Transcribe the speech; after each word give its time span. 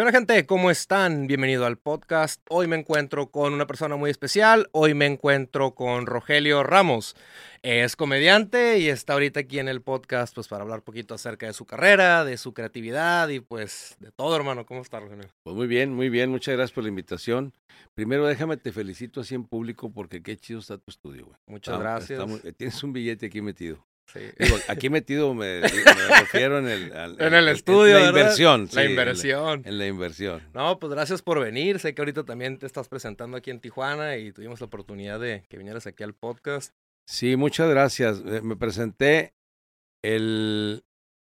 ¿Qué 0.00 0.02
onda 0.02 0.18
gente? 0.18 0.46
¿Cómo 0.46 0.70
están? 0.70 1.26
Bienvenido 1.26 1.66
al 1.66 1.76
podcast. 1.76 2.40
Hoy 2.48 2.66
me 2.66 2.76
encuentro 2.76 3.30
con 3.30 3.52
una 3.52 3.66
persona 3.66 3.96
muy 3.96 4.08
especial. 4.10 4.70
Hoy 4.72 4.94
me 4.94 5.04
encuentro 5.04 5.74
con 5.74 6.06
Rogelio 6.06 6.62
Ramos. 6.62 7.14
Es 7.60 7.96
comediante 7.96 8.78
y 8.78 8.88
está 8.88 9.12
ahorita 9.12 9.40
aquí 9.40 9.58
en 9.58 9.68
el 9.68 9.82
podcast 9.82 10.34
pues 10.34 10.48
para 10.48 10.62
hablar 10.62 10.78
un 10.78 10.84
poquito 10.86 11.12
acerca 11.12 11.44
de 11.44 11.52
su 11.52 11.66
carrera, 11.66 12.24
de 12.24 12.38
su 12.38 12.54
creatividad 12.54 13.28
y 13.28 13.40
pues 13.40 13.96
de 14.00 14.10
todo, 14.10 14.34
hermano. 14.34 14.64
¿Cómo 14.64 14.80
está, 14.80 15.00
Rogelio? 15.00 15.28
Pues 15.42 15.54
muy 15.54 15.66
bien, 15.66 15.92
muy 15.92 16.08
bien. 16.08 16.30
Muchas 16.30 16.54
gracias 16.54 16.72
por 16.72 16.84
la 16.84 16.88
invitación. 16.88 17.52
Primero 17.92 18.26
déjame 18.26 18.56
te 18.56 18.72
felicito 18.72 19.20
así 19.20 19.34
en 19.34 19.44
público 19.44 19.92
porque 19.92 20.22
qué 20.22 20.34
chido 20.38 20.60
está 20.60 20.78
tu 20.78 20.90
estudio, 20.90 21.26
güey. 21.26 21.36
Muchas 21.46 21.78
gracias. 21.78 22.24
tienes 22.56 22.82
un 22.82 22.94
billete 22.94 23.26
aquí 23.26 23.42
metido. 23.42 23.84
Sí. 24.12 24.20
aquí 24.68 24.90
metido 24.90 25.34
me, 25.34 25.60
refiero 25.60 26.58
en 26.58 26.68
el, 26.68 26.92
en 27.18 27.34
el 27.34 27.48
estudio. 27.48 27.98
la 27.98 28.08
inversión. 28.08 28.68
La 28.72 28.84
inversión. 28.84 29.62
En 29.64 29.78
la, 29.78 29.86
inversión. 29.86 30.42
No, 30.52 30.78
pues 30.78 30.92
gracias 30.92 31.22
por 31.22 31.40
venir. 31.40 31.78
Sé 31.78 31.94
que 31.94 32.02
ahorita 32.02 32.24
también 32.24 32.58
te 32.58 32.66
estás 32.66 32.88
presentando 32.88 33.36
aquí 33.36 33.50
en 33.50 33.60
Tijuana 33.60 34.16
y 34.16 34.32
tuvimos 34.32 34.60
la 34.60 34.66
oportunidad 34.66 35.20
de 35.20 35.44
que 35.48 35.58
vinieras 35.58 35.86
aquí 35.86 36.02
al 36.02 36.14
podcast. 36.14 36.74
Sí, 37.06 37.36
muchas 37.36 37.68
gracias. 37.70 38.22
Me 38.22 38.56
presenté 38.56 39.34
el, 40.02 40.84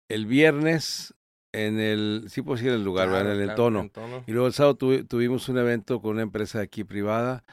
el 0.08 0.26
viernes 0.26 1.14
en 1.52 1.78
el, 1.78 2.24
sí 2.28 2.42
puedo 2.42 2.56
decir 2.56 2.72
el 2.72 2.82
lugar, 2.82 3.08
en 3.08 3.26
el 3.26 3.50
entono. 3.50 3.90
Y 4.26 4.32
luego 4.32 4.46
el 4.46 4.52
sábado 4.54 4.76
tuvimos 4.76 5.48
un 5.48 5.58
evento 5.58 6.00
con 6.00 6.12
una 6.12 6.22
empresa 6.22 6.60
aquí 6.60 6.82
privada 6.82 7.44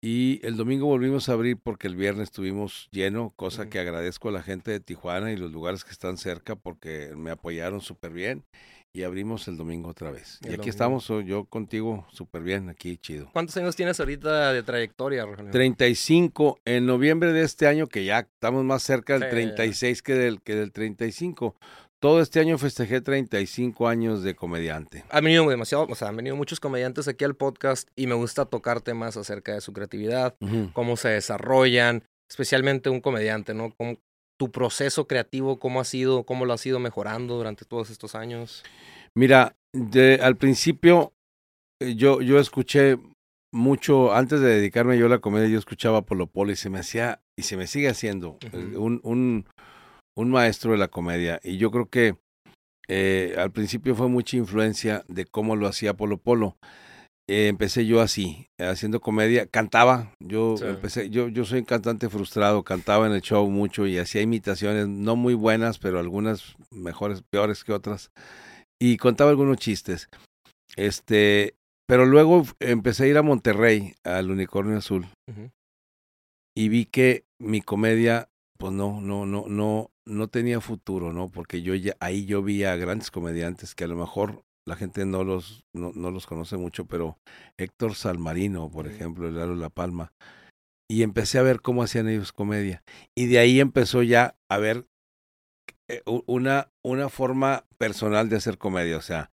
y 0.00 0.40
el 0.46 0.56
domingo 0.56 0.86
volvimos 0.86 1.28
a 1.28 1.32
abrir 1.32 1.56
porque 1.56 1.88
el 1.88 1.96
viernes 1.96 2.24
estuvimos 2.24 2.88
lleno, 2.92 3.32
cosa 3.34 3.68
que 3.68 3.80
agradezco 3.80 4.28
a 4.28 4.32
la 4.32 4.42
gente 4.42 4.70
de 4.70 4.78
Tijuana 4.78 5.32
y 5.32 5.36
los 5.36 5.50
lugares 5.50 5.84
que 5.84 5.90
están 5.90 6.18
cerca 6.18 6.54
porque 6.54 7.12
me 7.16 7.30
apoyaron 7.30 7.80
súper 7.80 8.12
bien. 8.12 8.44
Y 8.90 9.02
abrimos 9.02 9.46
el 9.48 9.58
domingo 9.58 9.90
otra 9.90 10.10
vez. 10.10 10.40
Y, 10.48 10.54
aquí 10.54 10.70
estamos, 10.70 11.06
yo 11.26 11.44
contigo 11.44 12.06
súper 12.10 12.42
bien, 12.42 12.70
aquí 12.70 12.96
chido. 12.96 13.28
¿Cuántos 13.32 13.56
años 13.58 13.76
tienes 13.76 14.00
ahorita 14.00 14.52
de 14.52 14.62
trayectoria, 14.62 15.26
Rogelio? 15.26 15.52
35. 15.52 16.58
En 16.64 16.86
noviembre 16.86 17.34
de 17.34 17.42
este 17.42 17.66
año, 17.66 17.86
que 17.86 18.06
ya 18.06 18.20
estamos 18.20 18.64
más 18.64 18.82
cerca 18.82 19.18
del 19.18 19.28
36 19.28 20.02
que 20.02 20.14
del, 20.14 20.40
que 20.40 20.54
del 20.54 20.72
35, 20.72 21.54
todo 22.00 22.20
este 22.20 22.40
año 22.40 22.58
festejé 22.58 23.00
35 23.00 23.88
años 23.88 24.22
de 24.22 24.34
comediante. 24.34 25.04
Han 25.10 25.24
venido 25.24 25.48
demasiado, 25.48 25.86
o 25.88 25.94
sea, 25.94 26.08
han 26.08 26.16
venido 26.16 26.36
muchos 26.36 26.60
comediantes 26.60 27.08
aquí 27.08 27.24
al 27.24 27.34
podcast 27.34 27.88
y 27.96 28.06
me 28.06 28.14
gusta 28.14 28.44
tocar 28.44 28.80
temas 28.80 29.16
acerca 29.16 29.54
de 29.54 29.60
su 29.60 29.72
creatividad, 29.72 30.36
cómo 30.72 30.96
se 30.96 31.08
desarrollan, 31.08 32.04
especialmente 32.30 32.90
un 32.90 33.00
comediante, 33.00 33.54
¿no? 33.54 33.74
tu 34.38 34.52
proceso 34.52 35.08
creativo, 35.08 35.58
cómo 35.58 35.80
ha 35.80 35.84
sido, 35.84 36.22
cómo 36.22 36.44
lo 36.44 36.52
has 36.52 36.64
ido 36.64 36.78
mejorando 36.78 37.36
durante 37.36 37.64
todos 37.64 37.90
estos 37.90 38.14
años. 38.14 38.62
Mira, 39.14 39.56
de, 39.72 40.20
al 40.22 40.36
principio 40.36 41.12
eh, 41.80 41.96
yo, 41.96 42.20
yo 42.20 42.38
escuché 42.38 42.98
mucho, 43.52 44.14
antes 44.14 44.40
de 44.40 44.54
dedicarme 44.54 44.96
yo 44.96 45.06
a 45.06 45.08
la 45.08 45.18
comedia, 45.18 45.48
yo 45.48 45.58
escuchaba 45.58 46.02
Polo 46.02 46.28
Polo 46.28 46.52
y 46.52 46.56
se 46.56 46.70
me 46.70 46.78
hacía, 46.78 47.20
y 47.36 47.42
se 47.42 47.56
me 47.56 47.66
sigue 47.66 47.88
haciendo, 47.88 48.38
eh, 48.52 48.76
un, 48.76 49.00
un 49.02 49.46
un 50.18 50.30
maestro 50.30 50.72
de 50.72 50.78
la 50.78 50.88
comedia. 50.88 51.38
Y 51.44 51.58
yo 51.58 51.70
creo 51.70 51.88
que 51.88 52.16
eh, 52.88 53.36
al 53.38 53.52
principio 53.52 53.94
fue 53.94 54.08
mucha 54.08 54.36
influencia 54.36 55.04
de 55.06 55.24
cómo 55.24 55.54
lo 55.54 55.68
hacía 55.68 55.94
Polo 55.94 56.18
Polo. 56.18 56.56
Eh, 57.30 57.46
empecé 57.46 57.86
yo 57.86 58.00
así, 58.00 58.48
haciendo 58.58 59.00
comedia, 59.00 59.46
cantaba, 59.46 60.14
yo 60.18 60.56
empecé, 60.62 61.10
yo, 61.10 61.28
yo 61.28 61.44
soy 61.44 61.60
un 61.60 61.66
cantante 61.66 62.08
frustrado, 62.08 62.64
cantaba 62.64 63.06
en 63.06 63.12
el 63.12 63.20
show 63.20 63.48
mucho 63.50 63.86
y 63.86 63.98
hacía 63.98 64.22
imitaciones, 64.22 64.88
no 64.88 65.14
muy 65.14 65.34
buenas, 65.34 65.78
pero 65.78 65.98
algunas 65.98 66.56
mejores, 66.70 67.22
peores 67.30 67.64
que 67.64 67.74
otras, 67.74 68.10
y 68.80 68.96
contaba 68.96 69.28
algunos 69.28 69.58
chistes. 69.58 70.08
Este, 70.74 71.54
pero 71.86 72.06
luego 72.06 72.44
empecé 72.60 73.04
a 73.04 73.08
ir 73.08 73.18
a 73.18 73.22
Monterrey, 73.22 73.92
al 74.04 74.30
Unicornio 74.30 74.78
Azul, 74.78 75.06
y 76.56 76.68
vi 76.70 76.86
que 76.86 77.24
mi 77.38 77.60
comedia, 77.60 78.30
pues 78.58 78.72
no, 78.72 79.00
no, 79.00 79.24
no, 79.24 79.44
no, 79.48 79.90
no 80.06 80.28
tenía 80.28 80.60
futuro, 80.60 81.12
¿no? 81.12 81.30
Porque 81.30 81.62
yo 81.62 81.74
ya, 81.74 81.96
ahí 82.00 82.26
yo 82.26 82.42
vi 82.42 82.64
a 82.64 82.76
grandes 82.76 83.10
comediantes 83.10 83.74
que 83.74 83.84
a 83.84 83.88
lo 83.88 83.96
mejor 83.96 84.44
la 84.66 84.76
gente 84.76 85.06
no 85.06 85.24
los, 85.24 85.64
no, 85.74 85.92
no 85.94 86.10
los 86.10 86.26
conoce 86.26 86.56
mucho, 86.56 86.86
pero 86.86 87.18
Héctor 87.56 87.94
Salmarino, 87.94 88.70
por 88.70 88.86
ejemplo, 88.86 89.28
el 89.28 89.36
Lalo 89.36 89.54
La 89.54 89.70
Palma. 89.70 90.12
Y 90.90 91.02
empecé 91.02 91.38
a 91.38 91.42
ver 91.42 91.60
cómo 91.60 91.82
hacían 91.82 92.08
ellos 92.08 92.32
comedia. 92.32 92.82
Y 93.16 93.26
de 93.26 93.38
ahí 93.38 93.60
empezó 93.60 94.02
ya 94.02 94.36
a 94.50 94.58
ver 94.58 94.86
eh, 95.88 96.02
una, 96.26 96.70
una 96.84 97.08
forma 97.08 97.64
personal 97.78 98.28
de 98.28 98.36
hacer 98.36 98.58
comedia. 98.58 98.96
O 98.96 99.02
sea, 99.02 99.30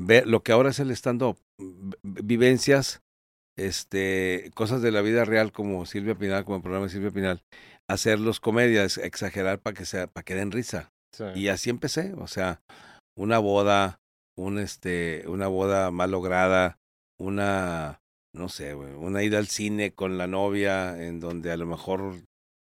ver 0.00 0.26
lo 0.26 0.42
que 0.42 0.52
ahora 0.52 0.70
es 0.70 0.80
el 0.80 0.90
stand-up, 0.90 1.38
vivencias, 2.02 3.02
este, 3.58 4.50
cosas 4.54 4.82
de 4.82 4.92
la 4.92 5.00
vida 5.00 5.24
real 5.24 5.50
como 5.52 5.86
Silvia 5.86 6.16
Pinal, 6.16 6.44
como 6.44 6.56
el 6.56 6.62
programa 6.62 6.86
de 6.86 6.92
Silvia 6.92 7.10
Pinal 7.10 7.42
hacerlos 7.88 8.40
comedias, 8.40 8.98
exagerar 8.98 9.60
para 9.60 9.74
que 9.74 9.84
sea, 9.84 10.06
para 10.06 10.24
que 10.24 10.34
den 10.34 10.52
risa. 10.52 10.92
Y 11.34 11.48
así 11.48 11.70
empecé, 11.70 12.12
o 12.14 12.26
sea, 12.26 12.60
una 13.16 13.38
boda, 13.38 14.00
un 14.36 14.58
este, 14.58 15.24
una 15.28 15.46
boda 15.46 15.90
mal 15.90 16.10
lograda, 16.10 16.78
una, 17.18 18.02
no 18.34 18.50
sé, 18.50 18.74
una 18.74 19.22
ida 19.22 19.38
al 19.38 19.46
cine 19.46 19.94
con 19.94 20.18
la 20.18 20.26
novia 20.26 21.02
en 21.02 21.20
donde 21.20 21.52
a 21.52 21.56
lo 21.56 21.64
mejor 21.64 22.20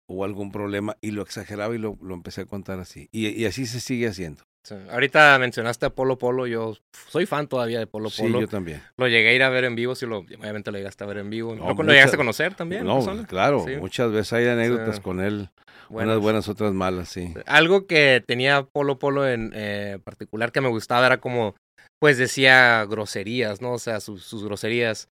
hubo 0.08 0.24
algún 0.24 0.52
problema 0.52 0.98
y 1.02 1.12
lo 1.12 1.24
exageraba 1.24 1.74
y 1.74 1.80
lo, 1.80 1.98
lo 2.02 2.14
empecé 2.14 2.42
a 2.42 2.46
contar 2.46 2.80
así. 2.80 3.10
y 3.12 3.46
así 3.46 3.66
se 3.66 3.80
sigue 3.80 4.08
haciendo. 4.08 4.44
Ahorita 4.92 5.38
mencionaste 5.40 5.86
a 5.86 5.90
Polo 5.90 6.18
Polo, 6.18 6.48
yo 6.48 6.78
soy 7.10 7.26
fan 7.26 7.48
todavía 7.48 7.80
de 7.80 7.88
Polo 7.88 8.10
Polo. 8.10 8.38
Sí, 8.38 8.42
yo 8.42 8.48
también. 8.48 8.82
Lo 8.98 9.08
llegué 9.08 9.30
a 9.30 9.34
ir 9.34 9.44
a 9.44 9.50
ver 9.50 9.66
en 9.66 9.76
vivo, 9.76 9.96
sí, 9.96 10.06
lo, 10.06 10.20
obviamente 10.20 10.72
lo 10.72 10.78
llegaste 10.78 11.04
a 11.04 11.08
ver 11.08 11.18
en 11.18 11.30
vivo. 11.30 11.56
No, 11.56 11.74
¿Lo 11.74 11.92
llegaste 11.92 12.16
a 12.16 12.18
conocer 12.18 12.56
también? 12.56 12.86
No, 12.86 13.02
claro, 13.28 13.66
muchas 13.80 14.12
veces 14.12 14.34
hay 14.34 14.48
anécdotas 14.48 15.00
con 15.00 15.20
él, 15.20 15.50
unas 15.90 16.20
buenas, 16.20 16.48
otras 16.48 16.74
malas, 16.74 17.10
sí. 17.10 17.34
Algo 17.46 17.88
que 17.88 18.24
tenía 18.26 18.64
Polo 18.64 19.00
Polo 19.00 19.28
en 19.28 19.52
eh, 19.54 20.00
particular 20.04 20.52
que 20.52 20.62
me 20.62 20.70
gustaba 20.70 21.06
era 21.06 21.18
como, 21.18 21.56
pues 22.00 22.18
decía 22.18 22.86
groserías, 22.86 23.62
¿no? 23.62 23.74
O 23.74 23.80
sea, 23.80 24.00
sus, 24.00 24.24
sus 24.24 24.44
groserías. 24.44 25.10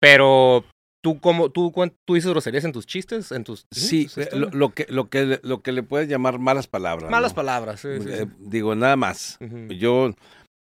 Pero 0.00 0.64
¿Tú, 1.02 1.20
cómo, 1.20 1.50
tú, 1.50 1.72
tú 2.04 2.14
dices 2.14 2.30
groserías 2.30 2.64
en 2.64 2.72
tus 2.72 2.86
chistes? 2.86 3.30
En 3.30 3.44
tus, 3.44 3.66
sí, 3.70 4.08
eh, 4.16 4.28
lo, 4.32 4.70
que, 4.70 4.86
lo, 4.88 5.08
que, 5.08 5.38
lo 5.42 5.62
que 5.62 5.72
le 5.72 5.82
puedes 5.82 6.08
llamar 6.08 6.38
malas 6.38 6.66
palabras. 6.66 7.10
Malas 7.10 7.34
palabras, 7.34 7.80
sí, 7.80 7.88
eh, 7.88 8.26
Digo, 8.38 8.74
nada 8.74 8.96
más. 8.96 9.38
Yo, 9.68 10.12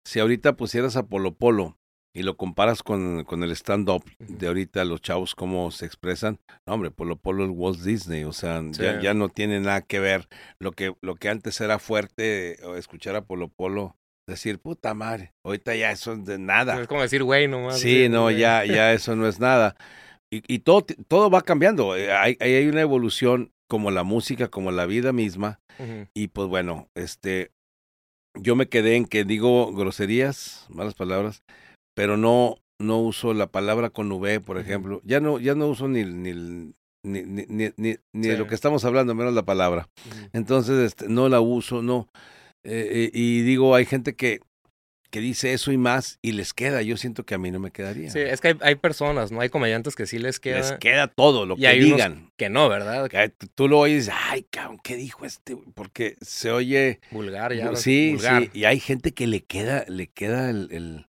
si 0.04 0.20
ahorita 0.20 0.56
pusieras 0.56 0.96
a 0.96 1.06
Polo 1.06 1.34
Polo 1.34 1.78
y 2.14 2.24
lo 2.24 2.36
comparas 2.36 2.82
con, 2.82 3.24
con 3.24 3.42
el 3.44 3.52
stand-up 3.52 4.04
de 4.18 4.46
ahorita, 4.48 4.84
los 4.84 5.00
chavos, 5.00 5.34
cómo 5.34 5.70
se 5.70 5.86
expresan, 5.86 6.40
no, 6.66 6.74
hombre, 6.74 6.90
Polo 6.90 7.16
Polo 7.16 7.44
es 7.44 7.50
Walt 7.52 7.80
Disney, 7.80 8.24
o 8.24 8.32
sea, 8.32 8.62
ya, 8.72 9.00
ya, 9.00 9.14
no 9.14 9.28
tiene 9.28 9.60
nada 9.60 9.82
que 9.82 10.00
ver. 10.00 10.28
Lo 10.58 10.72
que, 10.72 10.94
lo 11.02 11.14
que 11.14 11.28
antes 11.28 11.60
era 11.60 11.78
fuerte, 11.78 12.58
escuchar 12.76 13.14
a 13.16 13.24
Polo 13.24 13.48
Polo 13.48 13.96
decir, 14.26 14.58
puta 14.60 14.94
madre, 14.94 15.32
ahorita 15.44 15.74
ya 15.74 15.90
eso 15.90 16.12
es 16.12 16.24
de 16.24 16.38
nada. 16.38 16.80
Es 16.80 16.88
como 16.88 17.02
decir, 17.02 17.22
güey, 17.22 17.48
nomás. 17.48 17.78
Sí, 17.78 18.08
no, 18.08 18.30
ya, 18.30 18.64
ya 18.64 18.92
eso 18.92 19.16
no 19.16 19.26
es 19.26 19.40
nada. 19.40 19.76
Y, 20.32 20.42
y 20.52 20.60
todo, 20.60 20.86
todo 21.08 21.28
va 21.28 21.42
cambiando. 21.42 21.94
Eh, 21.94 22.10
hay, 22.10 22.36
hay 22.40 22.66
una 22.66 22.80
evolución 22.80 23.52
como 23.68 23.90
la 23.90 24.02
música, 24.02 24.48
como 24.48 24.72
la 24.72 24.86
vida 24.86 25.12
misma. 25.12 25.60
Y 26.14 26.28
pues 26.28 26.48
bueno, 26.48 26.88
este, 26.94 27.50
yo 28.38 28.54
me 28.54 28.68
quedé 28.68 28.96
en 28.96 29.06
que 29.06 29.24
digo 29.24 29.72
groserías, 29.72 30.66
malas 30.68 30.94
palabras, 30.94 31.42
pero 31.94 32.16
no, 32.16 32.56
no 32.78 33.00
uso 33.00 33.34
la 33.34 33.48
palabra 33.48 33.90
con 33.90 34.12
V, 34.12 34.40
por 34.40 34.58
ejemplo. 34.58 35.00
Ya 35.04 35.20
no, 35.20 35.38
ya 35.38 35.54
no 35.54 35.68
uso 35.68 35.88
ni, 35.88 36.04
ni, 36.04 36.32
ni, 37.02 37.22
ni, 37.22 37.70
ni, 37.76 37.96
de 38.12 38.38
lo 38.38 38.46
que 38.46 38.54
estamos 38.54 38.84
hablando, 38.84 39.14
menos 39.14 39.34
la 39.34 39.44
palabra. 39.44 39.88
Entonces, 40.32 40.78
este, 40.78 41.08
no 41.08 41.28
la 41.28 41.40
uso, 41.40 41.82
no. 41.82 42.08
Eh, 42.64 42.88
eh, 42.90 43.10
y 43.12 43.42
digo, 43.42 43.74
hay 43.74 43.86
gente 43.86 44.14
que 44.14 44.40
que 45.12 45.20
dice 45.20 45.52
eso 45.52 45.70
y 45.70 45.76
más 45.76 46.18
y 46.22 46.32
les 46.32 46.54
queda. 46.54 46.80
Yo 46.80 46.96
siento 46.96 47.24
que 47.24 47.34
a 47.34 47.38
mí 47.38 47.50
no 47.50 47.60
me 47.60 47.70
quedaría. 47.70 48.10
Sí, 48.10 48.18
es 48.18 48.40
que 48.40 48.48
hay, 48.48 48.58
hay 48.62 48.74
personas, 48.76 49.30
¿no? 49.30 49.42
Hay 49.42 49.50
comediantes 49.50 49.94
que 49.94 50.06
sí 50.06 50.18
les 50.18 50.40
queda. 50.40 50.56
Les 50.56 50.72
queda 50.72 51.06
todo 51.06 51.44
lo 51.44 51.54
que 51.54 51.70
digan. 51.74 52.32
que 52.38 52.48
no, 52.48 52.68
¿verdad? 52.70 53.10
tú 53.54 53.68
lo 53.68 53.78
oyes, 53.78 54.10
ay, 54.10 54.46
cabrón, 54.50 54.80
¿qué 54.82 54.96
dijo 54.96 55.26
este? 55.26 55.56
Porque 55.74 56.16
se 56.22 56.50
oye. 56.50 57.00
Vulgar, 57.10 57.54
ya. 57.54 57.76
Sí, 57.76 58.16
sí. 58.18 58.50
Y 58.54 58.64
hay 58.64 58.80
gente 58.80 59.12
que 59.12 59.26
le 59.26 59.42
queda, 59.44 59.84
le 59.86 60.08
queda 60.08 60.48
el. 60.48 61.06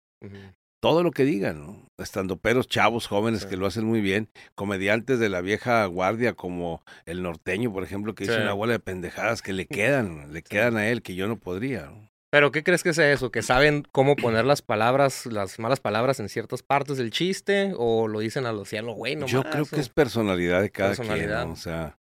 Todo 0.81 1.05
lo 1.05 1.13
que 1.13 1.25
digan, 1.25 1.61
¿no? 1.61 1.87
Estando 1.97 2.39
peros 2.39 2.67
chavos 2.67 3.07
jóvenes 3.07 3.47
que 3.47 3.57
lo 3.57 3.67
hacen 3.67 3.85
muy 3.85 4.01
bien, 4.01 4.29
comediantes 4.57 5.21
de 5.21 5.29
la 5.29 5.41
vieja 5.41 5.87
guardia 5.87 6.33
como 6.33 6.83
el 7.07 7.23
norteño, 7.23 7.73
por 7.73 7.85
ejemplo, 7.85 8.17
que 8.17 8.25
dice 8.25 8.43
una 8.43 8.53
bola 8.53 8.73
de 8.73 8.81
pendejadas 8.81 9.43
que 9.43 9.53
le 9.53 9.67
quedan, 9.69 10.33
le 10.33 10.43
quedan 10.43 10.77
a 10.77 10.89
él, 10.89 11.03
que 11.03 11.15
yo 11.15 11.29
no 11.29 11.39
podría. 11.39 11.87
¿no? 11.87 12.12
Pero 12.33 12.51
¿qué 12.51 12.65
crees 12.65 12.83
que 12.83 12.89
es 12.89 12.99
eso? 12.99 13.31
¿Que 13.31 13.43
saben 13.43 13.87
cómo 13.93 14.17
poner 14.17 14.47
las 14.47 14.63
palabras, 14.63 15.27
las 15.27 15.59
malas 15.59 15.81
palabras 15.81 16.19
en 16.19 16.31
ciertas 16.31 16.63
partes 16.63 16.97
del 16.97 17.11
chiste? 17.11 17.75
¿O 17.77 18.09
lo 18.09 18.21
dicen 18.21 18.47
a 18.47 18.53
lo 18.53 18.65
cielo, 18.65 18.95
güey? 18.95 19.19
Yo 19.27 19.43
creo 19.43 19.67
que 19.67 19.81
es 19.81 19.91
personalidad 19.91 20.63
de 20.63 20.71
cada 20.71 20.97
quien, 20.97 21.31
O 21.31 21.57
sea, 21.57 21.99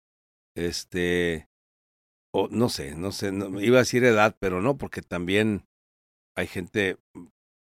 este, 0.53 1.47
o 2.33 2.49
no 2.51 2.67
sé, 2.67 2.93
no 2.95 3.13
sé, 3.13 3.31
iba 3.61 3.77
a 3.77 3.83
decir 3.83 4.03
edad, 4.03 4.35
pero 4.37 4.61
no, 4.61 4.77
porque 4.77 5.01
también 5.01 5.65
hay 6.35 6.47
gente 6.47 6.97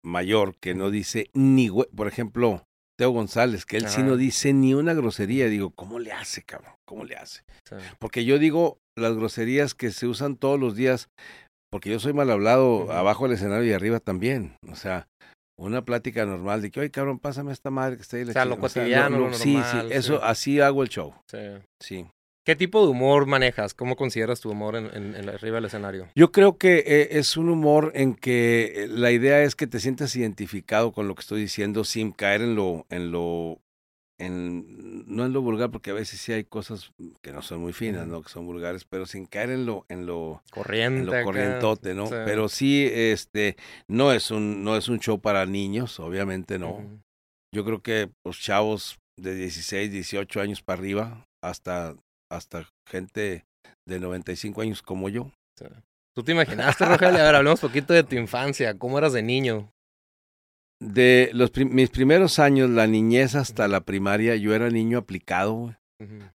mayor 0.02 0.56
que 0.56 0.74
no 0.74 0.90
dice 0.90 1.28
ni, 1.34 1.68
güey, 1.68 1.88
por 1.94 2.08
ejemplo, 2.08 2.66
Teo 2.96 3.10
González, 3.10 3.66
que 3.66 3.76
él 3.76 3.88
sí 3.88 4.02
no 4.02 4.16
dice 4.16 4.54
ni 4.54 4.72
una 4.72 4.94
grosería. 4.94 5.48
Digo, 5.48 5.70
¿cómo 5.70 5.98
le 5.98 6.12
hace, 6.12 6.42
cabrón? 6.44 6.72
¿Cómo 6.86 7.04
le 7.04 7.16
hace? 7.16 7.42
Sí. 7.68 7.76
Porque 7.98 8.24
yo 8.24 8.38
digo 8.38 8.80
las 8.96 9.14
groserías 9.14 9.74
que 9.74 9.90
se 9.90 10.06
usan 10.06 10.36
todos 10.36 10.58
los 10.58 10.76
días, 10.76 11.10
porque 11.74 11.90
yo 11.90 11.98
soy 11.98 12.12
mal 12.12 12.30
hablado 12.30 12.92
abajo 12.92 13.24
del 13.24 13.32
escenario 13.34 13.68
y 13.68 13.72
arriba 13.72 13.98
también. 13.98 14.54
O 14.70 14.76
sea, 14.76 15.08
una 15.58 15.84
plática 15.84 16.24
normal 16.24 16.62
de 16.62 16.70
que, 16.70 16.78
oye, 16.78 16.92
cabrón, 16.92 17.18
pásame 17.18 17.50
esta 17.52 17.70
madre 17.70 17.96
que 17.96 18.02
está 18.02 18.16
ahí. 18.16 18.22
O 18.22 18.26
sea, 18.32 18.44
lo 18.44 18.54
chingada". 18.54 18.68
cotidiano, 18.68 19.18
lo 19.18 19.32
sí, 19.34 19.54
normal, 19.54 19.88
sí, 19.88 19.94
eso, 19.96 20.14
sí. 20.18 20.20
así 20.22 20.60
hago 20.60 20.84
el 20.84 20.88
show. 20.88 21.14
Sí. 21.28 21.38
Sí. 21.80 22.06
¿Qué 22.46 22.54
tipo 22.54 22.80
de 22.84 22.90
humor 22.92 23.26
manejas? 23.26 23.74
¿Cómo 23.74 23.96
consideras 23.96 24.38
tu 24.38 24.52
humor 24.52 24.76
en, 24.76 24.86
en- 24.94 25.16
en 25.16 25.28
arriba 25.30 25.56
del 25.56 25.64
escenario? 25.64 26.06
Yo 26.14 26.30
creo 26.30 26.58
que 26.58 26.84
eh, 26.86 27.08
es 27.18 27.36
un 27.36 27.48
humor 27.48 27.90
en 27.96 28.14
que 28.14 28.84
eh, 28.84 28.86
la 28.88 29.10
idea 29.10 29.42
es 29.42 29.56
que 29.56 29.66
te 29.66 29.80
sientas 29.80 30.14
identificado 30.14 30.92
con 30.92 31.08
lo 31.08 31.16
que 31.16 31.22
estoy 31.22 31.40
diciendo 31.40 31.82
sin 31.82 32.12
caer 32.12 32.40
en 32.42 32.54
lo, 32.54 32.86
en 32.88 33.10
lo, 33.10 33.58
en, 34.18 35.04
no 35.06 35.26
en 35.26 35.32
lo 35.32 35.42
vulgar, 35.42 35.70
porque 35.70 35.90
a 35.90 35.94
veces 35.94 36.20
sí 36.20 36.32
hay 36.32 36.44
cosas 36.44 36.92
que 37.20 37.32
no 37.32 37.42
son 37.42 37.60
muy 37.60 37.72
finas. 37.72 38.06
¿no? 38.06 38.22
Que 38.22 38.28
son 38.28 38.46
vulgares, 38.46 38.84
pero 38.84 39.06
sin 39.06 39.26
caer 39.26 39.50
en 39.50 39.66
lo, 39.66 39.86
en 39.88 40.06
lo, 40.06 40.42
Corriente. 40.50 41.00
en 41.00 41.06
lo 41.06 41.24
corrientote, 41.24 41.94
¿no? 41.94 42.08
Pero 42.08 42.48
sí, 42.48 42.88
este, 42.92 43.56
no 43.88 44.12
es 44.12 44.30
un, 44.30 44.64
no 44.64 44.76
es 44.76 44.88
un 44.88 45.00
show 45.00 45.20
para 45.20 45.46
niños, 45.46 45.98
obviamente 46.00 46.58
no. 46.58 47.02
Yo 47.54 47.64
creo 47.64 47.82
que 47.82 48.10
los 48.24 48.40
chavos 48.40 48.98
de 49.16 49.34
16, 49.34 49.90
18 49.90 50.40
años 50.40 50.62
para 50.62 50.80
arriba, 50.80 51.26
hasta, 51.42 51.94
hasta 52.30 52.68
gente 52.88 53.44
de 53.86 54.00
95 54.00 54.60
años 54.60 54.82
como 54.82 55.08
yo. 55.08 55.30
¿Tú 56.16 56.22
te 56.22 56.32
imaginaste, 56.32 56.84
Rogelio? 56.84 57.20
A 57.20 57.24
ver, 57.24 57.34
hablemos 57.34 57.62
un 57.62 57.68
poquito 57.68 57.92
de 57.92 58.04
tu 58.04 58.14
infancia. 58.14 58.78
¿Cómo 58.78 58.98
eras 58.98 59.12
de 59.12 59.22
niño? 59.22 59.72
De 60.84 61.30
los 61.32 61.50
prim- 61.50 61.72
mis 61.72 61.90
primeros 61.90 62.38
años, 62.38 62.68
la 62.70 62.86
niñez 62.86 63.34
hasta 63.34 63.68
la 63.68 63.80
primaria, 63.84 64.36
yo 64.36 64.54
era 64.54 64.68
niño 64.70 64.98
aplicado, 64.98 65.74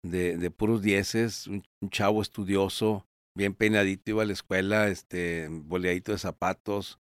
de, 0.02 0.38
de 0.38 0.50
puros 0.50 0.80
dieces, 0.80 1.46
un, 1.46 1.62
un 1.82 1.90
chavo 1.90 2.22
estudioso, 2.22 3.06
bien 3.36 3.54
peinadito, 3.54 4.10
iba 4.12 4.22
a 4.22 4.26
la 4.26 4.32
escuela, 4.32 4.88
este, 4.88 5.48
boleadito 5.50 6.12
de 6.12 6.18
zapatos. 6.18 6.98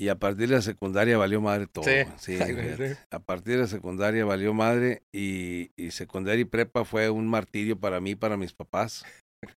Y 0.00 0.08
a 0.08 0.18
partir 0.18 0.48
de 0.48 0.54
la 0.56 0.62
secundaria 0.62 1.18
valió 1.18 1.40
madre 1.40 1.66
todo. 1.66 1.84
Sí. 1.84 2.04
sí, 2.16 2.36
sí. 2.76 2.94
A 3.10 3.18
partir 3.18 3.54
de 3.56 3.60
la 3.60 3.66
secundaria 3.66 4.24
valió 4.24 4.54
madre 4.54 5.02
y, 5.12 5.70
y 5.76 5.90
secundaria 5.90 6.40
y 6.40 6.46
prepa 6.46 6.84
fue 6.84 7.10
un 7.10 7.28
martirio 7.28 7.78
para 7.78 8.00
mí, 8.00 8.14
para 8.14 8.36
mis 8.36 8.52
papás. 8.54 9.04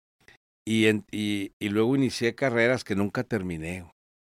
Y, 0.67 0.87
en, 0.87 1.05
y, 1.13 1.53
y 1.61 1.69
luego 1.69 1.95
inicié 1.95 2.35
carreras 2.35 2.85
que 2.85 2.97
nunca 2.97 3.23
terminé. 3.23 3.85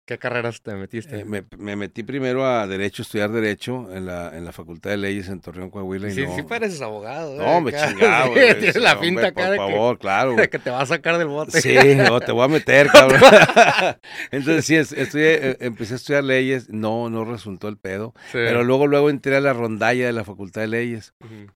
¿Qué 0.05 0.19
carreras 0.19 0.61
te 0.61 0.75
metiste? 0.75 1.21
Eh, 1.21 1.25
me, 1.25 1.43
me 1.57 1.75
metí 1.75 2.03
primero 2.03 2.45
a 2.45 2.67
Derecho, 2.67 3.01
estudiar 3.01 3.31
Derecho 3.31 3.91
en 3.91 4.05
la, 4.05 4.37
en 4.37 4.45
la 4.45 4.51
Facultad 4.51 4.91
de 4.91 4.97
Leyes 4.97 5.29
en 5.29 5.41
Torreón, 5.41 5.71
Coahuila. 5.71 6.09
y 6.09 6.11
sí, 6.11 6.25
no, 6.27 6.35
sí 6.35 6.43
pareces 6.43 6.79
abogado. 6.81 7.35
No, 7.35 7.59
me 7.61 7.71
chingaba, 7.71 8.27
Sí. 8.27 8.33
Tienes 8.59 8.75
la 8.75 8.93
hombre, 8.93 9.07
finta 9.07 9.27
acá 9.27 9.41
Por 9.41 9.49
de, 9.51 9.57
favor, 9.57 9.97
claro, 9.97 10.35
que, 10.35 10.41
de 10.43 10.49
que 10.49 10.59
te 10.59 10.69
va 10.69 10.81
a 10.81 10.85
sacar 10.85 11.17
del 11.17 11.27
bote. 11.27 11.59
Sí, 11.59 11.75
o 12.11 12.19
te 12.19 12.31
voy 12.31 12.43
a 12.45 12.47
meter, 12.47 12.85
cabrón. 12.93 13.19
Entonces, 14.31 14.65
sí, 14.65 14.75
es- 14.75 14.91
estudié, 14.91 15.49
eh, 15.51 15.57
empecé 15.61 15.93
a 15.93 15.97
estudiar 15.97 16.23
leyes. 16.23 16.69
No, 16.69 17.09
no 17.09 17.25
resultó 17.25 17.67
el 17.67 17.77
pedo. 17.77 18.13
Sí. 18.27 18.33
Pero 18.33 18.63
luego, 18.63 18.85
luego 18.85 19.09
entré 19.09 19.35
a 19.35 19.41
la 19.41 19.53
rondalla 19.53 20.05
de 20.05 20.13
la 20.13 20.23
Facultad 20.23 20.61
de 20.61 20.67
Leyes. 20.67 21.13
Ujú. 21.23 21.51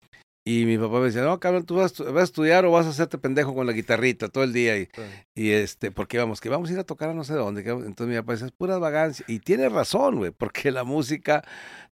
Y 0.46 0.66
mi 0.66 0.78
papá 0.78 1.00
me 1.00 1.06
decía, 1.08 1.22
no, 1.24 1.40
cabrón, 1.40 1.66
tú 1.66 1.76
vas, 1.76 1.98
vas 2.00 2.16
a 2.16 2.24
estudiar 2.24 2.66
o 2.66 2.72
vas 2.72 2.86
a 2.86 2.90
hacerte 2.90 3.18
pendejo 3.18 3.54
con 3.54 3.68
la 3.68 3.74
guitarrita 3.74 4.30
todo 4.30 4.44
el 4.44 4.54
día. 4.54 4.78
Y, 4.78 4.86
Sí. 4.86 5.02
y 5.36 5.50
este, 5.52 5.92
porque 5.92 6.18
vamos, 6.18 6.42
que 6.42 6.50
vamos 6.50 6.70
a 6.70 6.74
ir 6.74 6.80
a 6.80 6.84
tocar 6.86 7.10
a 7.10 7.14
no 7.14 7.24
sé 7.24 7.34
dónde. 7.34 7.62
Entonces 7.62 8.08
mi 8.08 8.16
papá 8.16 8.32
decía, 8.34 8.48
es 8.48 8.54
pura 8.54 8.78
vagancia. 8.80 9.26
Y 9.28 9.40
tiene 9.40 9.70
razón, 9.70 10.18
güey, 10.18 10.32
porque 10.32 10.72
la 10.72 10.84
música 10.84 11.44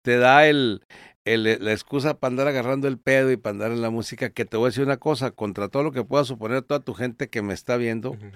te 0.03 0.17
da 0.17 0.47
el, 0.49 0.83
el- 1.25 1.59
la 1.65 1.73
excusa 1.73 2.19
para 2.19 2.31
andar 2.33 2.49
agarrando 2.49 2.89
el 2.89 2.99
pedo 2.99 3.31
y 3.31 3.37
para 3.37 3.53
andar 3.53 3.71
en 3.73 3.83
la 3.83 3.91
música. 3.91 4.31
Que 4.31 4.45
te 4.47 4.57
voy 4.57 4.67
a 4.67 4.71
decir 4.71 4.85
una 4.85 4.97
cosa, 4.97 5.31
contra 5.31 5.69
todo 5.69 5.83
lo 5.85 5.93
que 5.93 6.03
pueda 6.03 6.25
suponer 6.25 6.63
toda 6.63 6.81
tu 6.81 6.95
gente 6.95 7.29
que 7.29 7.43
me 7.43 7.53
está 7.55 7.77
viendo, 7.77 8.13
Ujú. 8.13 8.31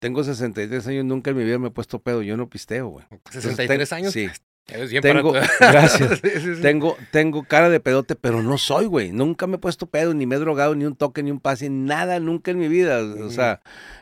tengo 0.00 0.22
63 0.24 0.86
años, 0.86 1.04
nunca 1.04 1.30
en 1.32 1.36
mi 1.36 1.44
vida 1.44 1.58
me 1.58 1.68
he 1.68 1.72
puesto 1.72 1.98
pedo, 2.00 2.22
yo 2.22 2.36
no 2.36 2.48
pisteo, 2.48 2.88
güey. 2.88 3.04
Entonces, 3.10 3.42
63 3.42 3.88
ten- 3.88 3.98
años. 3.98 4.12
Sí, 4.12 4.28
Bien 4.68 5.02
tengo, 5.02 5.32
para 5.32 5.48
gracias. 5.60 6.20
Sí, 6.22 6.30
sí, 6.40 6.54
sí. 6.56 6.62
Tengo, 6.62 6.96
tengo 7.10 7.44
cara 7.44 7.70
de 7.70 7.80
pedote, 7.80 8.14
pero 8.14 8.42
no 8.42 8.58
soy, 8.58 8.86
güey. 8.86 9.12
Nunca 9.12 9.46
me 9.46 9.56
he 9.56 9.58
puesto 9.58 9.86
pedo, 9.86 10.14
ni 10.14 10.26
me 10.26 10.36
he 10.36 10.38
drogado, 10.38 10.74
ni 10.74 10.84
un 10.84 10.94
toque, 10.96 11.22
ni 11.22 11.30
un 11.30 11.40
pase, 11.40 11.70
nada, 11.70 12.20
nunca 12.20 12.50
en 12.50 12.58
mi 12.58 12.68
vida. 12.68 13.00
O 13.24 13.30
sea, 13.30 13.60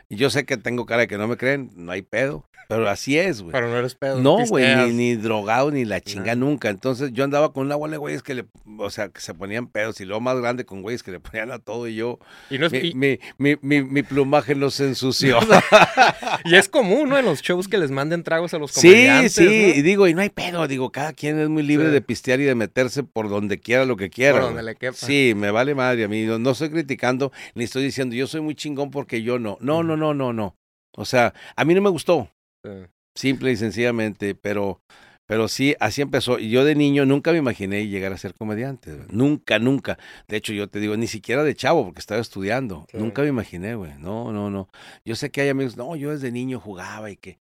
y 0.09 0.17
yo 0.17 0.29
sé 0.29 0.45
que 0.45 0.57
tengo 0.57 0.85
cara 0.85 1.01
de 1.01 1.07
que 1.07 1.17
no 1.17 1.27
me 1.27 1.37
creen, 1.37 1.71
no 1.75 1.91
hay 1.91 2.01
pedo, 2.01 2.45
pero 2.67 2.89
así 2.89 3.17
es, 3.17 3.41
güey. 3.41 3.53
Pero 3.53 3.69
no 3.69 3.77
eres 3.77 3.95
pedo. 3.95 4.19
No, 4.19 4.45
güey, 4.45 4.75
ni, 4.75 4.93
ni 4.93 5.15
drogado, 5.15 5.71
ni 5.71 5.85
la 5.85 6.01
chinga 6.01 6.35
nunca. 6.35 6.69
Entonces 6.69 7.11
yo 7.13 7.23
andaba 7.23 7.53
con 7.53 7.65
una 7.65 7.77
bola 7.77 7.91
de 7.93 7.97
güeyes 7.97 8.23
que 8.23 8.33
le, 8.33 8.45
o 8.77 8.89
sea, 8.89 9.07
que 9.07 9.21
se 9.21 9.33
ponían 9.33 9.67
pedos 9.67 10.01
y 10.01 10.05
luego 10.05 10.19
más 10.19 10.37
grande 10.37 10.65
con 10.65 10.81
güeyes 10.81 11.01
que 11.01 11.11
le 11.11 11.21
ponían 11.21 11.51
a 11.51 11.59
todo 11.59 11.87
y 11.87 11.95
yo, 11.95 12.19
Y, 12.49 12.57
no 12.57 12.65
es, 12.65 12.73
mi, 12.73 12.79
y, 12.79 13.17
mi, 13.37 13.83
mi, 13.83 14.03
plumaje 14.03 14.53
no 14.53 14.69
se 14.69 14.85
ensució. 14.85 15.39
y 16.43 16.55
es 16.55 16.67
común, 16.67 17.07
¿no? 17.07 17.17
En 17.17 17.23
los 17.23 17.41
shows 17.41 17.69
que 17.69 17.77
les 17.77 17.89
manden 17.89 18.23
tragos 18.23 18.53
a 18.53 18.57
los 18.57 18.71
Sí, 18.71 18.89
comediantes. 18.89 19.33
sí, 19.33 19.73
y 19.75 19.77
¿no? 19.77 19.83
digo, 19.83 20.07
y 20.09 20.13
no 20.13 20.21
hay 20.21 20.29
pedo, 20.29 20.56
digo, 20.65 20.91
cada 20.91 21.11
quien 21.13 21.37
es 21.39 21.49
muy 21.49 21.61
libre 21.61 21.87
Sí. 21.87 21.91
de 21.91 22.01
pistear 22.01 22.39
y 22.39 22.45
de 22.45 22.55
meterse 22.55 23.03
por 23.03 23.29
donde 23.29 23.59
quiera 23.59 23.85
lo 23.85 23.97
que 23.97 24.09
quiera. 24.09 24.39
Por 24.39 24.47
donde 24.47 24.63
le 24.63 24.75
quepa. 24.75 24.95
Sí, 24.95 25.33
me 25.35 25.51
vale 25.51 25.75
madre 25.75 26.05
a 26.05 26.07
mí, 26.07 26.23
no, 26.23 26.39
no 26.39 26.51
estoy 26.51 26.69
criticando, 26.69 27.31
ni 27.53 27.65
estoy 27.65 27.83
diciendo 27.83 28.15
yo 28.15 28.25
soy 28.25 28.41
muy 28.41 28.55
chingón 28.55 28.89
porque 28.89 29.21
yo 29.21 29.37
no. 29.37 29.57
No, 29.59 29.83
no, 29.83 29.97
no, 29.97 30.13
no, 30.13 30.31
no. 30.33 30.55
O 30.95 31.05
sea, 31.05 31.33
a 31.55 31.65
mí 31.65 31.73
no 31.75 31.81
me 31.81 31.89
gustó, 31.89 32.29
Sí. 32.65 32.71
simple 33.15 33.51
y 33.51 33.57
sencillamente, 33.57 34.33
pero, 34.33 34.79
pero 35.27 35.47
sí, 35.47 35.75
así 35.79 36.01
empezó. 36.01 36.39
Y 36.39 36.49
yo 36.49 36.63
de 36.63 36.73
niño 36.73 37.05
nunca 37.05 37.31
me 37.33 37.37
imaginé 37.37 37.85
llegar 37.87 38.13
a 38.13 38.17
ser 38.17 38.33
comediante, 38.33 38.93
güey. 38.93 39.07
nunca, 39.11 39.59
nunca. 39.59 39.97
De 40.27 40.37
hecho, 40.37 40.53
yo 40.53 40.69
te 40.69 40.79
digo, 40.79 40.95
ni 40.97 41.07
siquiera 41.07 41.43
de 41.43 41.53
chavo, 41.53 41.83
porque 41.85 41.99
estaba 41.99 42.21
estudiando. 42.21 42.85
Sí. 42.89 42.97
Nunca 42.97 43.21
me 43.21 43.27
imaginé, 43.27 43.75
güey. 43.75 43.91
No, 43.99 44.31
no, 44.31 44.49
no. 44.49 44.69
Yo 45.05 45.15
sé 45.15 45.29
que 45.29 45.41
hay 45.41 45.49
amigos, 45.49 45.75
no, 45.77 45.95
yo 45.95 46.11
desde 46.11 46.31
niño 46.31 46.59
jugaba 46.59 47.11
y 47.11 47.17
que 47.17 47.37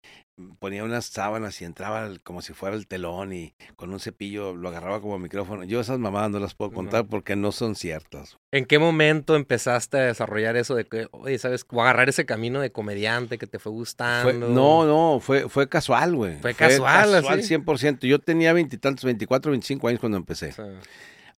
ponía 0.59 0.83
unas 0.83 1.05
sábanas 1.05 1.61
y 1.61 1.65
entraba 1.65 2.09
como 2.23 2.41
si 2.41 2.53
fuera 2.53 2.75
el 2.75 2.87
telón 2.87 3.31
y 3.33 3.53
con 3.77 3.91
un 3.93 3.99
cepillo 3.99 4.55
lo 4.55 4.67
agarraba 4.69 4.99
como 5.01 5.17
micrófono. 5.17 5.63
Yo 5.63 5.79
esas 5.79 5.97
mamadas 5.99 6.29
no 6.31 6.39
las 6.39 6.55
puedo 6.55 6.71
No. 6.71 6.75
contar 6.75 7.05
porque 7.07 7.35
no 7.35 7.51
son 7.51 7.75
ciertas. 7.75 8.37
¿En 8.51 8.65
qué 8.65 8.77
momento 8.79 9.35
empezaste 9.35 9.97
a 9.97 10.01
desarrollar 10.07 10.57
eso 10.57 10.75
de 10.75 10.85
que, 10.85 11.07
oye, 11.11 11.37
sabes, 11.37 11.65
o 11.69 11.81
agarrar 11.81 12.09
ese 12.09 12.25
camino 12.25 12.59
de 12.59 12.71
comediante 12.71 13.37
que 13.37 13.47
te 13.47 13.59
fue 13.59 13.71
gustando? 13.71 14.29
Fue- 14.31 14.39
no, 14.53 14.85
no, 14.85 15.19
fue, 15.21 15.47
fue 15.47 15.69
casual, 15.69 16.15
güey. 16.15 16.37
Fue 16.41 16.53
casual, 16.53 17.11
casual 17.13 17.39
así. 17.39 17.47
100%. 17.47 18.05
Yo 18.07 18.19
tenía 18.19 18.51
veintitantos, 18.53 19.05
24, 19.05 19.51
25 19.51 19.87
años 19.87 19.99
cuando 20.01 20.17
empecé. 20.17 20.53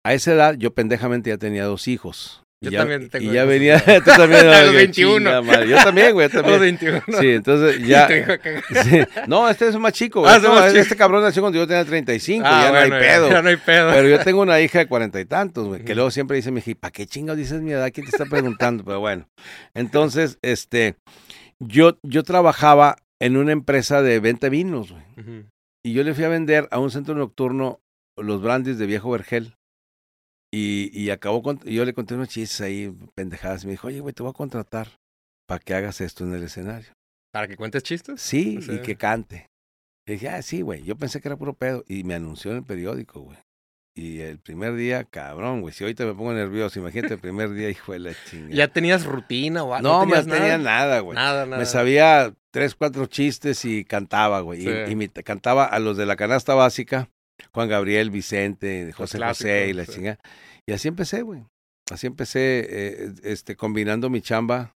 A 0.04 0.14
esa 0.14 0.32
edad, 0.34 0.56
yo 0.56 0.74
pendejamente 0.74 1.30
ya 1.30 1.38
tenía 1.38 1.66
dos 1.66 1.88
hijos. 1.88 2.44
Yo 2.60 2.72
ya, 2.72 2.80
también 2.80 3.08
tengo 3.10 3.32
Y 3.32 3.36
ya 3.36 3.46
venía, 3.46 3.80
tú 4.04 4.12
también. 4.18 4.48
a 4.48 4.62
los 4.64 4.72
qué 4.72 4.78
21. 4.78 5.18
chinga 5.18 5.42
madre. 5.44 5.68
Yo 5.70 5.76
también, 5.78 6.14
güey, 6.14 6.28
yo 6.28 6.40
A 6.40 6.42
los 6.42 6.52
también. 6.52 6.78
21. 6.80 7.20
Sí, 7.20 7.28
entonces 7.30 7.82
ya. 7.88 8.08
sí. 8.84 9.00
No, 9.28 9.48
este 9.48 9.68
es 9.68 9.78
más 9.78 9.94
chico, 9.94 10.28
Ah, 10.28 10.40
güey. 10.40 10.50
No, 10.50 10.56
más 10.56 10.68
este 10.74 10.84
chico. 10.84 10.98
cabrón 10.98 11.22
nació 11.22 11.44
cuando 11.44 11.60
yo 11.60 11.68
tenía 11.68 11.86
35, 11.86 12.44
Ah, 12.48 12.64
ya 12.64 12.72
bueno, 12.72 12.88
no 12.90 12.96
hay 12.96 13.02
pedo. 13.02 13.30
Ya 13.30 13.42
no 13.44 13.50
hay 13.50 13.58
pedo. 13.58 13.92
Pero 13.92 14.10
yo 14.10 14.20
tengo 14.24 14.42
una 14.42 14.60
hija 14.60 14.80
de 14.80 14.88
cuarenta 14.88 15.20
y 15.20 15.26
tantos, 15.26 15.68
güey, 15.68 15.84
que 15.86 15.94
luego 15.94 16.10
siempre 16.10 16.38
dice 16.38 16.50
mi 16.52 16.60
hija, 16.66 16.72
¿para 16.80 16.92
qué 16.92 17.06
chingados 17.06 17.38
dices 17.38 17.62
mi 17.62 17.74
edad? 17.74 17.92
¿Quién 17.94 18.08
te 18.08 18.12
está 18.16 18.26
preguntando? 18.26 18.84
Pero 18.84 19.00
bueno, 19.02 19.28
entonces, 19.76 20.40
este, 20.42 20.96
yo, 21.60 22.00
yo 22.02 22.24
trabajaba 22.24 22.96
en 23.20 23.38
una 23.38 23.52
empresa 23.52 24.02
de 24.02 24.20
venta 24.20 24.48
de 24.48 24.50
vinos, 24.52 24.92
güey. 24.92 25.04
Y 25.84 25.94
yo 25.94 26.04
le 26.04 26.14
fui 26.16 26.24
a 26.24 26.30
vender 26.30 26.68
a 26.72 26.80
un 26.80 26.90
centro 26.90 27.14
nocturno 27.14 27.82
los 28.18 28.42
brandies 28.42 28.80
de 28.80 28.88
Viejo 28.88 29.12
Vergel. 29.12 29.57
Y, 30.54 30.90
y 30.98 31.10
acabó 31.10 31.44
con, 31.44 31.60
yo 31.64 31.84
le 31.84 31.94
conté 31.94 32.16
unos 32.16 32.30
chistes 32.30 32.62
ahí, 32.62 32.96
pendejadas. 33.16 33.64
Y 33.64 33.68
me 33.68 33.72
dijo, 33.72 33.88
oye, 33.88 34.00
güey, 34.00 34.14
te 34.14 34.24
voy 34.24 34.30
a 34.30 34.34
contratar 34.34 34.88
para 35.48 35.60
que 35.60 35.74
hagas 35.74 36.02
esto 36.02 36.24
en 36.24 36.34
el 36.34 36.44
escenario. 36.44 36.90
¿Para 37.34 37.48
que 37.48 37.58
cuentes 37.58 37.84
chistes? 37.84 38.22
Sí, 38.22 38.60
y 38.62 38.80
que 38.82 38.96
cante. 38.96 39.48
Y 40.08 40.14
dije, 40.14 40.30
ah, 40.30 40.42
sí, 40.42 40.62
güey. 40.62 40.84
Yo 40.84 40.96
pensé 40.96 41.20
que 41.20 41.28
era 41.28 41.36
puro 41.36 41.54
pedo. 41.54 41.84
Y 41.88 42.04
me 42.04 42.16
anunció 42.16 42.52
en 42.52 42.58
el 42.58 42.64
periódico, 42.64 43.20
güey. 43.20 43.38
Y 43.94 44.20
el 44.22 44.40
primer 44.40 44.76
día, 44.76 45.04
cabrón, 45.04 45.62
güey. 45.62 45.74
Si 45.74 45.84
ahorita 45.84 46.06
me 46.06 46.14
pongo 46.14 46.32
nervioso, 46.32 46.80
imagínate 46.80 47.16
el 47.16 47.20
primer 47.20 47.52
día, 47.52 47.70
hijo 47.72 47.92
de 47.94 48.00
la 48.00 48.12
chingada. 48.30 48.54
¿Ya 48.56 48.68
tenías 48.70 49.06
rutina 49.06 49.64
o 49.64 49.74
algo? 49.74 49.88
no, 49.90 50.06
me 50.06 50.14
tenías 50.22 50.28
tenía 50.28 50.58
nada, 50.58 51.00
güey. 51.02 51.16
Nada, 51.16 51.46
nada. 51.46 51.58
Me 51.58 51.66
sabía 51.66 52.34
tres, 52.52 52.76
cuatro 52.76 53.08
chistes 53.08 53.66
y 53.66 53.84
cantaba, 53.84 54.40
güey. 54.42 54.66
Y-. 54.68 54.92
Y, 54.92 54.96
me- 54.96 55.10
cantaba 55.10 55.66
a 55.66 55.80
los 55.80 55.98
de 55.98 56.06
la 56.06 56.16
canasta 56.16 56.54
básica, 56.54 57.10
Juan 57.54 57.70
Gabriel, 57.70 58.10
Vicente, 58.10 58.92
José 58.94 59.20
José 59.20 59.68
y 59.70 59.74
la 59.74 59.86
chingada. 59.86 60.20
Y 60.66 60.74
así 60.74 60.88
empecé, 60.88 61.22
güey. 61.22 61.44
Así 61.90 62.08
empecé, 62.08 62.68
eh, 62.70 63.12
este, 63.24 63.56
combinando 63.56 64.10
mi 64.10 64.22
chamba 64.22 64.74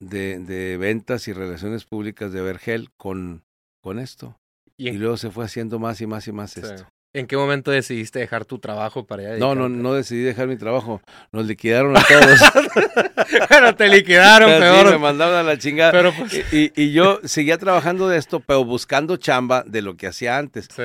de, 0.00 0.38
de 0.38 0.76
ventas 0.78 1.28
y 1.28 1.32
relaciones 1.32 1.84
públicas 1.84 2.32
de 2.32 2.40
Vergel 2.40 2.90
con, 2.96 3.42
con 3.82 3.98
esto. 3.98 4.36
¿Y 4.78 4.92
luego 4.92 5.16
se 5.16 5.30
fue 5.30 5.44
haciendo 5.44 5.78
más 5.78 6.00
y 6.00 6.06
más 6.06 6.26
y 6.26 6.32
más 6.32 6.52
sí. 6.52 6.60
esto. 6.62 6.88
¿En 7.14 7.26
qué 7.26 7.36
momento 7.36 7.70
decidiste 7.70 8.20
dejar 8.20 8.46
tu 8.46 8.58
trabajo 8.58 9.06
para 9.06 9.22
allá? 9.22 9.36
No, 9.36 9.54
no, 9.54 9.68
no 9.68 9.92
decidí 9.92 10.22
dejar 10.22 10.48
mi 10.48 10.56
trabajo. 10.56 11.02
Nos 11.30 11.44
liquidaron 11.46 11.94
a 11.96 12.02
todos. 12.02 12.40
Bueno, 13.48 13.74
te 13.74 13.88
liquidaron, 13.88 14.50
peor. 14.60 14.90
me 14.90 14.98
mandaron 14.98 15.34
a 15.36 15.42
la 15.42 15.58
chingada. 15.58 15.92
Pero 15.92 16.12
pues. 16.12 16.52
Y- 16.52 16.72
y 16.74 16.92
yo 16.92 17.20
seguía 17.24 17.56
trabajando 17.58 18.08
de 18.08 18.18
esto, 18.18 18.40
pero 18.40 18.64
buscando 18.64 19.16
chamba 19.16 19.62
de 19.66 19.80
lo 19.82 19.96
que 19.96 20.06
hacía 20.06 20.36
antes. 20.38 20.68
Sí. 20.74 20.82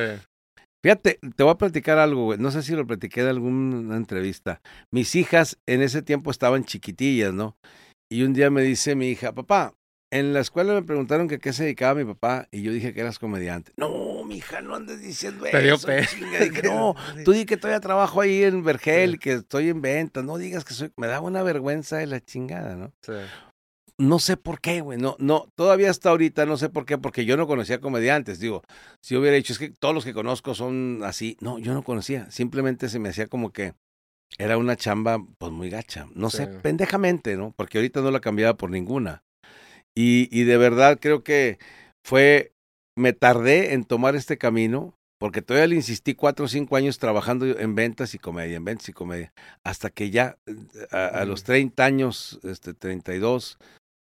Fíjate, 0.84 1.20
te 1.36 1.44
voy 1.44 1.52
a 1.52 1.58
platicar 1.58 1.98
algo, 1.98 2.26
güey. 2.26 2.40
No 2.40 2.52
sé 2.52 2.62
si 2.62 2.74
lo 2.74 2.86
platiqué 2.86 3.24
de 3.24 3.32
alguna 3.32 3.98
entrevista. 3.98 4.62
Mis 4.92 5.16
hijas 5.16 5.58
en 5.66 5.82
ese 5.82 6.02
tiempo 6.02 6.32
estaban 6.32 6.66
chiquitillas, 6.66 7.34
¿no? 7.34 7.58
Y 8.10 8.24
un 8.24 8.34
día 8.34 8.50
me 8.50 8.62
dice 8.62 8.96
mi 8.96 9.10
hija, 9.10 9.34
papá, 9.34 9.74
en 10.12 10.34
la 10.34 10.40
escuela 10.40 10.74
me 10.74 10.84
preguntaron 10.84 11.28
que 11.28 11.40
qué 11.40 11.52
se 11.52 11.64
dedicaba 11.64 11.96
mi 11.96 12.06
papá 12.06 12.48
y 12.52 12.62
yo 12.62 12.72
dije 12.72 12.94
que 12.94 13.02
eras 13.02 13.20
comediante. 13.20 13.74
No, 13.76 14.24
mi 14.24 14.38
hija, 14.38 14.62
no 14.62 14.76
andes 14.76 15.02
diciendo 15.02 15.44
Te 15.44 15.62
dio 15.62 15.76
eso. 15.76 15.88
Dije, 15.92 16.62
no, 16.64 16.96
tú 17.26 17.34
di 17.34 17.46
que 17.46 17.58
todavía 17.58 17.82
trabajo 17.82 18.22
ahí 18.22 18.44
en 18.44 18.64
Vergel, 18.64 19.20
que 19.20 19.34
estoy 19.34 19.70
en 19.70 19.82
ventas. 19.82 20.24
No 20.24 20.38
digas 20.38 20.64
que 20.64 20.74
soy... 20.74 20.94
Me 20.96 21.08
da 21.08 21.20
una 21.20 21.44
vergüenza 21.44 21.98
de 21.98 22.08
la 22.08 22.22
chingada, 22.22 22.76
¿no? 22.76 22.94
Sí. 23.02 23.14
No 24.00 24.20
sé 24.20 24.38
por 24.38 24.62
qué, 24.62 24.82
güey. 24.82 25.00
No, 25.00 25.16
no, 25.20 25.48
todavía 25.56 25.90
hasta 25.90 26.10
ahorita 26.10 26.46
no 26.46 26.58
sé 26.58 26.70
por 26.70 26.86
qué, 26.86 26.98
porque 26.98 27.26
yo 27.26 27.36
no 27.36 27.48
conocía 27.48 27.80
comediantes. 27.82 28.40
Digo, 28.40 28.62
si 29.02 29.16
yo 29.16 29.22
hubiera 29.22 29.38
dicho, 29.38 29.54
es 29.54 29.60
que 29.60 29.70
todos 29.70 29.96
los 29.96 30.06
que 30.06 30.14
conozco 30.14 30.54
son 30.54 31.02
así. 31.04 31.36
No, 31.42 31.58
yo 31.58 31.74
no 31.74 31.82
conocía. 31.84 32.30
Simplemente 32.30 32.90
se 32.90 33.00
me 33.00 33.10
hacía 33.10 33.28
como 33.28 33.52
que 33.52 33.74
era 34.38 34.58
una 34.58 34.76
chamba, 34.76 35.20
pues 35.40 35.52
muy 35.52 35.70
gacha. 35.70 36.08
No 36.14 36.30
sé, 36.30 36.48
pendejamente, 36.48 37.38
¿no? 37.38 37.54
Porque 37.56 37.80
ahorita 37.80 38.02
no 38.02 38.12
la 38.12 38.20
cambiaba 38.20 38.56
por 38.56 38.70
ninguna. 38.70 39.24
Y, 39.96 40.30
y 40.32 40.44
de 40.44 40.58
verdad 40.58 41.00
creo 41.02 41.24
que 41.24 41.58
fue, 42.06 42.52
me 42.96 43.14
tardé 43.14 43.74
en 43.74 43.84
tomar 43.84 44.16
este 44.16 44.38
camino, 44.38 44.94
porque 45.20 45.42
todavía 45.42 45.68
le 45.68 45.76
insistí 45.76 46.14
cuatro 46.14 46.46
o 46.46 46.48
cinco 46.48 46.76
años 46.76 47.00
trabajando 47.00 47.48
en 47.48 47.74
ventas 47.74 48.14
y 48.14 48.20
comedia, 48.20 48.58
en 48.58 48.66
ventas 48.66 48.90
y 48.90 48.94
comedia, 48.94 49.34
hasta 49.64 49.90
que 49.90 50.12
ya 50.12 50.38
eh, 50.46 50.56
a, 50.92 51.08
a 51.08 51.26
los 51.26 51.42
Ujú. 51.42 51.48
30 51.48 51.86
años, 51.86 52.40
este, 52.44 52.76
32, 52.76 53.58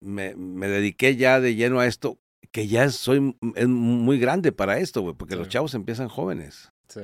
me, 0.00 0.34
me 0.36 0.68
dediqué 0.68 1.16
ya 1.16 1.40
de 1.40 1.54
lleno 1.54 1.80
a 1.80 1.86
esto, 1.86 2.18
que 2.52 2.66
ya 2.66 2.88
soy 2.90 3.36
es 3.54 3.68
muy 3.68 4.18
grande 4.18 4.52
para 4.52 4.78
esto, 4.78 5.02
güey, 5.02 5.14
porque 5.14 5.36
los 5.36 5.48
chavos 5.48 5.74
empiezan 5.74 6.08
jóvenes. 6.08 6.72
Sí. 6.88 7.00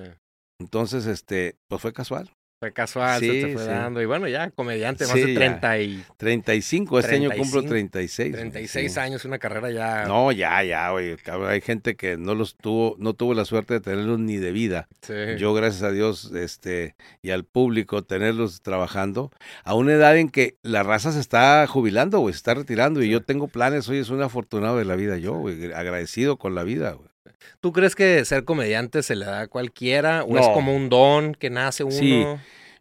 Entonces, 0.58 1.06
este, 1.06 1.58
pues 1.68 1.82
fue 1.82 1.92
casual. 1.92 2.30
Fue 2.64 2.73
casual, 2.73 3.21
se 3.21 3.30
Sí, 3.30 3.42
te 3.42 3.52
fue 3.52 3.62
sí. 3.62 3.68
dando. 3.68 4.00
Y 4.00 4.06
bueno, 4.06 4.26
ya, 4.26 4.49
comediante, 4.50 5.04
más 5.04 5.12
Sí, 5.12 5.21
de 5.21 5.35
ya. 5.35 5.38
30 5.38 5.78
y 5.80 6.04
35, 6.16 6.99
este 6.99 7.16
año 7.16 7.28
cumplo 7.28 7.62
35, 7.62 7.68
36. 7.90 8.30
güey, 8.30 8.40
36 8.40 8.92
sí. 8.94 9.00
años, 9.00 9.25
una 9.26 9.38
carrera 9.38 9.71
ya. 9.71 10.06
No, 10.06 10.33
ya, 10.33 10.62
ya, 10.64 10.90
cabrón, 11.23 11.50
Hay 11.50 11.61
gente 11.61 11.94
que 11.94 12.16
no 12.16 12.35
los 12.35 12.56
tuvo, 12.56 12.97
no 12.99 13.12
tuvo 13.12 13.35
la 13.35 13.44
suerte 13.44 13.75
de 13.75 13.80
tenerlos 13.80 14.18
ni 14.18 14.38
de 14.38 14.50
vida. 14.50 14.88
Yo, 15.37 15.52
gracias 15.52 15.83
a 15.83 15.90
Dios, 15.90 16.33
este, 16.35 16.94
y 17.21 17.33
al 17.33 17.44
público, 17.44 18.02
tenerlos 18.02 18.62
trabajando 18.62 19.30
a 19.62 19.75
una 19.75 19.92
edad 19.92 20.16
en 20.16 20.30
que 20.30 20.56
la 20.62 20.83
raza 20.83 21.12
se 21.12 21.21
está 21.21 21.66
jubilando, 21.66 22.21
güey, 22.21 22.33
se 22.33 22.38
está 22.38 22.54
retirando, 22.54 23.02
y 23.02 23.11
yo 23.11 23.23
tengo 23.23 23.47
planes, 23.49 23.87
hoy 23.90 23.99
es 23.99 24.09
un 24.09 24.23
afortunado 24.23 24.78
de 24.78 24.87
la 24.87 24.97
vida, 24.97 25.18
yo, 25.18 25.35
güey, 25.35 25.71
agradecido 25.75 26.38
con 26.38 26.54
la 26.54 26.62
vida, 26.62 26.92
güey. 26.92 27.11
¿Tú 27.60 27.72
crees 27.72 27.94
que 27.94 28.24
ser 28.24 28.44
comediante 28.44 29.02
se 29.02 29.16
le 29.16 29.24
da 29.24 29.40
a 29.42 29.46
cualquiera? 29.48 30.24
¿O 30.24 30.38
es 30.38 30.46
como 30.48 30.74
un 30.76 30.88
don 30.88 31.34
que 31.34 31.50
nace 31.50 31.82
uno? 31.84 31.92
Sí. 31.94 32.24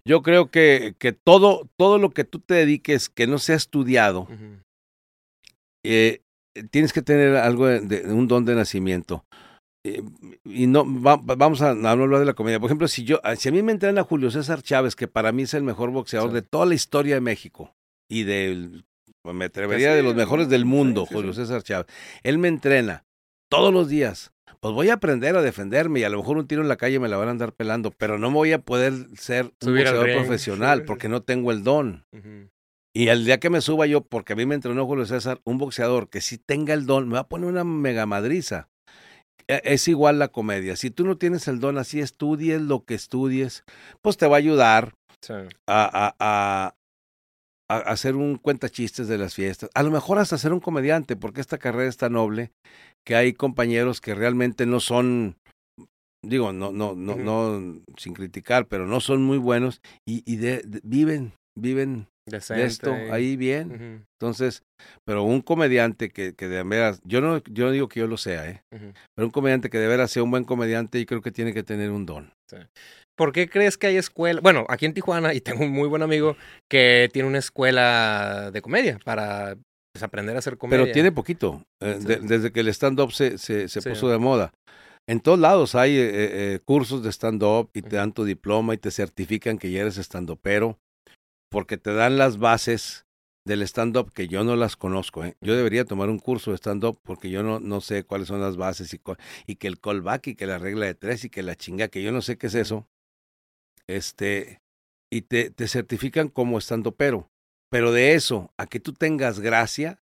Yo 0.06 0.22
creo 0.22 0.52
que, 0.52 0.96
que 1.00 1.14
todo, 1.14 1.70
todo 1.78 1.98
lo 1.98 2.10
que 2.10 2.26
tú 2.26 2.40
te 2.40 2.56
dediques 2.56 3.08
que 3.10 3.26
no 3.26 3.40
sea 3.40 3.56
estudiado, 3.56 4.28
eh, 5.86 6.22
tienes 6.72 6.94
que 6.94 7.02
tener 7.02 7.36
algo 7.36 7.68
de, 7.68 7.80
de- 7.82 8.14
un 8.14 8.28
don 8.28 8.46
de 8.46 8.56
nacimiento. 8.56 9.26
Eh, 9.86 10.02
y 10.46 10.68
no 10.68 10.84
va- 11.02 11.18
va- 11.18 11.36
vamos 11.36 11.62
a, 11.62 11.74
no 11.74 11.88
hablar 11.90 12.20
de 12.20 12.26
la 12.26 12.34
comedia. 12.34 12.60
Por 12.60 12.68
ejemplo, 12.70 12.88
si 12.88 13.04
yo, 13.04 13.20
si 13.38 13.50
a 13.50 13.52
mí 13.52 13.62
me 13.64 13.72
entrena 13.72 14.04
Julio 14.04 14.32
César 14.32 14.62
Chávez, 14.62 14.96
que 14.96 15.08
para 15.08 15.32
mí 15.32 15.44
es 15.44 15.54
el 15.54 15.64
mejor 15.64 15.92
boxeador 15.92 16.30
Sí. 16.30 16.36
de 16.36 16.42
toda 16.42 16.66
la 16.66 16.76
historia 16.76 17.16
de 17.16 17.22
México 17.22 17.74
y 18.10 18.24
del, 18.24 18.86
me 19.26 19.46
atrevería 19.46 19.92
sí, 19.92 19.96
de 19.98 20.04
los 20.04 20.16
mejores 20.16 20.48
del 20.50 20.66
mundo, 20.66 21.06
sí, 21.08 21.14
Julio. 21.16 21.34
César 21.34 21.64
Chávez. 21.64 21.88
Él 22.24 22.38
me 22.38 22.48
entrena 22.50 23.04
todos 23.50 23.74
los 23.74 23.88
días. 23.90 24.32
Pues 24.64 24.74
voy 24.74 24.90
a 24.90 24.94
aprender 24.94 25.36
a 25.36 25.42
defenderme 25.42 26.00
y 26.00 26.04
a 26.06 26.10
lo 26.10 26.20
mejor 26.20 26.38
un 26.38 26.48
tiro 26.48 26.62
en 26.62 26.70
la 26.70 26.78
calle 26.78 26.98
me 26.98 27.10
la 27.10 27.18
van 27.18 27.28
a 27.28 27.32
andar 27.32 27.52
pelando, 27.52 27.92
pero 27.92 28.18
no 28.18 28.30
me 28.30 28.38
voy 28.38 28.54
a 28.54 28.60
poder 28.60 28.94
ser 29.18 29.46
un 29.62 29.76
boxeador 29.76 30.06
profesional 30.16 30.84
porque 30.86 31.10
no 31.10 31.22
tengo 31.22 31.52
el 31.52 31.66
don. 31.66 32.06
Y 32.96 33.10
el 33.10 33.26
día 33.26 33.40
que 33.42 33.50
me 33.50 33.60
suba 33.60 33.88
yo, 33.88 34.02
porque 34.06 34.32
a 34.32 34.36
mí 34.38 34.46
me 34.46 34.56
entrenó 34.56 34.86
Julio 34.86 35.06
César, 35.06 35.42
un 35.44 35.58
boxeador 35.58 36.10
que 36.10 36.22
sí 36.22 36.38
tenga 36.38 36.74
el 36.74 36.86
don, 36.86 37.10
me 37.10 37.16
va 37.16 37.20
a 37.22 37.28
poner 37.28 37.50
una 37.50 37.66
mega 37.66 38.06
madriza. 38.06 38.70
E- 39.50 39.62
Es 39.66 39.90
igual 39.90 40.18
la 40.18 40.30
comedia. 40.30 40.78
Si 40.78 40.92
tú 40.92 41.06
no 41.06 41.18
tienes 41.18 41.50
el 41.50 41.60
don, 41.60 41.78
así 41.78 42.00
estudies 42.00 42.62
lo 42.62 42.86
que 42.86 42.94
estudies, 42.94 43.66
pues 44.02 44.16
te 44.16 44.28
va 44.28 44.38
a 44.38 44.40
ayudar 44.40 44.94
Sí. 45.20 45.34
a, 45.34 45.46
a, 45.68 46.16
a, 46.20 46.76
a 47.70 47.78
hacer 47.78 48.16
un 48.16 48.38
cuentachistes 48.38 49.08
de 49.08 49.18
las 49.18 49.34
fiestas. 49.36 49.70
A 49.74 49.84
lo 49.84 49.92
mejor 49.92 50.20
hasta 50.20 50.38
ser 50.38 50.54
un 50.54 50.60
comediante, 50.60 51.16
porque 51.16 51.42
esta 51.42 51.58
carrera 51.58 51.90
es 51.90 51.98
tan 51.98 52.14
noble 52.14 52.52
que 53.06 53.16
hay 53.16 53.34
compañeros 53.34 54.02
que 54.02 54.16
realmente 54.16 54.66
no 54.66 54.80
son, 54.80 55.38
digo, 56.24 56.54
no, 56.54 56.72
no, 56.72 56.96
no, 56.96 57.16
no, 57.24 57.82
sin 57.98 58.14
criticar, 58.14 58.68
pero 58.68 58.86
no 58.88 59.00
son 59.00 59.24
muy 59.24 59.38
buenos 59.38 59.82
y, 60.08 60.24
y 60.32 60.38
de- 60.38 60.62
de- 60.64 60.82
viven, 60.84 61.34
viven 61.56 62.08
Decente. 62.26 62.62
de 62.62 62.68
esto 62.68 62.94
ahí 63.12 63.36
bien. 63.36 64.06
Entonces, 64.20 64.64
pero 65.06 65.24
un 65.24 65.42
comediante 65.42 66.10
que, 66.10 66.34
que 66.36 66.48
de 66.48 66.64
veras, 66.64 67.02
yo 67.04 67.20
no, 67.22 67.44
yo 67.50 67.66
no 67.66 67.72
digo 67.72 67.90
que 67.90 68.00
yo 68.00 68.08
lo 68.08 68.18
sea, 68.18 68.50
¿eh? 68.50 68.62
pero 68.70 69.26
un 69.28 69.32
comediante 69.32 69.70
que 69.70 69.78
de 69.80 69.88
veras 69.88 70.12
sea 70.12 70.24
un 70.24 70.32
buen 70.32 70.46
comediante, 70.46 71.00
yo 71.00 71.06
creo 71.06 71.22
que 71.22 71.32
tiene 71.32 71.54
que 71.54 71.64
tener 71.64 71.92
un 71.92 72.06
don. 72.06 72.32
¿Por 73.18 73.32
qué 73.32 73.48
crees 73.50 73.78
que 73.78 73.88
hay 73.88 73.98
escuela? 73.98 74.40
Bueno, 74.42 74.66
aquí 74.70 74.86
en 74.86 74.94
Tijuana, 74.94 75.34
y 75.34 75.42
tengo 75.42 75.64
un 75.66 75.72
muy 75.72 75.88
buen 75.88 76.02
amigo 76.02 76.36
que 76.70 77.10
tiene 77.12 77.28
una 77.28 77.40
escuela 77.40 78.50
de 78.52 78.62
comedia 78.62 79.00
para 79.04 79.56
pues, 79.94 80.02
aprender 80.04 80.36
a 80.36 80.40
hacer 80.40 80.58
comedia. 80.58 80.84
Pero 80.84 80.94
tiene 80.94 81.12
poquito, 81.12 81.64
eh, 81.82 81.98
Sí. 82.00 82.08
de- 82.08 82.20
desde 82.20 82.52
que 82.52 82.62
el 82.62 82.70
stand-up 82.70 83.12
se, 83.12 83.38
se, 83.38 83.68
se 83.68 83.82
Sí. 83.82 83.90
puso 83.90 84.10
de 84.10 84.18
moda. 84.18 84.52
En 85.08 85.20
todos 85.20 85.38
lados 85.38 85.76
hay 85.76 85.98
eh, 85.98 86.10
eh, 86.14 86.60
cursos 86.64 87.04
de 87.04 87.12
stand-up 87.12 87.70
y 87.74 87.82
te 87.82 87.98
dan 87.98 88.14
tu 88.14 88.24
diploma 88.24 88.74
y 88.74 88.78
te 88.78 88.90
certifican 88.90 89.58
que 89.58 89.70
ya 89.70 89.82
eres 89.82 89.98
stand-upero, 89.98 90.80
porque 91.54 91.78
te 91.78 91.94
dan 91.94 92.18
las 92.18 92.40
bases 92.40 93.06
del 93.46 93.62
stand-up 93.62 94.12
que 94.12 94.28
yo 94.28 94.44
no 94.44 94.56
las 94.56 94.76
conozco. 94.76 95.24
¿eh? 95.24 95.38
Yo 95.40 95.56
debería 95.56 95.86
tomar 95.86 96.10
un 96.10 96.18
curso 96.18 96.50
de 96.50 96.58
stand-up 96.58 97.00
porque 97.04 97.30
yo 97.30 97.44
no, 97.44 97.60
no 97.60 97.80
sé 97.80 98.04
cuáles 98.04 98.28
son 98.28 98.42
las 98.42 98.58
bases 98.58 98.92
y, 99.46 99.56
que 99.56 99.68
el 99.68 99.80
callback 99.80 100.28
y 100.28 100.36
que 100.36 100.48
la 100.48 100.58
regla 100.58 100.88
de 100.88 100.96
tres 100.96 101.26
y 101.26 101.30
que 101.30 101.44
la 101.44 101.56
chinga, 101.56 101.90
que 101.90 102.02
yo 102.02 102.12
no 102.12 102.24
sé 102.24 102.40
qué 102.40 102.48
es 102.48 102.56
eso. 102.56 102.88
Este, 103.86 104.62
y 105.12 105.22
te, 105.22 105.52
te 105.52 105.68
certifican 105.68 106.28
como 106.28 106.58
stand-upero. 106.60 107.30
Pero 107.70 107.92
de 107.92 108.16
eso, 108.16 108.52
a 108.58 108.66
que 108.66 108.80
tú 108.80 108.94
tengas 108.94 109.40
gracia 109.40 110.00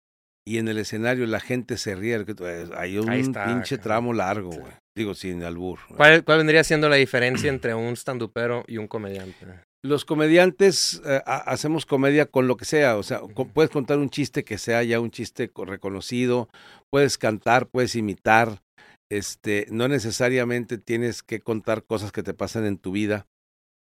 y 0.45 0.59
en 0.59 0.67
el 0.67 0.77
escenario 0.77 1.25
la 1.25 1.39
gente 1.39 1.77
se 1.77 1.95
ríe, 1.95 2.15
eh, 2.15 2.69
hay 2.75 2.99
un 2.99 3.11
está, 3.11 3.45
pinche 3.45 3.79
tramo 3.79 4.13
largo, 4.13 4.51
Sí. 4.51 4.59
güey. 4.59 4.73
Digo, 4.95 5.15
sin 5.15 5.43
albur. 5.43 5.79
¿Cuál, 5.95 6.23
cuál 6.23 6.39
vendría 6.39 6.63
siendo 6.63 6.89
la 6.89 6.97
diferencia 6.97 7.49
entre 7.49 7.73
un 7.73 7.95
standupero 7.95 8.65
y 8.67 8.77
un 8.77 8.87
comediante? 8.87 9.68
Los 9.83 10.03
comediantes 10.03 11.01
eh, 11.05 11.21
ha- 11.25 11.37
hacemos 11.37 11.85
comedia 11.85 12.25
con 12.25 12.47
lo 12.47 12.57
que 12.57 12.65
sea, 12.65 12.97
o 12.97 13.03
sea, 13.03 13.21
puedes 13.53 13.71
contar 13.71 13.97
un 13.97 14.09
chiste 14.09 14.43
que 14.43 14.57
sea 14.57 14.83
ya 14.83 14.99
un 14.99 15.11
chiste 15.11 15.49
co- 15.49 15.63
reconocido, 15.65 16.49
puedes 16.91 17.17
cantar, 17.17 17.67
puedes 17.67 17.95
imitar, 17.95 18.61
este, 19.09 19.67
no 19.71 19.87
necesariamente 19.87 20.77
tienes 20.77 21.23
que 21.23 21.39
contar 21.39 21.85
cosas 21.85 22.11
que 22.11 22.23
te 22.23 22.33
pasan 22.33 22.65
en 22.65 22.77
tu 22.77 22.91
vida. 22.91 23.27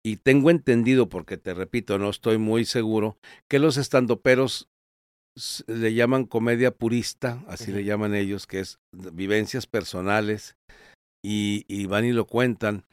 Y 0.06 0.18
tengo 0.18 0.52
entendido, 0.52 1.10
porque 1.10 1.38
te 1.38 1.54
repito, 1.56 1.98
no 1.98 2.10
estoy 2.10 2.38
muy 2.38 2.66
seguro, 2.66 3.18
que 3.50 3.58
los 3.58 3.78
estandoperos 3.78 4.68
le 5.68 5.94
llaman 5.94 6.26
comedia 6.26 6.72
purista, 6.72 7.44
así 7.48 7.72
le 7.72 7.84
llaman 7.86 8.14
ellos, 8.14 8.46
que 8.46 8.60
es 8.60 8.78
vivencias 8.94 9.66
personales, 9.66 10.58
y, 11.24 11.66
y 11.68 11.88
van 11.88 12.06
y 12.06 12.12
lo 12.12 12.28
cuentan. 12.28 12.86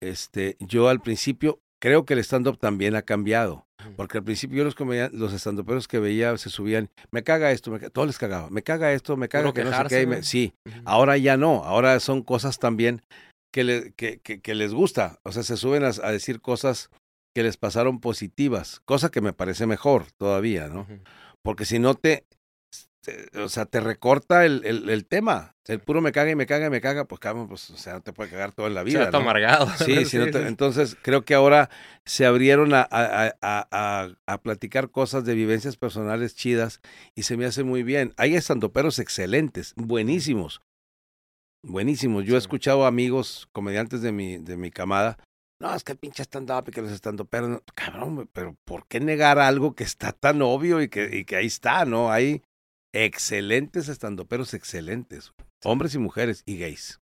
Este, 0.00 0.56
yo 0.60 0.88
al 0.88 1.00
principio 1.00 1.58
creo 1.80 2.04
que 2.04 2.14
el 2.14 2.20
stand-up 2.20 2.58
también 2.58 2.94
ha 2.96 3.02
cambiado. 3.02 3.66
Porque 3.96 4.18
al 4.18 4.24
principio 4.24 4.58
yo 4.58 4.64
los 4.64 5.12
los 5.12 5.32
estandoperos 5.32 5.86
que 5.88 5.98
veía 5.98 6.36
se 6.38 6.50
subían, 6.50 6.90
me 7.10 7.22
caga 7.22 7.50
esto, 7.52 7.70
me 7.70 7.78
ca- 7.78 7.88
todo 7.90 8.06
les 8.06 8.18
cagaba, 8.18 8.50
me 8.50 8.62
caga 8.62 8.92
esto, 8.92 9.16
me 9.16 9.28
caga 9.28 9.52
que 9.52 9.60
no 9.64 9.66
sé 9.66 9.70
quejarse, 9.72 9.96
qué. 9.96 10.02
y 10.02 10.06
me- 10.06 10.22
sí, 10.22 10.54
ahora 10.84 11.16
ya 11.18 11.36
no, 11.36 11.62
ahora 11.64 11.98
son 12.00 12.22
cosas 12.22 12.58
también 12.58 13.02
que, 13.54 13.64
le- 13.64 13.92
que, 13.92 14.18
que, 14.18 14.40
que 14.40 14.54
les 14.54 14.74
gusta. 14.74 15.18
O 15.22 15.32
sea, 15.32 15.42
se 15.42 15.56
suben 15.56 15.84
a, 15.84 15.88
a 16.02 16.10
decir 16.12 16.40
cosas 16.40 16.90
que 17.34 17.42
les 17.42 17.56
pasaron 17.56 18.00
positivas, 18.00 18.80
cosa 18.86 19.10
que 19.10 19.20
me 19.20 19.32
parece 19.32 19.66
mejor 19.66 20.06
todavía, 20.18 20.68
¿no? 20.68 20.86
Porque 21.42 21.64
si 21.64 21.78
no 21.78 21.94
te, 21.94 22.24
te- 23.06 23.38
o 23.40 23.48
sea, 23.48 23.66
te 23.66 23.78
recorta 23.78 24.44
el, 24.44 24.62
el, 24.64 24.88
el 24.90 25.06
tema. 25.06 25.54
El 25.66 25.80
puro 25.80 26.00
me 26.00 26.10
caga 26.12 26.30
y 26.30 26.34
me 26.34 26.46
caga 26.46 26.66
y 26.66 26.70
me 26.70 26.80
caga, 26.80 27.04
pues 27.06 27.20
cabrón, 27.20 27.48
pues, 27.48 27.70
o 27.70 27.76
sea, 27.76 27.94
no 27.94 28.00
te 28.00 28.12
puede 28.12 28.30
cagar 28.30 28.52
todo 28.52 28.66
en 28.66 28.74
la 28.74 28.82
O 28.82 28.84
vida. 28.84 28.98
sea, 28.98 29.04
está 29.04 29.18
¿no? 29.18 29.22
amargado. 29.22 29.68
Sí, 29.78 30.04
si 30.04 30.18
no 30.18 30.26
te- 30.30 30.46
entonces 30.48 30.96
creo 31.02 31.24
que 31.24 31.34
ahora 31.34 31.70
se 32.04 32.26
abrieron 32.26 32.74
a, 32.74 32.86
a, 32.90 33.34
a, 33.40 34.08
a, 34.26 34.38
platicar 34.42 34.90
cosas 34.90 35.24
de 35.24 35.34
vivencias 35.34 35.76
personales 35.76 36.34
chidas 36.34 36.80
y 37.14 37.22
se 37.22 37.36
me 37.36 37.46
hace 37.46 37.62
muy 37.62 37.82
bien. 37.84 38.12
Hay 38.16 38.34
estandoperos 38.34 38.98
excelentes, 38.98 39.72
buenísimos, 39.76 40.60
buenísimos. 41.62 42.24
Yo 42.24 42.36
he 42.36 42.40
Sí. 42.40 42.44
escuchado 42.44 42.86
amigos, 42.86 43.48
comediantes 43.52 44.02
de 44.02 44.12
mi, 44.12 44.38
de 44.38 44.56
mi 44.56 44.70
camada, 44.70 45.16
no, 45.58 45.74
es 45.74 45.84
que 45.84 45.94
pinche 45.94 46.22
stand-up 46.22 46.64
y 46.68 46.70
que 46.70 46.82
los 46.82 46.92
estandoperos, 46.92 47.48
no". 47.48 47.62
cabrón, 47.74 48.28
pero 48.32 48.56
¿por 48.64 48.86
qué 48.86 49.00
negar 49.00 49.38
algo 49.38 49.74
que 49.74 49.84
está 49.84 50.12
tan 50.12 50.42
obvio 50.42 50.82
y 50.82 50.88
que, 50.88 51.16
y 51.16 51.24
que 51.24 51.36
ahí 51.36 51.46
está, 51.46 51.84
no? 51.86 52.10
Hay 52.12 52.42
excelentes 52.92 53.88
estandoperos, 53.88 54.54
excelentes, 54.54 55.32
hombres 55.64 55.94
y 55.94 55.98
mujeres 55.98 56.42
y 56.46 56.58
gays. 56.58 57.00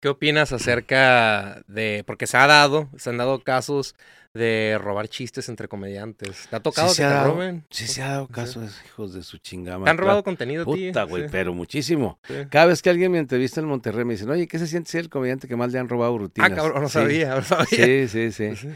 ¿Qué 0.00 0.08
opinas 0.10 0.52
acerca 0.52 1.62
de, 1.66 2.04
porque 2.06 2.26
se 2.26 2.36
ha 2.36 2.46
dado, 2.46 2.90
se 2.98 3.08
han 3.08 3.16
dado 3.16 3.42
casos 3.42 3.94
de 4.34 4.76
robar 4.78 5.08
chistes 5.08 5.48
entre 5.48 5.66
comediantes? 5.66 6.46
¿Te 6.50 6.56
ha 6.56 6.60
tocado 6.60 6.88
Sí 6.88 6.96
que 6.96 6.96
se 6.96 7.08
te 7.08 7.14
dado- 7.14 7.32
roben? 7.32 7.64
Sí, 7.70 7.86
se 7.86 8.02
ha 8.02 8.08
dado 8.08 8.28
caso 8.28 8.60
a 8.60 8.66
esos 8.66 8.84
hijos 8.84 9.14
de 9.14 9.22
su 9.22 9.38
chingama. 9.38 9.86
¿Te 9.86 9.90
han 9.92 9.96
robado 9.96 10.22
contenido 10.22 10.66
ti? 10.66 10.88
Puta, 10.88 11.04
güey, 11.04 11.22
Sí, 11.22 11.28
pero 11.32 11.54
muchísimo. 11.54 12.20
Cada 12.50 12.66
vez 12.66 12.82
que 12.82 12.90
alguien 12.90 13.12
me 13.12 13.18
entrevista 13.18 13.60
en 13.60 13.66
Monterrey 13.66 14.04
me 14.04 14.12
dicen, 14.12 14.28
oye, 14.28 14.46
¿qué 14.46 14.58
se 14.58 14.66
siente 14.66 14.90
ser 14.90 15.00
el 15.02 15.08
comediante 15.08 15.48
que 15.48 15.56
más 15.56 15.72
le 15.72 15.78
han 15.78 15.88
robado 15.88 16.18
rutinas? 16.18 16.52
Ah, 16.52 16.54
cabrón, 16.54 16.82
no 16.82 16.88
sabía, 16.90 17.34
no 17.36 17.42
sabía. 17.42 17.66
Sí, 17.66 18.08
sí, 18.08 18.30
sí. 18.32 18.68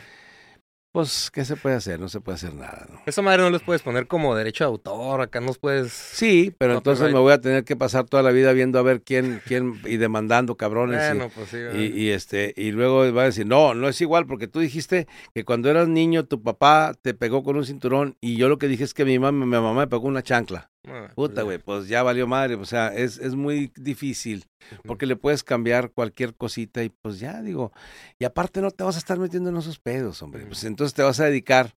Pues, 0.98 1.30
¿qué 1.30 1.44
se 1.44 1.54
puede 1.54 1.76
hacer? 1.76 2.00
No 2.00 2.08
se 2.08 2.18
puede 2.18 2.34
hacer 2.34 2.52
nada, 2.54 2.88
¿no? 2.92 3.00
Esa 3.06 3.22
madre 3.22 3.40
no 3.44 3.50
les 3.50 3.62
puedes 3.62 3.82
poner 3.82 4.08
como 4.08 4.34
derecho 4.34 4.64
de 4.64 4.68
autor, 4.68 5.20
acá 5.20 5.40
nos 5.40 5.56
puedes... 5.56 5.92
Sí, 5.92 6.52
pero 6.58 6.74
entonces 6.74 7.12
me 7.12 7.20
voy 7.20 7.32
a 7.32 7.40
tener 7.40 7.62
que 7.62 7.76
pasar 7.76 8.06
toda 8.06 8.24
la 8.24 8.32
vida 8.32 8.52
viendo 8.52 8.80
a 8.80 8.82
ver 8.82 9.02
quién, 9.02 9.40
quién, 9.46 9.80
y 9.84 9.96
demandando 9.98 10.56
cabrones. 10.56 11.00
y- 11.04 11.16
Bueno, 11.16 11.30
pues 11.32 11.50
sí. 11.50 11.58
Y, 11.78 11.84
y, 12.02 12.10
este 12.10 12.52
y 12.56 12.72
luego 12.72 13.12
va 13.14 13.22
a 13.22 13.26
decir 13.26 13.46
no 13.46 13.74
no 13.74 13.88
es 13.88 14.00
igual 14.00 14.26
porque 14.26 14.48
tú 14.48 14.58
dijiste 14.58 15.06
que 15.34 15.44
cuando 15.44 15.70
eras 15.70 15.86
niño 15.86 16.24
tu 16.24 16.42
papá 16.42 16.94
te 17.00 17.14
pegó 17.14 17.44
con 17.44 17.54
un 17.56 17.64
cinturón 17.64 18.16
y 18.20 18.36
yo 18.36 18.48
lo 18.48 18.58
que 18.58 18.66
dije 18.66 18.82
es 18.82 18.92
que 18.92 19.04
mi 19.04 19.20
mamá 19.20 19.46
mi 19.46 19.52
mamá 19.52 19.72
me 19.74 19.86
pegó 19.86 20.08
una 20.08 20.24
chancla 20.24 20.68
Ah, 20.90 21.12
pues 21.14 21.28
puta 21.28 21.42
güey 21.42 21.58
pues 21.58 21.88
ya 21.88 22.02
valió 22.02 22.26
madre 22.26 22.54
o 22.54 22.64
sea 22.64 22.88
es, 22.94 23.18
es 23.18 23.34
muy 23.34 23.72
difícil 23.76 24.46
porque 24.84 25.06
le 25.06 25.16
puedes 25.16 25.44
cambiar 25.44 25.90
cualquier 25.92 26.34
cosita 26.34 26.82
y 26.82 26.88
pues 26.88 27.18
ya 27.20 27.42
digo 27.42 27.72
y 28.18 28.24
aparte 28.24 28.60
no 28.60 28.70
te 28.70 28.84
vas 28.84 28.96
a 28.96 28.98
estar 28.98 29.18
metiendo 29.18 29.50
en 29.50 29.56
esos 29.56 29.78
pedos 29.78 30.22
hombre 30.22 30.46
pues 30.46 30.64
entonces 30.64 30.94
te 30.94 31.02
vas 31.02 31.20
a 31.20 31.24
dedicar 31.26 31.74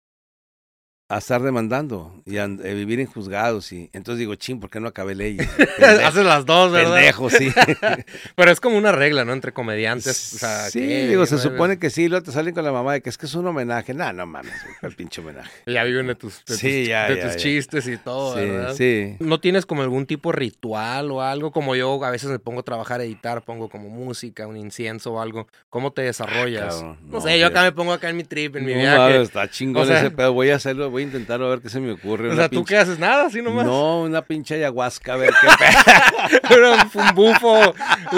a 1.12 1.18
estar 1.18 1.42
demandando 1.42 2.14
y 2.24 2.38
a, 2.38 2.44
a 2.44 2.48
vivir 2.48 3.00
en 3.00 3.08
juzgados 3.08 3.72
y 3.72 3.90
entonces 3.94 4.20
digo 4.20 4.36
chin 4.36 4.60
¿por 4.60 4.70
qué 4.70 4.80
no 4.80 4.88
acabé 4.90 5.16
leyes? 5.16 5.48
Pendejo, 5.80 6.08
Haces 6.08 6.24
las 6.24 6.46
dos, 6.46 6.72
¿verdad? 6.72 6.94
pendejo 6.98 7.30
sí 7.32 7.52
Pero 8.36 8.52
es 8.52 8.60
como 8.60 8.78
una 8.78 8.92
regla, 8.92 9.26
¿no? 9.26 9.34
Entre 9.34 9.52
comediantes. 9.52 10.34
O 10.36 10.38
sea, 10.38 10.70
sí, 10.70 10.80
digo, 10.82 11.26
se 11.26 11.36
no 11.36 11.42
supone 11.42 11.80
que 11.80 11.90
sí, 11.90 12.08
luego 12.10 12.24
te 12.26 12.32
salen 12.32 12.54
con 12.54 12.64
la 12.64 12.72
mamá 12.72 12.94
de 12.94 13.02
que 13.02 13.10
es 13.10 13.18
que 13.18 13.26
es 13.26 13.34
un 13.34 13.48
homenaje. 13.48 13.94
No, 13.96 14.14
no 14.14 14.26
mames, 14.28 14.54
el 14.84 14.96
pinche 14.96 15.22
homenaje. 15.22 15.50
Ya 15.66 15.84
viven 15.84 16.06
de 16.08 16.14
tus, 16.16 16.46
de 16.46 16.56
Sí, 16.56 16.80
tus, 16.82 16.88
ya, 16.90 17.10
de 17.10 17.16
ya, 17.18 17.24
tus 17.24 17.32
ya. 17.34 17.38
chistes 17.38 17.88
y 17.88 17.98
todo, 17.98 18.36
sí, 18.36 18.42
¿verdad? 18.48 18.74
sí. 18.76 19.16
¿No 19.20 19.40
tienes 19.40 19.66
como 19.66 19.82
algún 19.82 20.06
tipo 20.06 20.32
de 20.32 20.38
ritual 20.38 21.10
o 21.12 21.22
algo? 21.24 21.52
Como 21.52 21.76
yo 21.76 22.04
a 22.06 22.12
veces 22.12 22.30
me 22.30 22.38
pongo 22.40 22.60
a 22.60 22.64
trabajar, 22.64 23.02
a 23.02 23.04
editar, 23.04 23.42
pongo 23.44 23.68
como 23.70 23.90
música, 23.90 24.46
un 24.46 24.58
incienso 24.58 25.14
o 25.14 25.22
algo. 25.22 25.48
¿Cómo 25.70 25.92
te 25.92 26.04
desarrollas? 26.04 26.76
Ah, 26.76 26.80
cabrón, 26.80 26.98
no, 27.08 27.12
no, 27.14 27.22
sé, 27.22 27.40
yo 27.40 27.48
acá 27.48 27.64
me 27.64 27.72
pongo 27.72 27.94
acá 27.94 28.10
en 28.10 28.18
mi 28.18 28.24
trip, 28.26 28.56
en 28.58 28.66
mi 28.66 28.74
viaje. 28.76 29.22
está 29.22 29.50
chingón 29.50 29.84
O 29.84 29.86
sea- 29.86 29.98
ese 30.00 30.12
pedo. 30.12 30.34
Voy 30.34 30.50
a 30.52 30.56
hacerlo, 30.56 30.90
voy 30.92 30.99
a 31.02 31.06
intentar 31.06 31.42
a 31.42 31.48
ver 31.48 31.62
qué 31.62 31.70
se 31.70 31.80
me 31.80 31.92
ocurre. 31.92 32.30
o 32.32 32.36
sea, 32.36 32.50
¿tú 32.50 32.58
pinche- 32.62 32.68
qué 32.68 32.78
haces? 32.78 33.00
Nada, 33.00 33.26
así 33.28 33.42
nomás. 33.42 33.66
No, 33.66 34.02
una 34.04 34.22
pinche 34.24 34.56
ayahuasca, 34.56 35.14
a 35.14 35.18
ver 35.18 35.34
qué 35.42 36.56
un 37.00 37.16
bufo, 37.16 37.74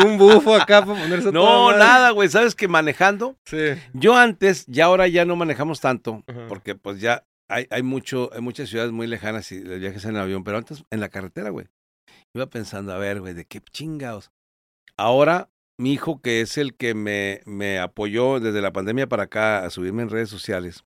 un 0.06 0.18
bufo 0.18 0.56
acá 0.56 0.86
para 0.86 1.00
ponerse 1.00 1.32
No, 1.32 1.72
nada, 1.78 2.12
güey. 2.12 2.30
¿Sabes 2.30 2.56
que 2.56 2.68
manejando? 2.68 3.38
Sí. 3.46 3.58
Yo 3.94 4.16
antes, 4.16 4.66
ya 4.68 4.86
ahora 4.86 5.08
ya 5.08 5.26
no 5.26 5.36
manejamos 5.36 5.80
tanto, 5.82 6.24
Ajá. 6.28 6.48
porque 6.48 6.76
pues 6.76 7.00
ya 7.02 7.26
hay, 7.50 7.68
hay 7.70 7.84
mucho, 7.84 8.30
hay 8.34 8.42
muchas 8.42 8.70
ciudades 8.70 8.92
muy 8.92 9.08
lejanas 9.08 9.52
y 9.52 9.60
los 9.64 9.80
viajes 9.80 10.06
en 10.06 10.16
avión, 10.18 10.44
pero 10.44 10.58
antes 10.58 10.84
en 10.90 11.00
la 11.00 11.10
carretera, 11.10 11.50
güey. 11.50 11.68
Iba 12.34 12.46
pensando, 12.48 12.94
a 12.94 12.98
ver, 12.98 13.20
güey, 13.20 13.34
¿de 13.34 13.46
qué 13.46 13.60
chingados? 13.72 14.32
Ahora, 14.98 15.50
mi 15.78 15.94
hijo, 15.94 16.22
que 16.22 16.42
es 16.42 16.58
el 16.58 16.76
que 16.76 16.94
me, 16.94 17.42
me 17.46 17.80
apoyó 17.80 18.40
desde 18.40 18.62
la 18.62 18.72
pandemia 18.72 19.08
para 19.08 19.24
acá 19.24 19.66
a 19.66 19.70
subirme 19.70 20.04
en 20.04 20.10
redes 20.10 20.30
sociales, 20.30 20.86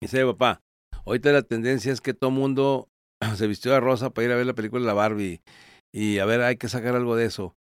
dice, 0.00 0.24
papá, 0.24 0.62
ahorita 1.06 1.32
la 1.32 1.42
tendencia 1.42 1.92
es 1.92 2.00
que 2.00 2.14
todo 2.14 2.30
mundo 2.30 2.88
se 3.36 3.46
vistió 3.46 3.72
de 3.72 3.80
rosa 3.80 4.10
para 4.10 4.26
ir 4.26 4.32
a 4.32 4.36
ver 4.36 4.46
la 4.46 4.54
película 4.54 4.80
de 4.80 4.86
la 4.86 4.94
Barbie 4.94 5.40
y 5.92 6.18
a 6.18 6.24
ver, 6.24 6.40
hay 6.42 6.56
que 6.56 6.68
sacar 6.68 6.94
algo 6.96 7.16
de 7.16 7.26
eso. 7.26 7.54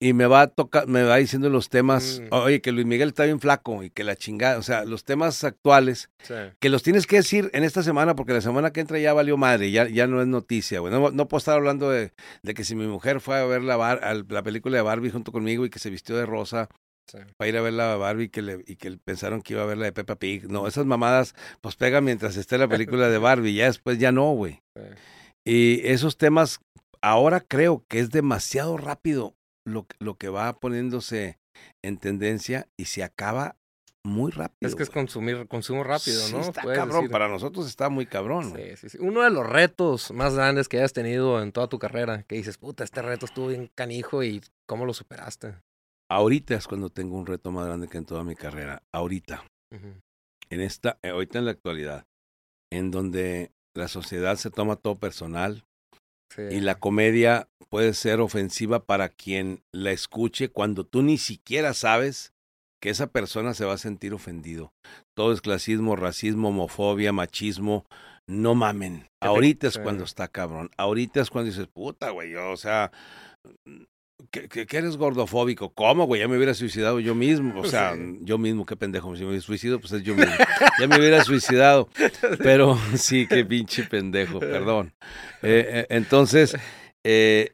Y 0.00 0.12
me 0.12 0.26
va 0.26 0.42
a 0.42 0.46
tocar, 0.46 0.86
me 0.86 1.02
va 1.02 1.16
diciendo 1.16 1.50
los 1.50 1.68
temas, 1.70 2.20
Mm. 2.20 2.28
oye, 2.34 2.60
que 2.60 2.70
Luis 2.70 2.86
Miguel 2.86 3.08
está 3.08 3.24
bien 3.24 3.40
flaco 3.40 3.82
y 3.82 3.90
que 3.90 4.04
la 4.04 4.14
chingada, 4.14 4.56
o 4.56 4.62
sea, 4.62 4.84
los 4.84 5.04
temas 5.04 5.42
actuales, 5.42 6.08
Sí. 6.22 6.34
que 6.60 6.68
los 6.68 6.84
tienes 6.84 7.08
que 7.08 7.16
decir 7.16 7.50
en 7.52 7.64
esta 7.64 7.82
semana, 7.82 8.14
porque 8.14 8.32
la 8.32 8.40
semana 8.40 8.70
que 8.72 8.78
entra 8.80 9.00
ya 9.00 9.12
valió 9.12 9.36
madre, 9.36 9.72
ya, 9.72 9.88
ya 9.88 10.06
no 10.06 10.22
es 10.22 10.28
noticia, 10.28 10.78
güey. 10.78 10.92
No, 10.92 11.10
no 11.10 11.26
puedo 11.26 11.38
estar 11.40 11.56
hablando 11.56 11.90
de, 11.90 12.12
de 12.44 12.54
que 12.54 12.62
si 12.62 12.76
mi 12.76 12.86
mujer 12.86 13.20
fue 13.20 13.38
a 13.40 13.44
ver 13.44 13.62
la, 13.62 13.76
bar- 13.76 14.24
la 14.28 14.42
película 14.44 14.76
de 14.76 14.82
Barbie 14.82 15.10
junto 15.10 15.32
conmigo 15.32 15.66
y 15.66 15.70
que 15.70 15.80
se 15.80 15.90
vistió 15.90 16.16
de 16.16 16.26
rosa 16.26 16.68
Sí. 17.08 17.18
para 17.36 17.48
ir 17.48 17.56
a 17.56 17.62
ver 17.62 17.72
la 17.72 17.96
Barbie 17.96 18.24
y 18.24 18.28
que, 18.28 18.42
le, 18.42 18.62
y 18.66 18.76
que 18.76 18.90
pensaron 18.98 19.40
que 19.42 19.54
iba 19.54 19.62
a 19.62 19.66
ver 19.66 19.78
la 19.78 19.86
de 19.86 19.92
Peppa 19.92 20.16
Pig. 20.16 20.48
No, 20.50 20.66
esas 20.66 20.84
mamadas, 20.86 21.34
pues 21.60 21.74
pega 21.76 22.00
mientras 22.00 22.36
esté 22.36 22.58
la 22.58 22.68
película 22.68 23.08
de 23.08 23.18
Barbie, 23.18 23.54
ya 23.54 23.64
después 23.66 23.98
ya 23.98 24.12
no, 24.12 24.32
güey. 24.32 24.62
Sí. 24.76 24.82
Y 25.44 25.86
esos 25.88 26.18
temas, 26.18 26.60
ahora 27.00 27.40
creo 27.40 27.84
que 27.88 28.00
es 28.00 28.10
demasiado 28.10 28.76
rápido 28.76 29.34
lo, 29.64 29.86
lo 29.98 30.16
que 30.16 30.28
va 30.28 30.58
poniéndose 30.60 31.38
en 31.82 31.96
tendencia 31.98 32.68
y 32.76 32.84
se 32.86 33.02
acaba 33.02 33.56
muy 34.04 34.30
rápido. 34.30 34.68
Es 34.68 34.74
que 34.74 34.82
es 34.84 34.88
güey. 34.90 35.02
consumir, 35.04 35.48
consumo 35.48 35.84
rápido, 35.84 36.20
Sí, 36.20 36.32
¿no? 36.32 36.40
está 36.40 36.62
Puedes 36.62 36.78
cabrón, 36.78 37.00
decir. 37.02 37.10
para 37.10 37.28
nosotros 37.28 37.66
está 37.66 37.88
muy 37.88 38.06
cabrón. 38.06 38.54
Sí, 38.56 38.76
sí, 38.76 38.88
sí. 38.90 38.98
Uno 39.00 39.22
de 39.22 39.30
los 39.30 39.46
retos 39.46 40.12
más 40.12 40.34
grandes 40.34 40.68
que 40.68 40.78
hayas 40.78 40.92
tenido 40.92 41.42
en 41.42 41.52
toda 41.52 41.68
tu 41.68 41.78
carrera, 41.78 42.22
que 42.22 42.36
dices, 42.36 42.56
puta, 42.58 42.84
este 42.84 43.02
reto 43.02 43.26
estuvo 43.26 43.48
bien 43.48 43.70
canijo 43.74 44.22
y 44.22 44.40
cómo 44.66 44.86
lo 44.86 44.94
superaste. 44.94 45.54
Ahorita 46.10 46.54
es 46.54 46.66
cuando 46.66 46.90
tengo 46.90 47.16
un 47.16 47.26
reto 47.26 47.50
más 47.50 47.66
grande 47.66 47.88
que 47.88 47.98
en 47.98 48.06
toda 48.06 48.24
mi 48.24 48.34
carrera. 48.34 48.82
Ahorita, 48.92 49.44
en 49.70 50.60
esta, 50.60 50.98
eh, 51.02 51.10
ahorita 51.10 51.38
en 51.38 51.44
la 51.44 51.50
actualidad, 51.50 52.06
en 52.72 52.90
donde 52.90 53.52
la 53.76 53.88
sociedad 53.88 54.36
se 54.36 54.50
toma 54.50 54.76
todo 54.76 54.96
personal 54.96 55.64
Sí. 56.30 56.42
y 56.42 56.60
la 56.60 56.74
comedia 56.74 57.48
puede 57.70 57.94
ser 57.94 58.20
ofensiva 58.20 58.84
para 58.84 59.08
quien 59.08 59.62
la 59.72 59.92
escuche 59.92 60.50
cuando 60.50 60.84
tú 60.84 61.00
ni 61.02 61.16
siquiera 61.16 61.72
sabes 61.72 62.34
que 62.82 62.90
esa 62.90 63.06
persona 63.06 63.54
se 63.54 63.64
va 63.64 63.72
a 63.72 63.78
sentir 63.78 64.12
ofendido. 64.12 64.72
Todo 65.16 65.32
es 65.32 65.40
clasismo, 65.40 65.96
racismo, 65.96 66.48
homofobia, 66.48 67.12
machismo. 67.12 67.86
No 68.26 68.54
mamen. 68.54 69.08
Ahorita 69.22 69.68
es 69.68 69.74
sí. 69.74 69.80
cuando 69.82 70.04
está 70.04 70.28
cabrón. 70.28 70.70
Ahorita 70.76 71.22
es 71.22 71.30
cuando 71.30 71.50
dices, 71.50 71.66
puta, 71.66 72.10
güey, 72.10 72.30
yo, 72.32 72.50
o 72.50 72.56
sea, 72.58 72.92
que, 74.30 74.48
que, 74.48 74.66
que 74.66 74.76
eres 74.78 74.96
gordofóbico. 74.96 75.70
¿Cómo, 75.72 76.04
güey? 76.06 76.20
Ya 76.20 76.28
me 76.28 76.36
hubiera 76.36 76.54
suicidado 76.54 77.00
yo 77.00 77.14
mismo. 77.14 77.60
O 77.60 77.64
sea, 77.68 77.94
Sí. 77.94 78.18
yo 78.22 78.38
mismo, 78.38 78.66
qué 78.66 78.76
pendejo. 78.76 79.14
Si 79.16 79.22
me 79.22 79.28
hubiera 79.28 79.42
suicidado, 79.44 79.80
pues 79.80 79.92
es 79.92 80.02
yo 80.02 80.14
mismo. 80.14 80.32
ya 80.80 80.86
me 80.86 80.98
hubiera 80.98 81.24
suicidado. 81.24 81.88
Pero 82.42 82.78
sí, 82.96 83.26
qué 83.26 83.44
pinche 83.44 83.84
pendejo, 83.84 84.40
perdón. 84.40 84.92
Eh, 85.42 85.66
eh, 85.68 85.86
entonces, 85.90 86.56
eh, 87.04 87.52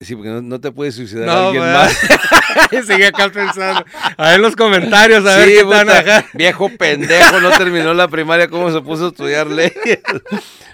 sí, 0.00 0.14
porque 0.16 0.30
no, 0.30 0.42
no 0.42 0.60
te 0.60 0.72
puedes 0.72 0.94
suicidar 0.96 1.26
No, 1.26 1.46
alguien 1.46 1.62
¿verdad? 1.62 1.84
más. 1.84 2.86
Sigue 2.86 3.06
acá 3.06 3.30
pensando. 3.30 3.84
A 4.16 4.30
ver 4.30 4.40
los 4.40 4.56
comentarios, 4.56 5.24
a 5.26 5.36
ver 5.36 5.48
qué 5.48 5.64
tan 5.64 5.86
puta, 5.86 5.98
acá. 5.98 6.26
viejo 6.34 6.68
pendejo, 6.76 7.40
no 7.40 7.50
terminó 7.56 7.94
la 7.94 8.08
primaria, 8.08 8.48
¿cómo 8.48 8.70
se 8.72 8.80
puso 8.80 9.06
a 9.06 9.08
estudiar 9.08 9.46
leyes? 9.46 10.00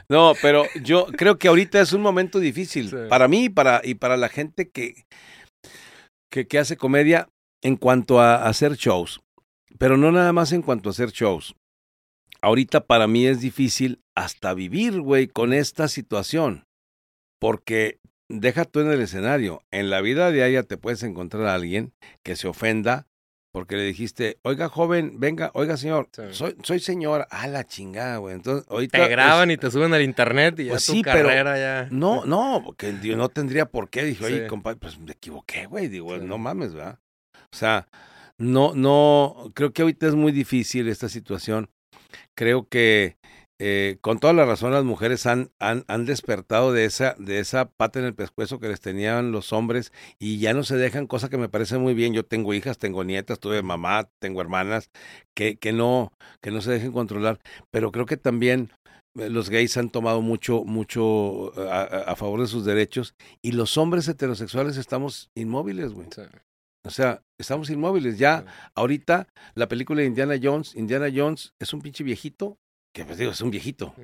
No, 0.08 0.34
pero 0.40 0.64
yo 0.82 1.06
creo 1.06 1.38
que 1.38 1.48
ahorita 1.48 1.80
es 1.80 1.92
un 1.92 2.00
momento 2.02 2.38
difícil 2.38 2.90
Sí. 2.90 2.96
para 3.08 3.26
mí 3.28 3.44
y 3.44 3.48
para, 3.48 3.80
y 3.84 3.94
para 3.94 4.16
la 4.16 4.28
gente 4.28 4.68
que, 4.70 5.04
que, 6.30 6.46
que 6.46 6.58
hace 6.58 6.76
comedia 6.76 7.28
en 7.62 7.76
cuanto 7.76 8.20
a 8.20 8.46
hacer 8.46 8.74
shows. 8.74 9.20
Pero 9.78 9.96
no 9.96 10.12
nada 10.12 10.32
más 10.32 10.52
en 10.52 10.62
cuanto 10.62 10.88
a 10.88 10.92
hacer 10.92 11.10
shows. 11.10 11.54
Ahorita 12.40 12.86
para 12.86 13.06
mí 13.06 13.26
es 13.26 13.40
difícil 13.40 14.00
hasta 14.14 14.54
vivir, 14.54 15.00
güey, 15.00 15.26
con 15.26 15.52
esta 15.52 15.88
situación. 15.88 16.64
Porque 17.40 17.98
deja 18.28 18.64
tú 18.64 18.80
en 18.80 18.90
el 18.92 19.00
escenario. 19.00 19.62
En 19.72 19.90
la 19.90 20.00
vida 20.00 20.30
diaria 20.30 20.62
te 20.62 20.76
puedes 20.76 21.02
encontrar 21.02 21.46
a 21.46 21.54
alguien 21.54 21.92
que 22.22 22.36
se 22.36 22.46
ofenda 22.48 23.06
porque 23.56 23.74
le 23.74 23.84
dijiste, 23.84 24.38
oiga 24.42 24.68
joven, 24.68 25.18
venga, 25.18 25.50
oiga 25.54 25.78
señor, 25.78 26.10
Sí. 26.12 26.24
soy, 26.32 26.56
soy 26.62 26.78
señora. 26.78 27.26
Ah, 27.30 27.46
la 27.46 27.64
chingada, 27.64 28.18
güey. 28.18 28.34
Entonces, 28.34 28.66
ahorita. 28.68 28.98
Te 28.98 29.08
graban 29.08 29.50
y 29.50 29.56
te 29.56 29.70
suben 29.70 29.94
al 29.94 30.02
internet 30.02 30.60
y 30.60 30.64
ya 30.66 30.72
Pues 30.72 30.84
tu 30.84 30.92
sí, 30.92 31.00
pero 31.02 31.26
carrera 31.26 31.56
ya. 31.58 31.88
No, 31.90 32.26
no, 32.26 32.60
porque 32.62 32.94
yo 33.02 33.16
no 33.16 33.30
tendría 33.30 33.64
por 33.64 33.88
qué. 33.88 34.04
Dije, 34.04 34.22
oye, 34.26 34.42
Sí. 34.42 34.46
compadre, 34.46 34.76
pues 34.78 34.98
me 34.98 35.12
equivoqué, 35.12 35.64
güey. 35.64 35.88
Digo, 35.88 36.18
no 36.18 36.36
mames, 36.36 36.74
¿verdad? 36.74 36.98
O 37.50 37.56
sea, 37.56 37.88
no, 38.36 38.74
no, 38.74 39.50
creo 39.54 39.72
que 39.72 39.80
ahorita 39.80 40.06
es 40.06 40.14
muy 40.14 40.32
difícil 40.32 40.86
esta 40.88 41.08
situación. 41.08 41.70
Creo 42.34 42.68
que 42.68 43.16
eh, 43.58 43.98
con 44.02 44.18
toda 44.18 44.32
la 44.32 44.44
razón 44.44 44.72
las 44.72 44.84
mujeres 44.84 45.26
han, 45.26 45.50
han, 45.58 45.84
han 45.88 46.04
despertado 46.06 46.72
de 46.72 46.84
esa, 46.84 47.14
de 47.18 47.38
esa 47.38 47.70
pata 47.70 47.98
en 47.98 48.04
el 48.04 48.14
pescuezo 48.14 48.60
que 48.60 48.68
les 48.68 48.80
tenían 48.80 49.32
los 49.32 49.52
hombres 49.52 49.92
y 50.18 50.38
ya 50.38 50.52
no 50.54 50.62
se 50.62 50.76
dejan, 50.76 51.06
cosa 51.06 51.28
que 51.30 51.38
me 51.38 51.48
parece 51.48 51.78
muy 51.78 51.94
bien. 51.94 52.12
Yo 52.12 52.24
tengo 52.24 52.52
hijas, 52.54 52.78
tengo 52.78 53.04
nietas, 53.04 53.40
tuve 53.40 53.62
mamá, 53.62 54.08
tengo 54.18 54.40
hermanas, 54.40 54.90
que, 55.34 55.56
que 55.58 55.72
no, 55.72 56.12
que 56.40 56.50
no 56.50 56.60
se 56.60 56.70
dejen 56.72 56.92
controlar. 56.92 57.40
Pero 57.70 57.92
creo 57.92 58.06
que 58.06 58.16
también 58.18 58.70
eh, 59.18 59.30
los 59.30 59.48
gays 59.50 59.76
han 59.76 59.90
tomado 59.90 60.20
mucho, 60.20 60.64
mucho 60.64 61.52
eh, 61.56 61.70
a, 61.70 61.82
a- 62.12 62.16
favor 62.16 62.40
de 62.40 62.46
sus 62.48 62.64
derechos 62.64 63.14
y 63.42 63.52
los 63.52 63.78
hombres 63.78 64.06
heterosexuales 64.08 64.76
estamos 64.76 65.30
inmóviles, 65.34 65.92
güey. 65.92 66.08
Sí. 66.14 66.22
O 66.84 66.90
sea, 66.90 67.22
estamos 67.38 67.68
inmóviles. 67.70 68.18
Ya, 68.18 68.44
ahorita, 68.74 69.26
la 69.54 69.66
película 69.66 70.02
de 70.02 70.06
Indiana 70.06 70.36
Jones, 70.40 70.76
Indiana 70.76 71.08
Jones 71.12 71.52
es 71.58 71.72
un 71.72 71.80
pinche 71.80 72.04
viejito, 72.04 72.58
que 72.96 73.04
pues 73.04 73.18
digo, 73.18 73.32
es 73.32 73.40
un 73.42 73.50
viejito. 73.50 73.94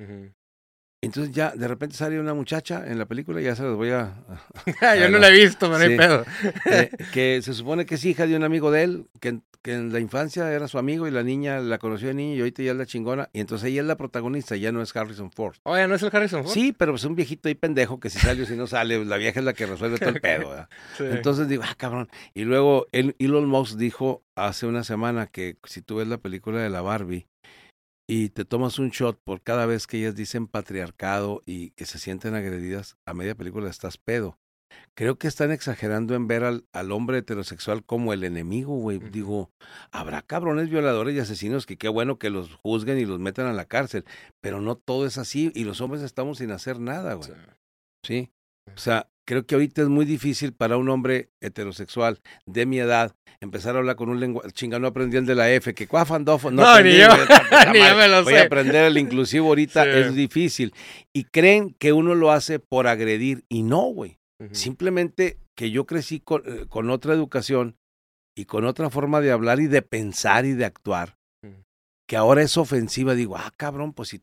Entonces 1.01 1.33
ya 1.33 1.49
de 1.49 1.67
repente 1.67 1.95
sale 1.95 2.19
una 2.19 2.35
muchacha 2.35 2.83
en 2.85 2.99
la 2.99 3.07
película, 3.07 3.41
ya 3.41 3.55
se 3.55 3.63
los 3.63 3.75
voy 3.75 3.89
a... 3.89 4.23
Yo 4.99 5.09
no 5.09 5.17
la 5.17 5.29
he 5.29 5.31
visto, 5.31 5.67
pero 5.67 5.79
no 5.79 5.83
hay 5.83 5.97
pedo. 5.97 6.23
Eh, 6.71 6.91
que 7.11 7.41
se 7.41 7.55
supone 7.55 7.87
que 7.87 7.95
es 7.95 8.05
hija 8.05 8.27
de 8.27 8.35
un 8.35 8.43
amigo 8.43 8.69
de 8.69 8.83
él, 8.83 9.07
que, 9.19 9.39
que, 9.63 9.73
en 9.73 9.91
la 9.91 9.99
infancia 9.99 10.53
era 10.53 10.67
su 10.67 10.77
amigo 10.77 11.07
y 11.07 11.11
la 11.11 11.23
niña 11.23 11.59
la 11.59 11.79
conoció 11.79 12.09
de 12.09 12.13
niño 12.13 12.35
y 12.35 12.39
ahorita 12.39 12.61
ya 12.61 12.71
es 12.71 12.77
la 12.77 12.85
chingona. 12.85 13.29
Y 13.33 13.39
entonces 13.39 13.69
ella 13.69 13.81
es 13.81 13.87
la 13.87 13.97
protagonista, 13.97 14.55
ya 14.55 14.71
no 14.71 14.83
es 14.83 14.95
Harrison 14.95 15.31
Ford. 15.31 15.55
Oye, 15.63 15.87
¿no 15.87 15.95
es 15.95 16.03
el 16.03 16.15
Harrison 16.15 16.43
Ford? 16.43 16.53
Sí, 16.53 16.71
pero 16.71 16.93
es 16.93 17.03
un 17.03 17.15
viejito 17.15 17.49
ahí 17.49 17.55
pendejo 17.55 17.99
que 17.99 18.11
si 18.11 18.19
sale 18.19 18.43
o 18.43 18.45
si 18.45 18.55
no 18.55 18.67
sale, 18.67 19.03
la 19.03 19.17
vieja 19.17 19.39
es 19.39 19.45
la 19.45 19.53
que 19.53 19.65
resuelve 19.65 19.97
todo 19.97 20.09
el 20.09 20.21
pedo. 20.21 20.67
Entonces 20.99 21.47
digo, 21.47 21.63
ah, 21.65 21.73
cabrón. 21.75 22.09
Y 22.35 22.43
luego 22.43 22.85
el, 22.91 23.15
Elon 23.17 23.47
Musk 23.47 23.77
dijo 23.77 24.23
hace 24.35 24.67
una 24.67 24.83
semana 24.83 25.25
que 25.25 25.57
si 25.63 25.81
tú 25.81 25.95
ves 25.95 26.07
la 26.07 26.19
película 26.19 26.59
de 26.59 26.69
la 26.69 26.81
Barbie, 26.81 27.27
y 28.07 28.29
te 28.29 28.45
tomas 28.45 28.79
un 28.79 28.89
shot 28.89 29.19
por 29.23 29.41
cada 29.41 29.65
vez 29.65 29.87
que 29.87 29.97
ellas 29.97 30.15
dicen 30.15 30.47
patriarcado 30.47 31.41
y 31.45 31.71
que 31.71 31.85
se 31.85 31.99
sienten 31.99 32.35
agredidas, 32.35 32.97
a 33.05 33.13
media 33.13 33.35
película 33.35 33.69
estás 33.69 33.97
pedo. 33.97 34.37
Creo 34.95 35.17
que 35.17 35.27
están 35.27 35.51
exagerando 35.51 36.15
en 36.15 36.27
ver 36.27 36.43
al, 36.43 36.65
al 36.73 36.91
hombre 36.91 37.19
heterosexual 37.19 37.83
como 37.83 38.11
el 38.11 38.23
enemigo, 38.23 38.75
güey. 38.75 38.97
Digo, 38.99 39.51
habrá 39.91 40.23
cabrones 40.23 40.69
violadores 40.69 41.15
y 41.15 41.19
asesinos 41.19 41.65
que 41.65 41.77
qué 41.77 41.89
bueno 41.89 42.17
que 42.17 42.31
los 42.31 42.55
juzguen 42.55 42.97
y 42.97 43.05
los 43.05 43.19
metan 43.19 43.45
a 43.45 43.53
la 43.53 43.65
cárcel, 43.65 44.03
pero 44.41 44.61
no 44.61 44.75
todo 44.75 45.05
es 45.05 45.17
así 45.17 45.51
y 45.53 45.63
los 45.63 45.79
hombres 45.81 46.01
estamos 46.01 46.39
sin 46.39 46.51
hacer 46.51 46.79
nada, 46.79 47.13
güey. 47.13 47.29
Sí. 48.03 48.31
O 48.75 48.77
sea, 48.77 49.09
creo 49.25 49.45
que 49.45 49.55
ahorita 49.55 49.81
es 49.81 49.89
muy 49.89 50.05
difícil 50.05 50.53
para 50.53 50.77
un 50.77 50.89
hombre 50.89 51.29
heterosexual 51.41 52.21
de 52.45 52.65
mi 52.65 52.79
edad 52.79 53.15
empezar 53.39 53.75
a 53.75 53.79
hablar 53.79 53.95
con 53.95 54.09
un 54.09 54.19
lenguaje. 54.19 54.51
Chinga, 54.51 54.79
no 54.79 54.87
aprendí 54.87 55.17
el 55.17 55.25
de 55.25 55.35
la 55.35 55.51
F, 55.51 55.73
que 55.73 55.87
cuafandofo. 55.87 56.51
No, 56.51 56.63
no 56.63 56.79
ni 56.83 56.97
yo, 56.97 57.07
ni 57.71 57.79
yo 57.79 57.95
me 57.95 58.07
lo 58.07 58.23
Voy 58.23 58.35
a 58.35 58.43
aprender 58.43 58.85
el 58.85 58.97
inclusivo 58.97 59.49
ahorita, 59.49 59.85
es 59.85 60.15
difícil. 60.15 60.73
Y 61.13 61.25
creen 61.25 61.75
que 61.77 61.93
uno 61.93 62.15
lo 62.15 62.31
hace 62.31 62.59
por 62.59 62.87
agredir 62.87 63.45
y 63.49 63.63
no, 63.63 63.81
güey. 63.81 64.19
Simplemente 64.51 65.37
que 65.55 65.71
yo 65.71 65.85
crecí 65.85 66.19
con, 66.19 66.43
eh, 66.45 66.65
con, 66.67 66.89
otra 66.89 67.13
educación 67.13 67.77
y 68.35 68.43
con 68.43 68.65
otra 68.65 68.89
forma 68.89 69.21
de 69.21 69.31
hablar 69.31 69.61
y 69.61 69.67
de 69.67 69.81
pensar 69.81 70.45
y 70.45 70.51
de 70.51 70.65
actuar, 70.65 71.17
que 72.09 72.17
ahora 72.17 72.41
es 72.41 72.57
ofensiva. 72.57 73.15
Digo, 73.15 73.37
ah, 73.37 73.53
cabrón, 73.55 73.93
pues 73.93 74.09
si, 74.09 74.21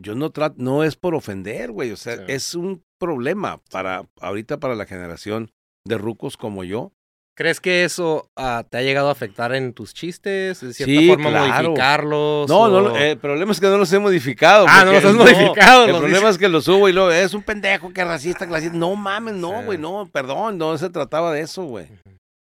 yo 0.00 0.14
no 0.14 0.30
trato, 0.30 0.56
no 0.58 0.84
es 0.84 0.96
por 0.96 1.14
ofender, 1.14 1.70
güey. 1.70 1.92
O 1.92 1.96
sea, 1.96 2.14
es 2.26 2.54
un 2.54 2.82
problema 2.98 3.60
para 3.70 4.06
ahorita 4.20 4.58
para 4.60 4.74
la 4.74 4.86
generación 4.86 5.50
de 5.84 5.98
rucos 5.98 6.36
como 6.36 6.64
yo. 6.64 6.92
¿Crees 7.36 7.58
que 7.58 7.84
eso 7.84 8.28
ah, 8.36 8.66
te 8.68 8.76
ha 8.76 8.82
llegado 8.82 9.08
a 9.08 9.12
afectar 9.12 9.54
en 9.54 9.72
tus 9.72 9.94
chistes? 9.94 10.60
¿De 10.60 10.74
cierta 10.74 11.06
forma 11.06 11.30
modificarlos? 11.30 12.48
No, 12.50 12.68
no, 12.68 12.94
el 12.96 13.16
problema 13.16 13.52
es 13.52 13.60
que 13.60 13.66
no 13.66 13.78
los 13.78 13.90
he 13.92 13.98
modificado. 13.98 14.66
Ah, 14.68 14.84
no 14.84 14.92
los 14.92 15.02
has 15.02 15.14
modificado. 15.14 15.86
El 15.86 15.96
problema 15.96 16.28
es 16.28 16.36
que 16.36 16.48
los 16.50 16.64
subo 16.64 16.88
y 16.88 16.92
luego 16.92 17.10
es 17.10 17.32
un 17.32 17.42
pendejo 17.42 17.94
que 17.94 18.04
racista, 18.04 18.46
clasista. 18.46 18.76
No 18.76 18.94
mames, 18.94 19.36
no, 19.36 19.62
güey, 19.62 19.78
no, 19.78 20.06
perdón, 20.12 20.58
no 20.58 20.76
se 20.76 20.90
trataba 20.90 21.32
de 21.32 21.40
eso, 21.40 21.64
güey. 21.64 21.86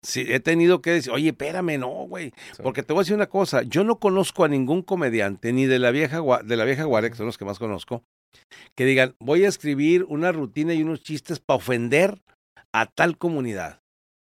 Sí, 0.04 0.24
he 0.28 0.40
tenido 0.40 0.82
que 0.82 0.90
decir, 0.90 1.12
oye, 1.12 1.28
espérame, 1.28 1.78
no, 1.78 1.88
güey. 2.08 2.32
Porque 2.62 2.82
te 2.82 2.92
voy 2.92 3.00
a 3.00 3.04
decir 3.04 3.14
una 3.14 3.28
cosa, 3.28 3.62
yo 3.62 3.84
no 3.84 4.00
conozco 4.00 4.44
a 4.44 4.48
ningún 4.48 4.82
comediante, 4.82 5.52
ni 5.52 5.66
de 5.66 5.78
la 5.78 5.92
vieja, 5.92 6.20
de 6.44 6.56
la 6.56 6.64
vieja 6.64 6.84
Guare, 6.84 7.10
que 7.10 7.16
son 7.16 7.26
los 7.26 7.38
que 7.38 7.44
más 7.44 7.60
conozco, 7.60 8.02
que 8.74 8.84
digan, 8.84 9.14
voy 9.20 9.44
a 9.44 9.48
escribir 9.48 10.04
una 10.08 10.32
rutina 10.32 10.74
y 10.74 10.82
unos 10.82 11.02
chistes 11.02 11.38
para 11.38 11.58
ofender 11.58 12.20
a 12.72 12.86
tal 12.86 13.16
comunidad. 13.16 13.80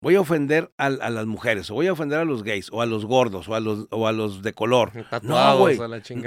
Voy 0.03 0.17
a 0.17 0.21
ofender 0.21 0.71
a, 0.77 0.91
las 0.91 1.25
mujeres, 1.25 1.71
o 1.71 1.75
voy 1.75 1.87
a 1.87 1.93
ofender 1.93 2.19
a 2.19 2.27
los 2.27 2.43
gays, 2.43 2.69
o 2.71 2.83
a 2.83 2.87
los 2.87 3.07
gordos, 3.07 3.49
o 3.49 3.55
a 3.55 3.61
los, 3.61 3.87
o 3.91 4.07
a 4.07 4.13
los 4.13 4.43
de 4.43 4.53
color. 4.53 4.93
no, 5.23 5.59
güey. 5.59 5.79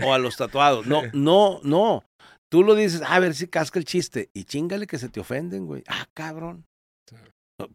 O 0.03 0.13
a 0.15 0.17
los 0.17 0.35
tatuados. 0.35 0.87
No, 0.87 1.03
no, 1.13 1.59
no. 1.61 2.03
Tú 2.49 2.63
lo 2.63 2.73
dices, 2.73 3.03
a 3.05 3.19
ver 3.19 3.35
si 3.35 3.47
casca 3.47 3.77
el 3.77 3.85
chiste. 3.85 4.31
Y 4.33 4.45
chingale 4.45 4.87
que 4.87 4.97
se 4.97 5.09
te 5.09 5.19
ofenden, 5.19 5.67
güey. 5.67 5.83
Ah, 5.87 6.07
cabrón. 6.15 6.65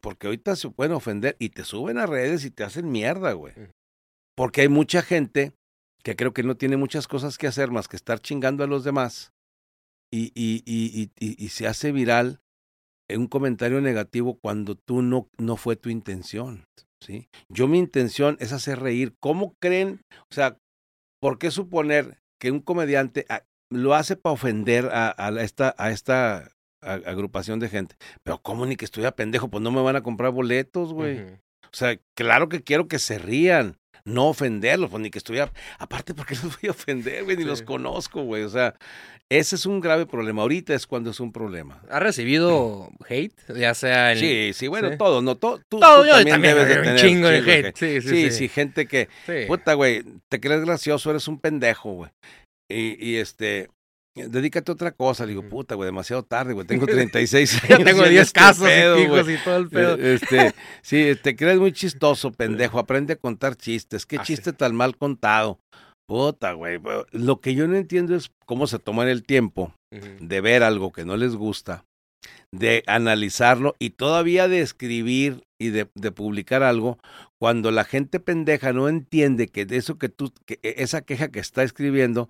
Porque 0.01 0.29
ahorita 0.29 0.57
se 0.57 0.71
pueden 0.71 0.93
ofender 0.93 1.37
y 1.39 1.51
te 1.51 1.65
suben 1.65 1.99
a 1.99 2.07
redes 2.07 2.45
y 2.45 2.51
te 2.51 2.65
hacen 2.65 2.91
mierda, 2.91 3.33
güey. 3.33 3.55
Porque 4.37 4.63
hay 4.63 4.69
mucha 4.69 5.03
gente 5.03 5.53
que 6.03 6.17
creo 6.17 6.33
que 6.33 6.43
no 6.43 6.57
tiene 6.57 6.77
muchas 6.77 7.09
cosas 7.09 7.39
que 7.39 7.47
hacer 7.47 7.71
más 7.71 7.89
que 7.89 7.97
estar 7.97 8.21
chingando 8.21 8.65
a 8.65 8.67
los 8.67 8.85
demás 8.85 9.33
y, 10.13 10.33
y, 10.35 10.63
y, 10.67 11.11
y, 11.19 11.49
se 11.49 11.67
hace 11.67 11.91
viral 11.91 12.41
un 13.17 13.27
comentario 13.27 13.81
negativo 13.81 14.39
cuando 14.39 14.75
tú 14.75 15.03
no, 15.03 15.29
no 15.39 15.57
fue 15.57 15.77
tu 15.77 15.91
intención. 15.91 16.67
¿sí? 17.01 17.29
Yo 17.49 17.69
mi 17.69 17.79
intención 17.79 18.37
es 18.41 18.53
hacer 18.53 18.81
reír. 18.81 19.15
¿Cómo 19.21 19.55
creen? 19.61 20.03
O 20.31 20.35
sea, 20.35 20.59
¿por 21.21 21.39
qué 21.39 21.51
suponer 21.51 22.21
que 22.41 22.51
un 22.51 22.61
comediante 22.61 23.27
ah, 23.29 23.45
lo 23.71 23.95
hace 23.95 24.17
para 24.17 24.35
ofender 24.35 24.87
a, 24.93 25.15
a, 25.17 25.43
esta, 25.43 25.75
a 25.79 25.91
esta 25.91 26.53
agrupación 26.83 27.61
de 27.61 27.69
gente? 27.69 27.97
Pero 28.23 28.39
¿cómo 28.39 28.67
ni 28.67 28.77
que 28.77 28.85
estuviera 28.85 29.15
pendejo? 29.15 29.49
Pues 29.49 29.63
no 29.63 29.71
me 29.71 29.83
van 29.83 29.97
a 29.97 30.03
comprar 30.03 30.33
boletos, 30.33 30.93
güey. 30.93 31.21
O 31.21 31.75
sea, 31.75 31.99
claro 32.15 32.49
que 32.49 32.63
quiero 32.63 32.87
que 32.87 32.99
se 32.99 33.19
rían 33.19 33.79
no 34.05 34.29
ofenderlos, 34.29 34.91
pues 34.91 35.03
ni 35.03 35.11
que 35.11 35.19
estuviera. 35.19 35.53
Aparte, 35.79 36.15
porque 36.15 36.35
los 36.35 36.61
voy 36.61 36.69
a 36.69 36.73
ofender, 36.73 37.25
güey? 37.25 37.37
Ni 37.37 37.45
los 37.45 37.63
conozco, 37.63 38.23
güey. 38.23 38.43
O 38.43 38.49
sea, 38.49 38.75
ese 39.29 39.57
es 39.57 39.65
un 39.65 39.81
grave 39.81 40.07
problema. 40.07 40.43
Ahorita 40.43 40.75
es 40.75 40.87
cuando 40.87 41.11
es 41.11 41.21
un 41.21 41.33
problema. 41.33 41.81
¿Ha 41.89 42.01
recibido 42.01 42.91
hate? 43.09 43.35
Ya 43.57 43.75
sea 43.75 44.13
en... 44.13 44.19
Sí, 44.19 44.51
sí, 44.55 44.69
bueno, 44.69 44.97
todo, 44.97 45.23
¿no? 45.23 45.37
Todo, 45.37 45.61
tú, 45.69 45.79
todo, 45.79 46.05
yo 46.05 46.13
también, 46.25 46.55
debes 46.55 46.69
de 46.69 46.75
tener 46.77 46.93
un 46.93 46.99
chingo 46.99 47.29
de 47.29 47.39
hate. 47.39 47.77
Sí, 47.77 48.01
sí, 48.01 48.31
sí, 48.31 48.49
gente 48.49 48.87
que, 48.87 49.09
puta, 49.47 49.75
güey, 49.75 50.05
te 50.29 50.41
crees 50.41 50.63
gracioso, 50.63 51.11
eres 51.11 51.29
un 51.29 51.39
pendejo, 51.39 51.93
güey. 51.93 52.11
Y, 52.69 52.97
y 53.07 53.17
este, 53.17 53.69
Dedícate 54.15 54.71
a 54.71 54.75
otra 54.75 54.93
cosa. 54.93 55.25
Le 55.25 55.31
digo, 55.31 55.49
puta, 55.49 55.75
güey, 55.75 55.87
demasiado 55.87 56.23
tarde, 56.23 56.53
güey. 56.53 56.67
Tengo 56.67 56.87
36 56.87 57.65
años. 57.65 57.79
ya 57.79 57.85
tengo 57.85 58.03
10 58.03 58.23
este 58.23 58.39
casos 58.39 58.69
hijos 58.99 59.29
y 59.29 59.37
todo 59.45 59.57
el 59.57 59.69
pedo. 59.69 59.97
E, 59.97 60.15
este, 60.15 60.55
sí, 60.83 61.13
te 61.23 61.37
crees 61.37 61.59
muy 61.59 61.73
chistoso, 61.73 62.31
pendejo. 62.33 62.79
Aprende 62.79 63.15
a 63.15 63.17
contar 63.17 63.57
chistes. 63.57 64.07
Qué 64.07 64.17
ah, 64.19 64.23
chiste 64.23 64.53
tan 64.53 64.75
mal 64.75 64.97
contado. 64.97 65.59
Puta, 66.07 66.53
güey. 66.53 66.81
Lo 67.13 67.41
que 67.41 67.55
yo 67.55 67.67
no 67.69 67.77
entiendo 67.77 68.15
es 68.15 68.31
cómo 68.45 68.67
se 68.67 68.79
toman 68.79 69.09
el 69.09 69.23
tiempo 69.23 69.73
de 69.91 70.41
ver 70.41 70.63
algo 70.63 70.93
que 70.93 71.05
no 71.05 71.17
les 71.17 71.37
gusta, 71.37 71.85
de 72.51 72.83
analizarlo 72.87 73.75
y 73.79 73.91
todavía 73.91 74.49
de 74.49 74.61
escribir 74.61 75.45
y 75.59 75.71
de, 75.71 75.89
de, 75.95 76.11
publicar 76.11 76.63
algo 76.63 76.99
cuando 77.39 77.71
la 77.71 77.85
gente 77.85 78.21
pendeja 78.21 78.73
no 78.73 78.89
entiende 78.89 79.49
que 79.49 79.65
de 79.65 79.77
eso 79.77 79.97
que 79.97 80.09
tú, 80.09 80.33
que 80.45 80.59
e, 80.63 80.75
esa 80.79 81.03
queja 81.03 81.29
que 81.29 81.41
está 81.41 81.63
escribiendo, 81.63 82.29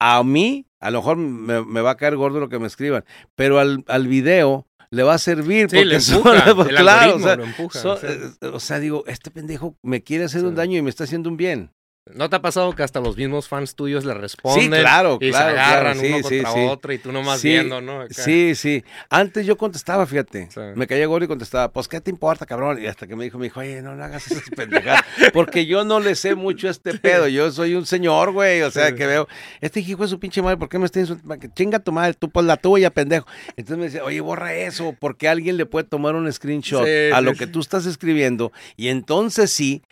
a 0.00 0.22
mí, 0.24 0.66
a 0.80 0.90
lo 0.90 0.98
mejor 0.98 1.16
me, 1.16 1.64
me 1.64 1.80
va 1.80 1.92
a 1.92 1.96
caer 1.96 2.16
gordo 2.16 2.40
lo 2.40 2.48
que 2.48 2.58
me 2.58 2.66
escriban, 2.66 3.04
pero 3.34 3.58
al, 3.58 3.84
al 3.86 4.08
video 4.08 4.66
le 4.90 5.02
va 5.02 5.14
a 5.14 5.18
servir 5.18 5.70
sí, 5.70 5.76
porque 5.76 5.84
le 5.86 5.96
empuja, 5.96 6.68
claro, 6.68 7.16
o 7.16 7.18
sea, 7.18 7.36
lo 7.36 7.44
empuja, 7.44 7.80
eh, 8.02 8.30
o 8.52 8.60
sea, 8.60 8.78
digo, 8.78 9.04
este 9.06 9.30
pendejo 9.30 9.74
me 9.82 10.02
quiere 10.02 10.24
hacer 10.24 10.44
un 10.44 10.54
daño 10.54 10.78
y 10.78 10.82
me 10.82 10.90
está 10.90 11.04
haciendo 11.04 11.30
un 11.30 11.38
bien. 11.38 11.70
¿No 12.10 12.28
te 12.28 12.34
ha 12.34 12.42
pasado 12.42 12.72
que 12.72 12.82
hasta 12.82 12.98
los 12.98 13.16
mismos 13.16 13.46
fans 13.46 13.76
tuyos 13.76 14.04
le 14.04 14.12
responden? 14.12 14.60
Sí, 14.60 14.68
claro, 14.68 15.18
y 15.20 15.30
claro. 15.30 15.54
se 15.54 15.60
agarran 15.60 15.98
sí, 16.00 16.06
uno 16.06 16.22
contra 16.22 16.52
otro 16.52 16.92
y 16.92 16.98
tú 16.98 17.12
nomás 17.12 17.40
viendo, 17.40 17.80
¿no? 17.80 18.06
Sí, 18.10 18.56
sí. 18.56 18.82
Antes 19.08 19.46
yo 19.46 19.56
contestaba, 19.56 20.04
fíjate. 20.04 20.48
Me 20.74 20.88
caía 20.88 21.06
gordo 21.06 21.26
y 21.26 21.28
contestaba, 21.28 21.70
pues, 21.70 21.86
¿qué 21.86 22.00
te 22.00 22.10
importa, 22.10 22.44
cabrón? 22.44 22.82
Y 22.82 22.88
hasta 22.88 23.06
que 23.06 23.14
me 23.14 23.22
dijo, 23.22 23.38
me 23.38 23.44
dijo, 23.44 23.60
oye, 23.60 23.82
no, 23.82 23.94
no 23.94 24.02
hagas 24.02 24.28
esas 24.28 24.50
pendejadas. 24.50 25.04
Porque 25.32 25.64
yo 25.66 25.84
no 25.84 26.00
le 26.00 26.16
sé 26.16 26.34
mucho 26.34 26.66
a 26.66 26.72
este 26.72 26.98
pedo. 26.98 27.28
Yo 27.28 27.52
soy 27.52 27.76
un 27.76 27.86
señor, 27.86 28.32
güey. 28.32 28.62
O 28.62 28.70
sea, 28.72 28.96
que 28.96 29.06
veo, 29.06 29.28
este 29.60 29.78
hijo 29.78 30.02
es 30.02 30.10
su 30.10 30.18
pinche 30.18 30.42
madre, 30.42 30.56
¿por 30.56 30.68
qué 30.68 30.80
me 30.80 30.86
está 30.86 30.98
insultando? 30.98 31.46
Chinga 31.54 31.78
tu 31.78 31.92
madre, 31.92 32.14
tú 32.14 32.30
pues 32.30 32.44
la 32.44 32.56
tuya, 32.56 32.90
pendejo. 32.90 33.28
Entonces 33.56 33.78
me 33.78 33.84
decía, 33.84 34.02
oye, 34.02 34.20
borra 34.20 34.52
eso, 34.54 34.96
porque 34.98 35.28
alguien 35.28 35.56
le 35.56 35.66
puede 35.66 35.84
tomar 35.84 36.16
un 36.16 36.30
screenshot 36.32 36.84
a 37.14 37.20
lo 37.20 37.34
que 37.34 37.46
tú 37.46 37.60
estás 37.60 37.86
escribiendo. 37.86 38.50
Y 38.76 38.88
entonces 38.88 39.52
sí, 39.52 39.82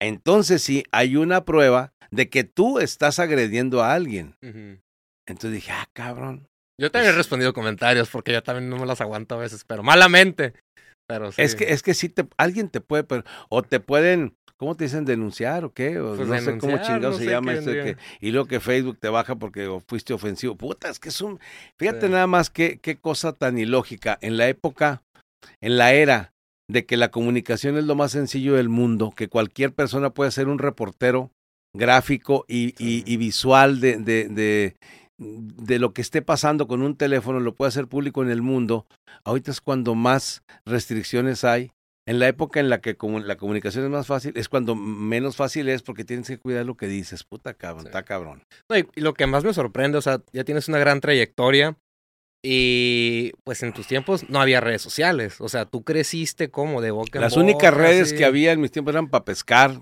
entonces 0.00 0.62
sí, 0.62 0.84
hay 0.90 1.16
una 1.16 1.44
prueba 1.44 1.92
de 2.10 2.28
que 2.28 2.44
tú 2.44 2.78
estás 2.78 3.18
agrediendo 3.18 3.82
a 3.82 3.94
alguien. 3.94 4.34
Entonces 5.26 5.52
dije, 5.52 5.72
ah, 5.72 5.88
cabrón. 5.92 6.48
Yo 6.80 6.90
también 6.90 7.10
he 7.10 7.12
pues 7.12 7.18
respondido 7.18 7.52
comentarios 7.52 8.08
porque 8.08 8.32
yo 8.32 8.42
también 8.42 8.70
no 8.70 8.78
me 8.78 8.86
las 8.86 9.00
aguanto 9.00 9.34
a 9.34 9.38
veces, 9.38 9.64
pero 9.64 9.82
malamente. 9.82 10.54
Pero 11.06 11.30
sí. 11.30 11.42
Es 11.42 11.54
que, 11.54 11.72
es 11.72 11.82
que 11.82 11.94
sí 11.94 12.08
te, 12.08 12.26
alguien 12.38 12.68
te 12.68 12.80
puede, 12.80 13.04
o 13.48 13.62
te 13.62 13.80
pueden, 13.80 14.34
¿cómo 14.56 14.76
te 14.76 14.84
dicen? 14.84 15.04
¿Denunciar 15.04 15.64
o 15.64 15.74
qué? 15.74 16.00
O 16.00 16.16
pues 16.16 16.26
no 16.26 16.38
sé 16.40 16.58
cómo 16.58 16.78
chingado 16.78 17.12
se 17.12 17.26
llama 17.26 17.52
esto. 17.52 17.70
Que, 17.70 17.96
y 18.20 18.30
luego 18.30 18.48
que 18.48 18.60
Facebook 18.60 18.98
te 18.98 19.08
baja 19.10 19.36
porque 19.36 19.78
fuiste 19.86 20.14
ofensivo. 20.14 20.56
Puta, 20.56 20.88
es 20.88 20.98
que 20.98 21.10
es 21.10 21.20
un... 21.20 21.38
Fíjate 21.78 22.08
nada 22.08 22.26
más 22.26 22.48
qué, 22.48 22.78
qué 22.78 22.96
cosa 22.96 23.34
tan 23.34 23.58
ilógica. 23.58 24.18
En 24.22 24.38
la 24.38 24.48
época, 24.48 25.02
en 25.60 25.76
la 25.76 25.92
era 25.92 26.32
de 26.70 26.86
que 26.86 26.96
la 26.96 27.10
comunicación 27.10 27.76
es 27.76 27.84
lo 27.84 27.94
más 27.94 28.12
sencillo 28.12 28.54
del 28.54 28.68
mundo, 28.68 29.12
que 29.14 29.28
cualquier 29.28 29.72
persona 29.72 30.10
puede 30.10 30.30
ser 30.30 30.48
un 30.48 30.58
reportero 30.58 31.30
gráfico 31.74 32.44
y, 32.48 32.74
y, 32.78 33.16
visual 33.16 33.80
de, 33.80 33.96
de, 33.98 34.28
de, 34.28 34.76
de, 35.18 35.78
lo 35.78 35.92
que 35.92 36.02
esté 36.02 36.22
pasando 36.22 36.66
con 36.66 36.82
un 36.82 36.96
teléfono, 36.96 37.40
lo 37.40 37.54
puede 37.54 37.68
hacer 37.68 37.86
público 37.86 38.22
en 38.22 38.30
el 38.30 38.42
mundo. 38.42 38.86
Ahorita 39.24 39.50
es 39.50 39.60
cuando 39.60 39.94
más 39.94 40.42
restricciones 40.64 41.44
hay 41.44 41.70
en 42.06 42.18
la 42.18 42.28
época 42.28 42.58
en 42.58 42.70
la 42.70 42.80
que 42.80 42.96
la 43.24 43.36
comunicación 43.36 43.84
es 43.84 43.90
más 43.90 44.06
fácil, 44.06 44.32
es 44.34 44.48
cuando 44.48 44.74
menos 44.74 45.36
fácil 45.36 45.68
es 45.68 45.82
porque 45.82 46.04
tienes 46.04 46.26
que 46.26 46.38
cuidar 46.38 46.66
lo 46.66 46.76
que 46.76 46.88
dices. 46.88 47.24
Puta 47.24 47.54
cabrón, 47.54 47.86
está 47.86 48.02
cabrón. 48.02 48.42
y, 48.68 49.00
lo 49.00 49.14
que 49.14 49.26
más 49.26 49.44
me 49.44 49.54
sorprende, 49.54 49.98
o 49.98 50.02
sea, 50.02 50.22
ya 50.32 50.44
tienes 50.44 50.68
una 50.68 50.78
gran 50.78 51.00
trayectoria 51.00 51.76
y 52.42 53.32
pues 53.44 53.62
en 53.62 53.74
tus 53.74 53.86
tiempos 53.86 54.30
no 54.30 54.40
había 54.40 54.60
redes 54.60 54.80
sociales. 54.80 55.40
O 55.40 55.48
sea, 55.48 55.66
tú 55.66 55.84
creciste 55.84 56.50
como 56.50 56.80
de 56.80 56.90
boca 56.90 57.18
en 57.18 57.22
Las 57.22 57.36
únicas 57.36 57.72
redes 57.74 58.14
que 58.14 58.24
había 58.24 58.52
en 58.52 58.60
mis 58.60 58.70
tiempos 58.70 58.94
eran 58.94 59.08
para 59.08 59.24
pescar. 59.24 59.78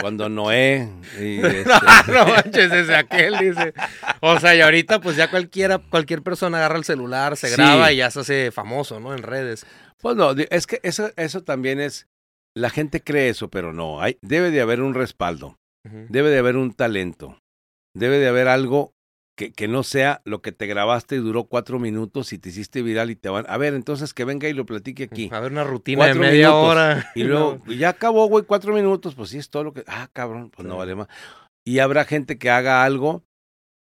cuando 0.00 0.28
Noé. 0.28 0.90
Y 1.18 1.40
este... 1.44 1.64
no, 2.08 2.26
manches, 2.26 2.70
ese 2.70 2.94
aquel, 2.94 3.38
dice. 3.38 3.72
O 4.20 4.38
sea, 4.38 4.54
y 4.54 4.60
ahorita 4.60 5.00
pues 5.00 5.16
ya 5.16 5.30
cualquiera, 5.30 5.78
cualquier 5.78 6.22
persona 6.22 6.58
agarra 6.58 6.76
el 6.76 6.84
celular, 6.84 7.36
se 7.38 7.48
graba 7.50 7.92
y 7.92 7.96
ya 7.96 8.10
se 8.10 8.20
hace 8.20 8.50
famoso, 8.50 9.00
¿no? 9.00 9.14
En 9.14 9.22
redes. 9.22 9.64
Pues 9.98 10.16
no, 10.16 10.32
es 10.32 10.66
que 10.66 10.80
eso, 10.82 11.10
eso 11.16 11.42
también 11.42 11.80
es. 11.80 12.08
La 12.54 12.68
gente 12.68 13.02
cree 13.02 13.30
eso, 13.30 13.48
pero 13.48 13.72
no. 13.72 14.02
Hay, 14.02 14.18
debe 14.20 14.50
de 14.50 14.60
haber 14.60 14.82
un 14.82 14.94
respaldo. 14.94 15.56
Debe 15.82 16.28
de 16.28 16.38
haber 16.38 16.56
un 16.56 16.74
talento. 16.74 17.38
Debe 17.94 18.18
de 18.18 18.28
haber 18.28 18.48
algo 18.48 18.92
que, 19.36 19.68
no 19.68 19.82
sea 19.82 20.20
lo 20.24 20.42
que 20.42 20.52
te 20.52 20.66
grabaste 20.66 21.16
y 21.16 21.18
duró 21.18 21.44
cuatro 21.44 21.78
minutos 21.78 22.32
y 22.32 22.38
te 22.38 22.50
hiciste 22.50 22.82
viral 22.82 23.10
y 23.10 23.16
te 23.16 23.28
van. 23.30 23.46
A 23.48 23.56
ver, 23.56 23.74
entonces 23.74 24.12
que 24.12 24.24
venga 24.24 24.48
y 24.48 24.52
lo 24.52 24.66
platique 24.66 25.04
aquí. 25.04 25.30
A 25.32 25.40
ver, 25.40 25.52
una 25.52 25.64
rutina 25.64 26.06
de 26.06 26.14
media 26.14 26.54
hora. 26.54 27.10
Y 27.14 27.22
luego, 27.24 27.62
ya 27.66 27.90
acabó, 27.90 28.26
güey, 28.26 28.44
cuatro 28.44 28.74
minutos, 28.74 29.14
pues 29.14 29.30
sí 29.30 29.38
es 29.38 29.48
todo 29.48 29.64
lo 29.64 29.72
que. 29.72 29.82
Ah, 29.86 30.08
cabrón, 30.12 30.50
pues 30.50 30.68
no 30.68 30.76
vale 30.76 30.94
más. 30.94 31.08
Y 31.66 31.78
habrá 31.78 32.04
gente 32.04 32.38
que 32.38 32.50
haga 32.50 32.84
algo 32.84 33.22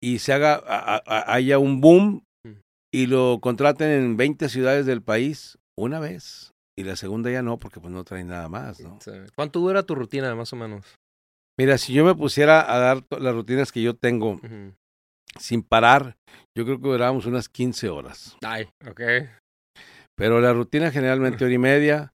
y 0.02 0.18
se 0.18 0.32
haga, 0.32 0.62
haya 1.06 1.58
un 1.58 1.80
boom 1.80 2.24
mm. 2.44 2.60
y 2.92 3.06
lo 3.06 3.38
contraten 3.40 3.90
en 3.90 4.16
20 4.16 4.48
ciudades 4.48 4.86
del 4.86 5.02
país 5.02 5.58
una 5.78 6.00
vez. 6.00 6.52
Y 6.76 6.82
la 6.82 6.96
segunda 6.96 7.30
ya 7.30 7.42
no, 7.42 7.58
porque 7.58 7.80
pues 7.80 7.92
no 7.92 8.02
traen 8.04 8.26
nada 8.26 8.48
más, 8.48 8.80
¿no? 8.80 8.98
¿Cuánto 9.36 9.60
dura 9.60 9.84
tu 9.84 9.94
rutina, 9.94 10.34
más 10.34 10.52
o 10.52 10.56
menos? 10.56 10.84
Mira, 11.56 11.78
si 11.78 11.92
yo 11.92 12.04
me 12.04 12.16
pusiera 12.16 12.72
a 12.72 12.78
dar 12.78 13.04
las 13.10 13.34
rutinas 13.34 13.70
que 13.70 13.80
yo 13.80 13.94
tengo, 13.94 14.40
sin 15.38 15.62
parar, 15.62 16.16
yo 16.56 16.64
creo 16.64 16.80
que 16.80 16.88
durábamos 16.88 17.26
unas 17.26 17.48
15 17.48 17.88
horas. 17.88 18.36
Ay, 18.42 18.68
ok. 18.88 19.00
Pero 20.16 20.40
la 20.40 20.52
rutina 20.52 20.90
generalmente 20.90 21.44
hora 21.44 21.54
y 21.54 21.58
media 21.58 22.14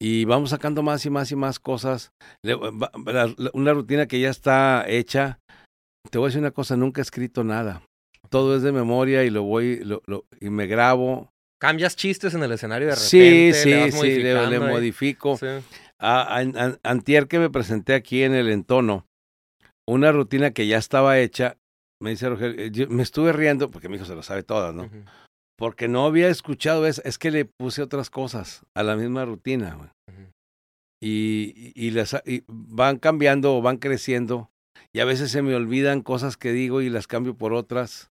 y 0.00 0.24
vamos 0.24 0.50
sacando 0.50 0.82
más 0.82 1.04
y 1.06 1.10
más 1.10 1.30
y 1.30 1.36
más 1.36 1.58
cosas. 1.58 2.12
Una 3.52 3.72
rutina 3.72 4.06
que 4.06 4.20
ya 4.20 4.30
está 4.30 4.84
hecha. 4.88 5.38
Te 6.10 6.18
voy 6.18 6.26
a 6.26 6.28
decir 6.28 6.40
una 6.40 6.50
cosa, 6.50 6.76
nunca 6.76 7.00
he 7.00 7.02
escrito 7.02 7.44
nada. 7.44 7.82
Todo 8.30 8.56
es 8.56 8.62
de 8.62 8.72
memoria 8.72 9.24
y 9.24 9.30
lo 9.30 9.42
voy 9.42 9.80
lo, 9.84 10.02
y 10.40 10.50
me 10.50 10.66
grabo. 10.66 11.30
¿Cambias 11.60 11.96
chistes 11.96 12.34
en 12.34 12.42
el 12.42 12.52
escenario 12.52 12.88
de 12.88 12.94
repente? 12.94 13.08
Sí, 13.08 13.52
sí, 13.54 13.92
sí, 13.92 14.22
le, 14.22 14.60
modifico. 14.60 15.38
antier 15.98 17.28
que 17.28 17.38
me 17.38 17.50
presenté 17.50 17.94
aquí 17.94 18.22
en 18.22 18.34
el 18.34 18.50
entono, 18.50 19.06
una 19.88 20.12
rutina 20.12 20.50
que 20.50 20.66
ya 20.66 20.78
estaba 20.78 21.18
hecha 21.18 21.56
me 22.00 22.10
dice 22.10 22.28
Rogelio, 22.28 22.56
eh, 22.58 22.86
me 22.88 23.02
estuve 23.02 23.32
riendo, 23.32 23.70
porque 23.70 23.88
mi 23.88 23.96
hijo 23.96 24.04
se 24.04 24.14
lo 24.14 24.22
sabe 24.22 24.42
todo, 24.42 24.72
¿no? 24.72 24.90
Porque 25.56 25.88
no 25.88 26.04
había 26.06 26.28
escuchado 26.28 26.86
eso, 26.86 27.00
es 27.04 27.18
que 27.18 27.30
le 27.30 27.44
puse 27.44 27.82
otras 27.82 28.10
cosas 28.10 28.64
a 28.76 28.82
la 28.82 28.96
misma 28.96 29.24
rutina, 29.24 29.92
y, 31.02 31.72
y, 31.74 31.90
las, 31.90 32.16
van 32.48 32.98
cambiando 32.98 33.56
o 33.56 33.62
van 33.62 33.76
creciendo, 33.76 34.50
y 34.92 35.00
a 35.00 35.04
veces 35.04 35.30
se 35.30 35.42
me 35.42 35.54
olvidan 35.54 36.02
cosas 36.02 36.36
que 36.36 36.52
digo 36.52 36.80
y 36.80 36.88
las 36.88 37.06
cambio 37.06 37.36
por 37.36 37.52
otras. 37.52 38.10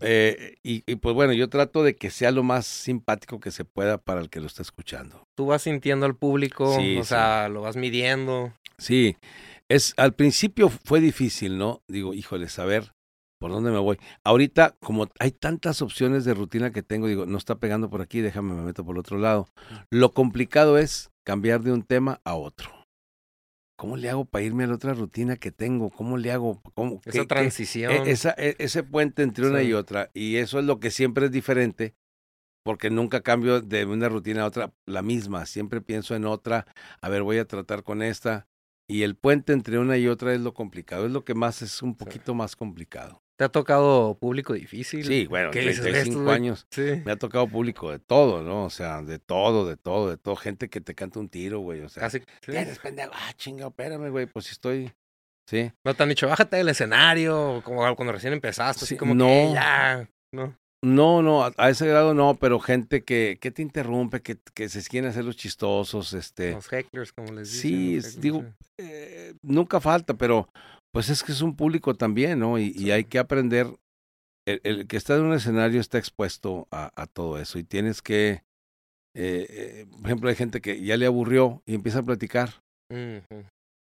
Eh, 0.00 0.56
y, 0.64 0.82
y, 0.90 0.96
pues 0.96 1.14
bueno, 1.14 1.32
yo 1.32 1.48
trato 1.48 1.84
de 1.84 1.94
que 1.94 2.10
sea 2.10 2.32
lo 2.32 2.42
más 2.42 2.66
simpático 2.66 3.38
que 3.38 3.52
se 3.52 3.64
pueda 3.64 3.98
para 3.98 4.20
el 4.20 4.28
que 4.28 4.40
lo 4.40 4.46
está 4.46 4.62
escuchando. 4.62 5.22
Tú 5.36 5.46
vas 5.46 5.62
sintiendo 5.62 6.04
al 6.04 6.16
público, 6.16 6.76
o 6.76 7.04
sea, 7.04 7.48
lo 7.48 7.62
vas 7.62 7.76
midiendo. 7.76 8.52
Sí, 8.78 9.16
es 9.68 9.94
al 9.96 10.14
principio 10.14 10.68
fue 10.68 11.00
difícil, 11.00 11.58
¿no? 11.58 11.82
Digo, 11.88 12.14
híjole, 12.14 12.48
saber 12.48 12.92
¿Por 13.38 13.52
dónde 13.52 13.70
me 13.70 13.78
voy? 13.78 13.98
Ahorita, 14.24 14.76
como 14.80 15.08
hay 15.20 15.30
tantas 15.30 15.80
opciones 15.80 16.24
de 16.24 16.34
rutina 16.34 16.72
que 16.72 16.82
tengo, 16.82 17.06
digo, 17.06 17.24
no 17.24 17.38
está 17.38 17.56
pegando 17.58 17.88
por 17.88 18.00
aquí, 18.00 18.20
déjame, 18.20 18.54
me 18.54 18.62
meto 18.62 18.84
por 18.84 18.96
el 18.96 19.00
otro 19.00 19.18
lado. 19.18 19.48
Lo 19.90 20.12
complicado 20.12 20.76
es 20.76 21.10
cambiar 21.24 21.62
de 21.62 21.72
un 21.72 21.82
tema 21.82 22.20
a 22.24 22.34
otro. 22.34 22.70
¿Cómo 23.76 23.96
le 23.96 24.10
hago 24.10 24.24
para 24.24 24.44
irme 24.44 24.64
a 24.64 24.66
la 24.66 24.74
otra 24.74 24.92
rutina 24.92 25.36
que 25.36 25.52
tengo? 25.52 25.90
¿Cómo 25.90 26.18
le 26.18 26.32
hago? 26.32 26.60
Cómo, 26.74 27.00
esa 27.04 27.26
transición. 27.26 27.92
E, 27.92 28.10
esa, 28.10 28.34
e, 28.36 28.56
ese 28.58 28.82
puente 28.82 29.22
entre 29.22 29.46
una 29.46 29.62
y 29.62 29.72
otra. 29.72 30.10
Y 30.14 30.36
eso 30.36 30.58
es 30.58 30.64
lo 30.64 30.80
que 30.80 30.90
siempre 30.90 31.26
es 31.26 31.30
diferente, 31.30 31.94
porque 32.64 32.90
nunca 32.90 33.20
cambio 33.20 33.60
de 33.60 33.84
una 33.84 34.08
rutina 34.08 34.42
a 34.42 34.46
otra 34.46 34.74
la 34.84 35.02
misma. 35.02 35.46
Siempre 35.46 35.80
pienso 35.80 36.16
en 36.16 36.24
otra. 36.24 36.66
A 37.00 37.08
ver, 37.08 37.22
voy 37.22 37.38
a 37.38 37.46
tratar 37.46 37.84
con 37.84 38.02
esta. 38.02 38.48
Y 38.88 39.02
el 39.02 39.14
puente 39.14 39.52
entre 39.52 39.78
una 39.78 39.96
y 39.96 40.08
otra 40.08 40.34
es 40.34 40.40
lo 40.40 40.54
complicado. 40.54 41.06
Es 41.06 41.12
lo 41.12 41.24
que 41.24 41.34
más 41.34 41.62
es 41.62 41.80
un 41.80 41.94
poquito 41.94 42.34
más 42.34 42.56
complicado. 42.56 43.22
¿Te 43.38 43.44
ha 43.44 43.48
tocado 43.50 44.18
público 44.18 44.52
difícil? 44.52 45.04
Sí, 45.04 45.26
bueno, 45.28 45.52
35 45.52 46.28
años. 46.28 46.66
Sí. 46.72 47.02
Me 47.04 47.12
ha 47.12 47.16
tocado 47.16 47.46
público 47.46 47.92
de 47.92 48.00
todo, 48.00 48.42
¿no? 48.42 48.64
O 48.64 48.70
sea, 48.70 49.00
de 49.00 49.20
todo, 49.20 49.64
de 49.64 49.76
todo, 49.76 50.10
de 50.10 50.16
todo. 50.16 50.34
Gente 50.34 50.68
que 50.68 50.80
te 50.80 50.96
canta 50.96 51.20
un 51.20 51.28
tiro, 51.28 51.60
güey. 51.60 51.82
O 51.82 51.88
sea, 51.88 52.00
Casi, 52.00 52.20
tienes 52.44 52.80
pendejo. 52.80 53.12
Ah, 53.14 53.32
chinga, 53.36 53.68
espérame, 53.68 54.10
güey. 54.10 54.26
Pues 54.26 54.46
si 54.46 54.52
estoy. 54.52 54.92
Sí. 55.48 55.70
¿No 55.84 55.94
te 55.94 56.02
han 56.02 56.08
dicho, 56.08 56.26
bájate 56.26 56.56
del 56.56 56.68
escenario? 56.68 57.62
Como 57.64 57.94
cuando 57.94 58.12
recién 58.12 58.32
empezaste, 58.32 58.84
así 58.84 58.96
como 58.96 59.14
no, 59.14 59.26
que 59.26 59.52
ya. 59.54 60.10
No. 60.34 60.58
No, 60.84 61.22
no, 61.22 61.44
a, 61.44 61.70
ese 61.70 61.86
grado 61.86 62.14
no, 62.14 62.36
pero 62.40 62.58
gente 62.58 63.02
que, 63.04 63.38
que 63.40 63.50
te 63.50 63.62
interrumpe, 63.62 64.20
que, 64.20 64.38
que 64.54 64.68
se 64.68 64.82
quieren 64.82 65.10
hacer 65.10 65.24
los 65.24 65.36
chistosos, 65.36 66.12
este. 66.12 66.52
Los 66.52 66.72
hecklers, 66.72 67.12
como 67.12 67.32
les 67.32 67.52
dicen. 67.52 68.02
Sí, 68.02 68.20
digo, 68.20 68.44
eh, 68.78 69.34
nunca 69.42 69.80
falta, 69.80 70.14
pero 70.14 70.48
pues 70.92 71.08
es 71.10 71.22
que 71.22 71.32
es 71.32 71.42
un 71.42 71.56
público 71.56 71.94
también, 71.94 72.40
¿no? 72.40 72.58
Y, 72.58 72.90
hay 72.90 73.04
que 73.04 73.18
aprender, 73.18 73.68
el, 74.46 74.86
que 74.86 74.96
está 74.96 75.16
en 75.16 75.22
un 75.22 75.34
escenario 75.34 75.80
está 75.80 75.98
expuesto 75.98 76.66
a, 76.70 77.06
todo 77.06 77.38
eso 77.38 77.58
y 77.58 77.64
tienes 77.64 78.02
que, 78.02 78.42
eh, 79.14 79.46
eh, 79.50 79.86
por 79.90 80.06
ejemplo, 80.06 80.28
hay 80.30 80.36
gente 80.36 80.60
que 80.60 80.82
ya 80.82 80.96
le 80.96 81.06
aburrió 81.06 81.62
y 81.66 81.74
empieza 81.74 82.00
a 82.00 82.04
platicar. 82.04 82.62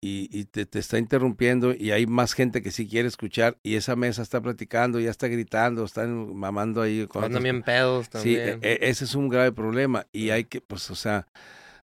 Y, 0.05 0.29
y 0.31 0.45
te, 0.45 0.65
te, 0.65 0.79
está 0.79 0.97
interrumpiendo 0.97 1.73
y 1.73 1.91
hay 1.91 2.05
más 2.05 2.33
gente 2.33 2.61
que 2.61 2.71
sí 2.71 2.87
quiere 2.87 3.07
escuchar 3.07 3.57
y 3.63 3.75
esa 3.75 3.95
mesa 3.95 4.21
está 4.21 4.41
platicando, 4.41 4.99
ya 4.99 5.09
está 5.09 5.29
gritando, 5.29 5.85
están 5.85 6.35
mamando 6.35 6.81
ahí. 6.81 7.07
Con 7.07 7.31
también 7.31 7.63
pedos 7.63 8.09
también. 8.09 8.59
Sí, 8.61 8.67
e, 8.67 8.73
e, 8.73 8.89
ese 8.89 9.05
es 9.05 9.15
un 9.15 9.29
grave 9.29 9.53
problema 9.53 10.05
y 10.11 10.31
hay 10.31 10.43
que, 10.43 10.59
pues, 10.59 10.89
o 10.91 10.95
sea, 10.95 11.25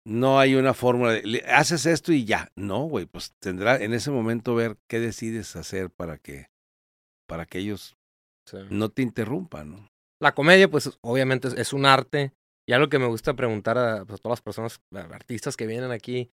no 0.09 0.39
hay 0.39 0.55
una 0.55 0.73
fórmula 0.73 1.13
de 1.13 1.43
haces 1.47 1.85
esto 1.85 2.11
y 2.11 2.25
ya. 2.25 2.51
No, 2.55 2.83
güey, 2.85 3.05
pues 3.05 3.33
tendrá 3.39 3.81
en 3.81 3.93
ese 3.93 4.11
momento 4.11 4.55
ver 4.55 4.77
qué 4.87 4.99
decides 4.99 5.55
hacer 5.55 5.89
para 5.91 6.17
que 6.17 6.47
para 7.27 7.45
que 7.45 7.59
ellos 7.59 7.95
no 8.71 8.89
te 8.89 9.03
interrumpan, 9.03 9.69
¿no? 9.69 9.89
La 10.19 10.33
comedia, 10.33 10.67
pues 10.69 10.97
obviamente 11.01 11.47
es, 11.55 11.73
un 11.73 11.85
arte. 11.85 12.33
Y 12.67 12.73
algo 12.73 12.89
que 12.89 12.99
me 12.99 13.05
gusta 13.05 13.35
preguntar 13.35 13.77
a, 13.77 14.05
pues, 14.05 14.19
todas 14.19 14.37
las 14.37 14.41
personas, 14.41 14.81
artistas 14.91 15.55
que 15.55 15.65
vienen 15.65 15.91
aquí, 15.91 16.31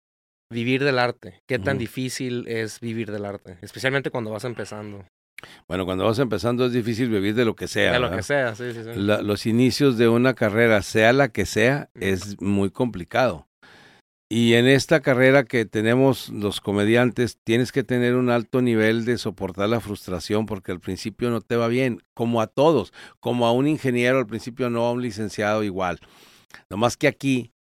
vivir 0.51 0.83
del 0.85 0.99
arte. 0.99 1.43
¿Qué 1.47 1.59
tan 1.59 1.79
difícil 1.79 2.47
es 2.49 2.81
vivir 2.81 3.11
del 3.11 3.25
arte? 3.25 3.59
Especialmente 3.61 4.11
cuando 4.11 4.31
vas 4.31 4.45
empezando. 4.45 5.05
Bueno, 5.69 5.85
cuando 5.85 6.05
vas 6.05 6.19
empezando 6.19 6.67
es 6.67 6.73
difícil 6.73 7.09
vivir 7.11 7.35
de 7.35 7.45
lo 7.45 7.55
que 7.55 7.69
sea. 7.69 7.93
De 7.93 7.99
lo 7.99 8.11
que 8.11 8.23
sea, 8.23 8.55
sí, 8.55 8.73
sí, 8.73 8.83
sí. 8.83 8.91
los 8.95 9.47
inicios 9.47 9.99
de 9.99 10.09
una 10.09 10.35
carrera, 10.35 10.83
sea 10.83 11.13
la 11.13 11.29
que 11.29 11.45
sea, 11.45 11.91
es 11.95 12.41
muy 12.41 12.71
complicado. 12.71 13.47
Y 14.31 14.55
en 14.55 14.67
esta 14.67 15.01
carrera 15.01 15.45
que 15.45 15.67
tenemos 15.67 16.31
los 16.31 16.61
comediantes, 16.61 17.39
tienes 17.45 17.73
que 17.73 17.85
tener 17.85 18.15
un 18.15 18.31
alto 18.31 18.63
nivel 18.63 19.05
de 19.05 19.19
soportar 19.19 19.69
la 19.69 19.81
frustración 19.81 20.47
porque 20.47 20.73
al 20.73 20.81
principio 20.81 21.31
no 21.31 21.41
te 21.41 21.57
va 21.57 21.69
bien, 21.69 22.01
como 22.15 22.41
a 22.41 22.47
todos, 22.47 22.93
como 23.21 23.47
a 23.47 23.53
un 23.53 23.69
ingeniero 23.69 24.19
al 24.19 24.27
principio 24.27 24.71
no 24.71 24.87
a 24.87 24.93
un 24.93 25.03
licenciado 25.03 25.63
igual. 25.63 26.01
Nomás 26.71 26.97
que 26.97 27.07
aquí 27.07 27.53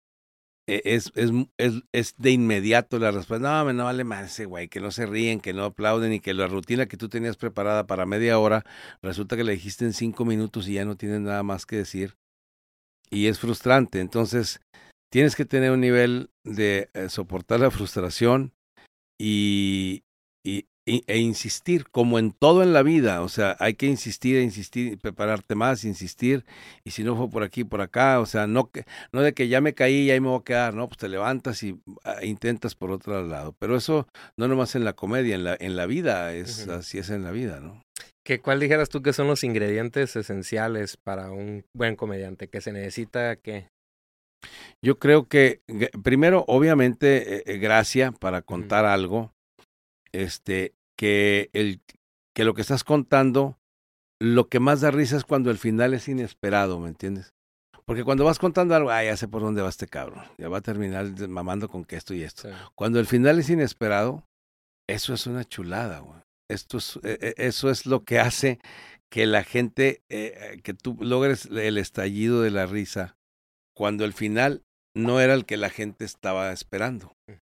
eh, 0.65 0.82
es, 0.86 1.12
es, 1.15 1.32
es, 1.58 1.82
es 1.91 2.15
de 2.17 2.32
inmediato 2.32 2.97
la 2.97 3.12
respuesta, 3.12 3.63
no, 3.65 3.73
no 3.73 3.84
vale 3.84 4.06
más 4.06 4.32
ese 4.32 4.45
güey, 4.45 4.69
que 4.69 4.80
no 4.80 4.91
se 4.91 5.06
ríen, 5.06 5.41
que 5.41 5.52
no 5.52 5.65
aplauden 5.65 6.13
y 6.13 6.21
que 6.21 6.34
la 6.34 6.47
rutina 6.47 6.86
que 6.86 6.95
tú 6.95 7.10
tenías 7.10 7.36
preparada 7.36 7.86
para 7.86 8.06
media 8.06 8.39
hora, 8.39 8.63
resulta 9.02 9.36
que 9.36 9.43
la 9.43 9.52
dijiste 9.52 9.84
en 9.84 9.91
cinco 9.91 10.23
minutos 10.23 10.69
y 10.69 10.76
ya 10.76 10.86
no 10.86 10.95
tienes 10.95 11.19
nada 11.19 11.43
más 11.43 11.65
que 11.65 11.76
decir. 11.76 12.15
Y 13.10 13.28
es 13.28 13.39
frustrante. 13.39 13.99
Entonces, 13.99 14.62
tienes 15.13 15.36
que 15.36 15.45
tener 15.45 15.69
un 15.69 15.80
nivel 15.80 16.32
de 16.43 16.89
eh, 16.95 17.08
soportar 17.08 17.60
la 17.60 17.69
frustración 17.69 18.52
y, 19.21 20.02
y, 20.43 20.65
e 20.88 21.19
insistir, 21.19 21.88
como 21.91 22.17
en 22.17 22.32
todo 22.32 22.63
en 22.63 22.73
la 22.73 22.82
vida, 22.82 23.21
o 23.21 23.30
sea, 23.30 23.56
hay 23.60 23.76
que 23.76 23.86
insistir, 23.86 24.38
e 24.38 24.41
insistir, 24.41 24.97
prepararte 24.97 25.54
más, 25.54 25.84
insistir, 25.84 26.45
y 26.84 26.89
si 26.89 27.04
no 27.04 27.15
fue 27.15 27.30
por 27.30 27.43
aquí, 27.43 27.63
por 27.63 27.82
acá, 27.82 28.19
o 28.19 28.26
sea, 28.26 28.47
no, 28.47 28.71
que, 28.71 28.86
no 29.12 29.21
de 29.21 29.34
que 29.34 29.47
ya 29.49 29.62
me 29.62 29.76
caí 29.76 30.08
y 30.08 30.10
ahí 30.10 30.19
me 30.19 30.30
voy 30.30 30.39
a 30.39 30.43
quedar, 30.43 30.73
no, 30.73 30.88
pues 30.88 30.97
te 30.97 31.08
levantas 31.08 31.62
y 31.62 31.80
ah, 32.04 32.26
intentas 32.26 32.73
por 32.73 32.89
otro 32.89 33.21
lado, 33.21 33.56
pero 33.60 33.78
eso 33.78 34.08
no 34.36 34.47
nomás 34.47 34.73
en 34.73 34.84
la 34.84 34.93
comedia, 34.93 35.36
en 35.36 35.43
la, 35.43 35.56
en 35.60 35.76
la 35.76 35.86
vida, 35.86 36.34
es 36.34 36.67
así 36.67 36.97
es 36.97 37.12
en 37.12 37.23
la 37.23 37.30
vida, 37.30 37.60
¿no? 37.60 37.84
¿Qué, 38.26 38.39
¿Cuál 38.39 38.60
dijeras 38.60 38.89
tú 38.89 39.04
que 39.04 39.13
son 39.13 39.28
los 39.28 39.43
ingredientes 39.43 40.15
esenciales 40.15 40.97
para 40.97 41.30
un 41.30 41.65
buen 41.76 41.95
comediante? 41.95 42.47
¿Que 42.47 42.62
se 42.62 42.71
necesita 42.71 43.36
qué? 43.36 43.67
Yo 44.82 44.99
creo 44.99 45.27
que, 45.27 45.62
primero, 46.03 46.45
obviamente, 46.47 47.38
eh, 47.38 47.43
eh, 47.45 47.58
gracia 47.58 48.12
para 48.12 48.41
contar 48.41 48.86
algo, 48.86 49.34
este, 50.12 50.73
que, 50.97 51.49
el, 51.53 51.82
que 52.34 52.43
lo 52.43 52.53
que 52.53 52.62
estás 52.62 52.84
contando, 52.84 53.58
lo 54.19 54.49
que 54.49 54.60
más 54.60 54.82
da 54.82 54.91
risa 54.91 55.17
es 55.17 55.23
cuando 55.23 55.51
el 55.51 55.58
final 55.58 55.93
es 55.93 56.08
inesperado, 56.08 56.79
¿me 56.79 56.89
entiendes? 56.89 57.34
Porque 57.86 58.03
cuando 58.03 58.23
vas 58.23 58.39
contando 58.39 58.75
algo, 58.75 58.89
ah, 58.89 59.03
ya 59.03 59.17
sé 59.17 59.27
por 59.27 59.41
dónde 59.41 59.62
va 59.62 59.69
este 59.69 59.88
cabrón, 59.88 60.23
ya 60.38 60.47
va 60.47 60.60
a 60.60 60.62
terminar 60.62 61.06
mamando 61.27 61.67
con 61.67 61.84
que 61.84 61.97
esto 61.97 62.13
y 62.13 62.23
esto. 62.23 62.49
Cuando 62.75 62.99
el 62.99 63.06
final 63.06 63.39
es 63.39 63.49
inesperado, 63.49 64.23
eso 64.88 65.13
es 65.13 65.27
una 65.27 65.43
chulada, 65.43 65.99
güey. 65.99 66.19
Esto 66.49 66.77
es, 66.77 66.99
e, 67.03 67.17
e, 67.21 67.47
eso 67.47 67.69
es 67.69 67.86
lo 67.86 68.03
que 68.03 68.19
hace 68.19 68.60
que 69.10 69.25
la 69.25 69.43
gente, 69.43 70.01
eh, 70.10 70.60
que 70.63 70.73
tú 70.73 70.97
logres 70.99 71.45
el 71.45 71.77
estallido 71.77 72.41
de 72.41 72.51
la 72.51 72.65
risa, 72.65 73.15
cuando 73.75 74.05
el 74.05 74.13
final 74.13 74.62
no 74.95 75.19
era 75.19 75.33
el 75.33 75.45
que 75.45 75.57
la 75.57 75.69
gente 75.69 76.05
estaba 76.05 76.51
esperando. 76.51 77.13
Mm. 77.29 77.33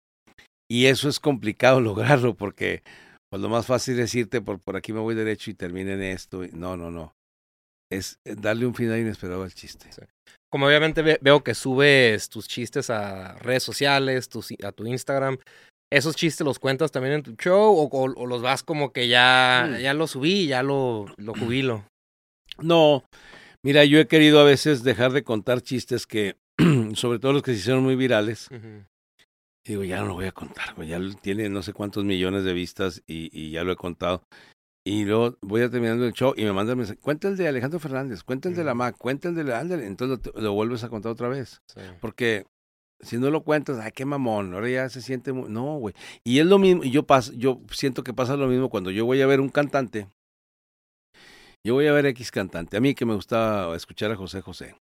Y 0.70 0.86
eso 0.86 1.10
es 1.10 1.20
complicado 1.20 1.82
lograrlo 1.82 2.36
porque 2.36 2.84
pues 3.30 3.41
lo 3.41 3.50
más 3.50 3.65
fácil 3.65 4.00
es 4.00 4.13
irte 4.13 4.41
por, 4.41 4.60
por 4.60 4.76
aquí 4.76 4.91
me 4.91 5.00
voy 5.00 5.15
derecho 5.15 5.52
y 5.52 5.54
termine 5.54 5.94
en 5.94 6.04
esto. 6.04 6.44
No, 6.54 6.76
no, 6.76 6.91
no. 6.91 7.13
Es 7.91 8.20
eh, 8.26 8.36
darle 8.38 8.65
un 8.65 8.76
final 8.76 9.00
inesperado 9.00 9.44
al 9.44 9.54
chiste. 9.54 9.89
Como 10.50 10.67
obviamente 10.67 11.02
veo 11.22 11.44
que 11.44 11.56
subes 11.56 12.30
tus 12.30 12.48
chistes 12.48 12.89
a 12.89 13.36
redes 13.36 13.63
sociales, 13.63 14.30
a 14.63 14.72
tu 14.74 14.86
Instagram, 14.86 15.38
¿esos 15.91 16.15
chistes 16.15 16.46
los 16.46 16.60
cuentas 16.60 16.91
también 16.91 17.15
en 17.15 17.24
tu 17.24 17.36
show 17.36 17.89
o, 17.89 18.28
los 18.28 18.41
vas 18.41 18.62
como 18.63 18.91
que 18.91 19.08
ya, 19.08 19.70
mm. 19.70 19.78
ya 19.78 19.94
lo 19.94 20.08
subí, 20.08 20.48
ya 20.48 20.62
lo, 20.62 21.06
lo 21.17 21.34
jubilo? 21.34 21.86
No, 22.60 23.06
mira, 23.63 23.86
yo 23.86 24.00
he 24.00 24.08
querido 24.08 24.39
a 24.39 24.43
veces 24.43 24.84
dejar 24.84 25.12
de 25.12 25.24
contar 25.24 25.62
chistes 25.62 26.08
que 26.08 26.38
sobre 26.95 27.19
todo 27.19 27.34
los 27.34 27.43
que 27.43 27.54
se 27.54 27.60
hicieron 27.60 27.84
muy 27.84 27.95
virales. 27.95 28.50
Digo, 29.65 29.84
ya 29.84 30.00
no 30.00 30.08
lo 30.08 30.13
voy 30.15 30.26
a 30.26 30.32
contar, 30.32 30.76
ya 30.86 31.00
tiene 31.21 31.47
no 31.50 31.62
sé 31.62 31.71
cuántos 31.71 32.04
millones 32.04 32.43
de 32.43 32.54
vistas 32.54 33.04
y, 33.06 33.52
ya 33.52 33.63
lo 33.63 33.71
he 33.71 33.76
contado. 33.76 34.24
Y 34.84 35.06
luego 35.06 35.38
voy 35.41 35.62
a 35.62 35.69
terminando 35.69 36.06
el 36.06 36.13
show 36.13 36.34
y 36.36 36.43
me 36.43 36.54
mandan 36.54 36.80
mensaje, 36.80 37.00
cuenta 37.00 37.28
el 37.28 37.38
de 37.38 37.47
Alejandro 37.47 37.80
Fernández, 37.80 38.24
cuenta 38.24 38.50
el 38.50 38.56
de 38.56 38.63
la 38.63 38.74
MAC, 38.74 38.97
cuenta 38.97 39.30
el 39.30 39.36
de 39.36 39.43
la 39.43 39.62
entonces 39.62 40.34
lo, 40.34 40.54
vuelves 40.54 40.84
a 40.84 40.89
contar 40.89 41.12
otra 41.12 41.30
vez. 41.30 41.62
Porque 42.00 42.47
si 43.00 43.17
no 43.17 43.30
lo 43.30 43.43
cuentas, 43.43 43.78
ay, 43.80 43.91
qué 43.91 44.06
mamón, 44.06 44.56
ahora 44.56 44.69
ya 44.69 44.89
se 44.89 45.02
siente 45.04 45.34
muy... 45.34 45.50
No, 45.50 45.78
güey. 45.78 45.93
Y 46.24 46.39
es 46.39 46.47
lo 46.47 46.58
mismo, 46.58 46.84
y 46.84 46.89
yo, 46.89 47.04
paso, 47.04 47.32
yo 47.34 47.62
siento 47.71 48.04
que 48.04 48.13
pasa 48.13 48.36
lo 48.36 48.47
mismo 48.47 48.69
cuando 48.69 48.89
yo 48.89 49.06
voy 49.06 49.21
a 49.21 49.28
ver 49.28 49.39
un 49.39 49.50
cantante. 49.50 50.08
Yo 51.63 51.76
voy 51.76 51.86
a 51.86 51.93
ver 51.93 52.08
X 52.08 52.32
cantante. 52.32 52.78
A 52.78 52.82
mí 52.82 52.95
que 52.95 53.06
me 53.06 53.13
gusta 53.13 53.76
escuchar 53.76 54.12
a 54.12 54.15
José 54.15 54.41
José. 54.41 54.76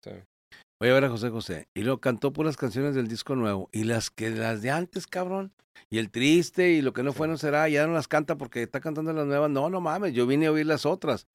Voy 0.79 0.89
a 0.89 0.93
ver 0.93 1.05
a 1.05 1.09
José 1.09 1.29
José. 1.29 1.67
Y 1.73 1.81
luego 1.81 1.99
cantó 1.99 2.31
puras 2.31 2.55
canciones 2.55 2.93
del 2.93 3.07
disco 3.07 3.35
nuevo. 3.35 3.67
Y 3.71 3.83
las 3.83 4.11
que 4.11 4.29
las 4.29 4.61
de 4.61 4.69
antes, 4.69 5.07
cabrón. 5.07 5.51
Y 5.89 5.97
el 5.97 6.11
triste 6.11 6.71
y 6.71 6.81
lo 6.81 6.93
que 6.93 7.01
no 7.01 7.13
fue 7.13 7.27
no 7.27 7.37
será. 7.37 7.67
Ya 7.67 7.87
no 7.87 7.93
las 7.93 8.07
canta 8.07 8.37
porque 8.37 8.61
está 8.61 8.79
cantando 8.79 9.11
las 9.11 9.25
nuevas. 9.25 9.49
No, 9.49 9.71
no 9.71 9.81
mames. 9.81 10.13
Yo 10.13 10.27
vine 10.27 10.45
a 10.45 10.51
oír 10.51 10.67
las 10.67 10.85
otras. 10.85 11.25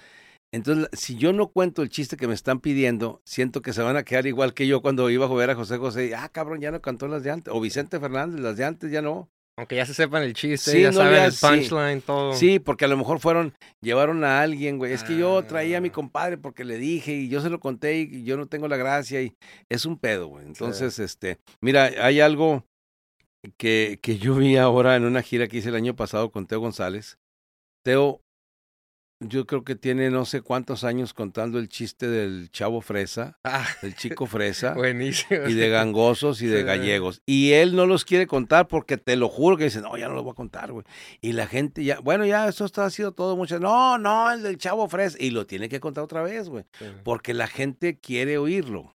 Entonces, 0.54 0.88
si 0.92 1.16
yo 1.16 1.32
no 1.32 1.48
cuento 1.48 1.82
el 1.82 1.88
chiste 1.88 2.16
que 2.16 2.28
me 2.28 2.34
están 2.34 2.60
pidiendo, 2.60 3.20
siento 3.24 3.62
que 3.62 3.72
se 3.72 3.82
van 3.82 3.96
a 3.96 4.04
quedar 4.04 4.26
igual 4.26 4.54
que 4.54 4.68
yo 4.68 4.80
cuando 4.80 5.10
iba 5.10 5.26
a 5.26 5.34
ver 5.34 5.50
a 5.50 5.54
José 5.56 5.78
José. 5.78 6.14
Ah, 6.14 6.28
cabrón, 6.28 6.60
ya 6.60 6.70
no 6.70 6.80
cantó 6.80 7.08
las 7.08 7.24
de 7.24 7.32
antes. 7.32 7.52
O 7.52 7.60
Vicente 7.60 7.98
Fernández, 7.98 8.38
las 8.38 8.56
de 8.58 8.64
antes 8.64 8.92
ya 8.92 9.02
no. 9.02 9.28
Aunque 9.58 9.76
ya 9.76 9.84
se 9.84 9.92
sepan 9.92 10.22
el 10.22 10.32
chiste, 10.32 10.80
ya 10.80 10.92
saben 10.92 11.24
el 11.24 11.32
punchline, 11.38 12.00
todo. 12.00 12.32
Sí, 12.32 12.58
porque 12.58 12.86
a 12.86 12.88
lo 12.88 12.96
mejor 12.96 13.20
fueron, 13.20 13.54
llevaron 13.82 14.24
a 14.24 14.40
alguien, 14.40 14.78
güey. 14.78 14.92
Es 14.92 15.04
que 15.04 15.16
yo 15.16 15.44
traía 15.44 15.78
a 15.78 15.80
mi 15.82 15.90
ah. 15.90 15.92
compadre 15.92 16.38
porque 16.38 16.64
le 16.64 16.78
dije 16.78 17.12
y 17.12 17.28
yo 17.28 17.42
se 17.42 17.50
lo 17.50 17.60
conté 17.60 18.00
y 18.00 18.24
yo 18.24 18.38
no 18.38 18.46
tengo 18.46 18.66
la 18.66 18.78
gracia 18.78 19.20
y 19.20 19.36
es 19.68 19.84
un 19.84 19.98
pedo, 19.98 20.28
güey. 20.28 20.46
Entonces, 20.46 20.98
este, 20.98 21.38
mira, 21.60 21.90
hay 21.98 22.20
algo 22.20 22.64
que, 23.58 23.98
que 24.00 24.16
yo 24.16 24.36
vi 24.36 24.56
ahora 24.56 24.96
en 24.96 25.04
una 25.04 25.20
gira 25.20 25.48
que 25.48 25.58
hice 25.58 25.68
el 25.68 25.76
año 25.76 25.94
pasado 25.94 26.30
con 26.30 26.46
Teo 26.46 26.60
González. 26.60 27.18
Teo 27.84 28.22
yo 29.28 29.46
creo 29.46 29.64
que 29.64 29.74
tiene 29.74 30.10
no 30.10 30.24
sé 30.24 30.42
cuántos 30.42 30.84
años 30.84 31.14
contando 31.14 31.58
el 31.58 31.68
chiste 31.68 32.08
del 32.08 32.50
chavo 32.50 32.80
fresa, 32.80 33.38
ah, 33.44 33.66
del 33.82 33.94
chico 33.94 34.26
fresa. 34.26 34.74
Buenísimo. 34.74 35.48
Y 35.48 35.54
de 35.54 35.68
gangosos 35.68 36.42
y 36.42 36.46
de 36.46 36.62
gallegos. 36.62 37.22
Y 37.26 37.52
él 37.52 37.76
no 37.76 37.86
los 37.86 38.04
quiere 38.04 38.26
contar 38.26 38.68
porque 38.68 38.96
te 38.96 39.16
lo 39.16 39.28
juro 39.28 39.56
que 39.56 39.64
dice, 39.64 39.80
no, 39.80 39.96
ya 39.96 40.08
no 40.08 40.14
los 40.14 40.24
voy 40.24 40.32
a 40.32 40.36
contar, 40.36 40.72
güey. 40.72 40.84
Y 41.20 41.32
la 41.32 41.46
gente 41.46 41.84
ya, 41.84 42.00
bueno, 42.00 42.24
ya 42.26 42.48
eso 42.48 42.64
está, 42.64 42.84
ha 42.84 42.90
sido 42.90 43.12
todo 43.12 43.36
mucho. 43.36 43.58
No, 43.58 43.98
no, 43.98 44.30
el 44.30 44.42
del 44.42 44.58
chavo 44.58 44.88
fresa. 44.88 45.16
Y 45.20 45.30
lo 45.30 45.46
tiene 45.46 45.68
que 45.68 45.80
contar 45.80 46.04
otra 46.04 46.22
vez, 46.22 46.48
güey. 46.48 46.64
Porque 47.04 47.34
la 47.34 47.46
gente 47.46 47.98
quiere 47.98 48.38
oírlo. 48.38 48.94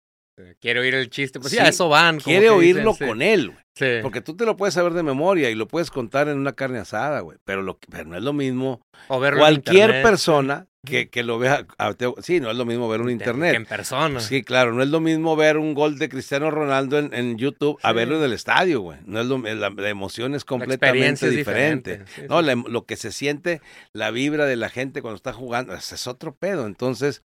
Quiere 0.60 0.80
oír 0.80 0.96
el 0.96 1.10
chiste, 1.10 1.40
pues 1.40 1.52
sí, 1.52 1.60
a 1.60 1.68
eso 1.68 1.90
van. 1.90 2.20
Quiere 2.20 2.50
oírlo 2.50 2.96
con 2.96 3.22
él, 3.22 3.52
güey. 3.52 3.64
Sí. 3.76 4.00
Porque 4.02 4.22
tú 4.22 4.36
te 4.36 4.46
lo 4.46 4.56
puedes 4.58 4.74
saber 4.74 4.94
de 4.94 5.04
memoria 5.04 5.50
y 5.50 5.56
lo 5.56 5.68
puedes 5.68 5.92
contar 5.92 6.28
en 6.28 6.38
una 6.38 6.54
carne 6.54 6.80
asada, 6.80 7.20
güey. 7.22 7.38
Pero, 7.44 7.62
lo, 7.62 7.78
pero 7.90 8.06
no 8.06 8.18
es 8.18 8.24
lo 8.24 8.34
mismo. 8.34 8.82
O 9.10 9.20
verlo 9.20 9.40
Cualquier 9.40 10.02
persona 10.02 10.68
que, 10.86 11.10
que, 11.10 11.24
lo 11.24 11.40
vea. 11.40 11.66
sí, 12.22 12.40
no 12.40 12.52
es 12.52 12.58
lo 12.58 12.66
mismo 12.66 12.90
ver 12.90 13.02
un 13.02 13.10
internet. 13.10 13.56
en 13.56 13.66
persona. 13.66 14.20
Sí, 14.20 14.44
claro. 14.44 14.74
No 14.74 14.84
es 14.84 14.90
lo 14.90 15.00
mismo 15.00 15.36
ver 15.36 15.58
un 15.58 15.74
gol 15.74 15.98
de 15.98 16.10
Cristiano 16.10 16.52
Ronaldo 16.52 16.98
en, 16.98 17.14
en 17.14 17.38
YouTube 17.38 17.80
a 17.84 17.94
verlo 17.94 18.18
en 18.18 18.24
el 18.24 18.34
estadio, 18.34 18.82
güey. 18.82 19.00
No 19.06 19.22
es 19.22 19.28
lo, 19.28 19.38
la, 19.38 19.90
emoción 19.90 20.36
es 20.36 20.46
completamente 20.46 21.30
diferente. 21.30 22.04
no, 22.28 22.42
lo 22.42 22.86
que 22.86 22.96
se 22.96 23.12
siente, 23.12 23.62
la 23.94 24.12
vibra 24.12 24.46
de 24.46 24.56
la 24.56 24.70
gente 24.70 25.02
cuando 25.02 25.16
está 25.16 25.32
jugando, 25.32 25.74
es 25.74 26.08
otro 26.08 26.36
pedo. 26.36 26.66
Entonces, 26.66 27.24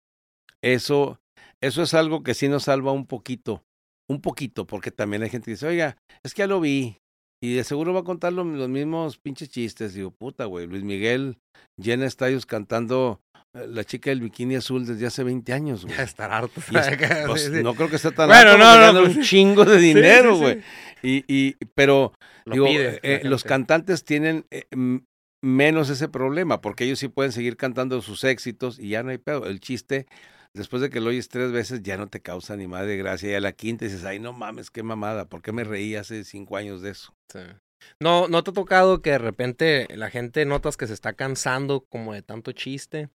eso 0.62 1.18
eso 1.62 1.82
es 1.82 1.94
algo 1.94 2.22
que 2.22 2.34
sí 2.34 2.48
nos 2.48 2.64
salva 2.64 2.92
un 2.92 3.06
poquito, 3.06 3.64
un 4.10 4.20
poquito, 4.20 4.66
porque 4.66 4.90
también 4.90 5.22
hay 5.22 5.30
gente 5.30 5.46
que 5.46 5.52
dice, 5.52 5.66
oiga, 5.66 5.96
es 6.22 6.34
que 6.34 6.40
ya 6.40 6.46
lo 6.46 6.60
vi, 6.60 6.98
y 7.42 7.54
de 7.54 7.64
seguro 7.64 7.92
va 7.92 8.00
a 8.00 8.04
contar 8.04 8.32
los, 8.32 8.46
mismos 8.46 9.18
pinches 9.18 9.50
chistes. 9.50 9.94
Digo, 9.94 10.12
puta, 10.12 10.44
güey, 10.44 10.68
Luis 10.68 10.84
Miguel 10.84 11.38
llena 11.76 12.06
estadios 12.06 12.46
cantando 12.46 13.20
eh, 13.54 13.66
La 13.66 13.82
chica 13.82 14.10
del 14.10 14.20
bikini 14.20 14.54
azul 14.54 14.86
desde 14.86 15.06
hace 15.06 15.24
20 15.24 15.52
años, 15.52 15.84
güey. 15.84 16.00
Estar 16.00 16.30
harto. 16.30 16.60
Pues, 17.26 17.50
no 17.50 17.74
creo 17.74 17.90
que 17.90 17.96
esté 17.96 18.12
tan 18.12 18.28
bueno, 18.28 18.56
no, 18.56 18.92
no, 18.92 19.02
pues 19.02 19.16
un 19.16 19.22
chingo 19.24 19.64
de 19.64 19.78
dinero, 19.78 20.36
güey. 20.36 20.62
y, 21.02 21.24
y, 21.26 21.56
pero, 21.74 22.12
digo, 22.46 22.66
eh, 22.68 23.22
los 23.24 23.42
cantantes 23.42 24.04
tienen 24.04 24.46
eh, 24.52 24.66
menos 25.42 25.90
ese 25.90 26.08
problema, 26.08 26.60
porque 26.60 26.84
ellos 26.84 27.00
sí 27.00 27.08
pueden 27.08 27.32
seguir 27.32 27.56
cantando 27.56 28.00
sus 28.02 28.22
éxitos 28.22 28.78
y 28.78 28.90
ya 28.90 29.02
no 29.02 29.10
hay 29.10 29.18
pedo. 29.18 29.46
El 29.46 29.58
chiste 29.58 30.06
después 30.54 30.82
de 30.82 30.90
que 30.90 31.00
lo 31.00 31.10
oyes 31.10 31.28
tres 31.28 31.52
veces 31.52 31.82
ya 31.82 31.96
no 31.96 32.08
te 32.08 32.20
causa 32.20 32.56
ni 32.56 32.66
más 32.66 32.86
de 32.86 32.96
gracia. 32.96 33.30
Y 33.30 33.34
a 33.34 33.40
la 33.40 33.52
quinta 33.52 33.84
dices, 33.84 34.04
ay, 34.04 34.18
no 34.18 34.32
mames, 34.32 34.70
qué 34.70 34.82
mamada, 34.82 35.26
¿por 35.26 35.42
qué 35.42 35.52
me 35.52 35.64
reí 35.64 35.94
hace 35.96 36.24
cinco 36.24 36.56
años 36.56 36.82
de 36.82 36.90
eso? 36.90 37.14
Sí. 37.32 37.40
No, 38.00 38.28
¿no 38.28 38.44
te 38.44 38.50
ha 38.50 38.54
tocado 38.54 39.02
que 39.02 39.10
de 39.10 39.18
repente 39.18 39.88
la 39.96 40.10
gente 40.10 40.44
notas 40.44 40.76
que 40.76 40.86
se 40.86 40.94
está 40.94 41.14
cansando 41.14 41.84
como 41.88 42.14
de 42.14 42.22
tanto 42.22 42.52
chiste? 42.52 43.08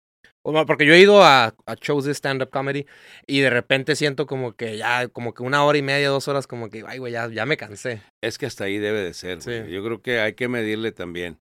O, 0.43 0.65
porque 0.65 0.85
yo 0.85 0.93
he 0.93 0.99
ido 0.99 1.23
a, 1.23 1.55
a 1.65 1.75
shows 1.75 2.05
de 2.05 2.13
stand-up 2.13 2.49
comedy 2.51 2.85
y 3.25 3.39
de 3.39 3.49
repente 3.49 3.95
siento 3.95 4.27
como 4.27 4.55
que 4.55 4.77
ya, 4.77 5.07
como 5.07 5.33
que 5.33 5.43
una 5.43 5.63
hora 5.63 5.77
y 5.77 5.81
media, 5.81 6.09
dos 6.09 6.27
horas, 6.27 6.45
como 6.45 6.69
que, 6.69 6.83
ay, 6.85 6.99
güey, 6.99 7.13
ya, 7.13 7.27
ya 7.29 7.45
me 7.45 7.57
cansé. 7.57 8.01
Es 8.23 8.37
que 8.37 8.45
hasta 8.45 8.65
ahí 8.65 8.77
debe 8.77 9.01
de 9.01 9.13
ser. 9.13 9.39
Yo 9.67 9.83
creo 9.83 10.01
que 10.01 10.19
hay 10.19 10.33
que 10.33 10.47
medirle 10.47 10.91
también. 10.91 11.39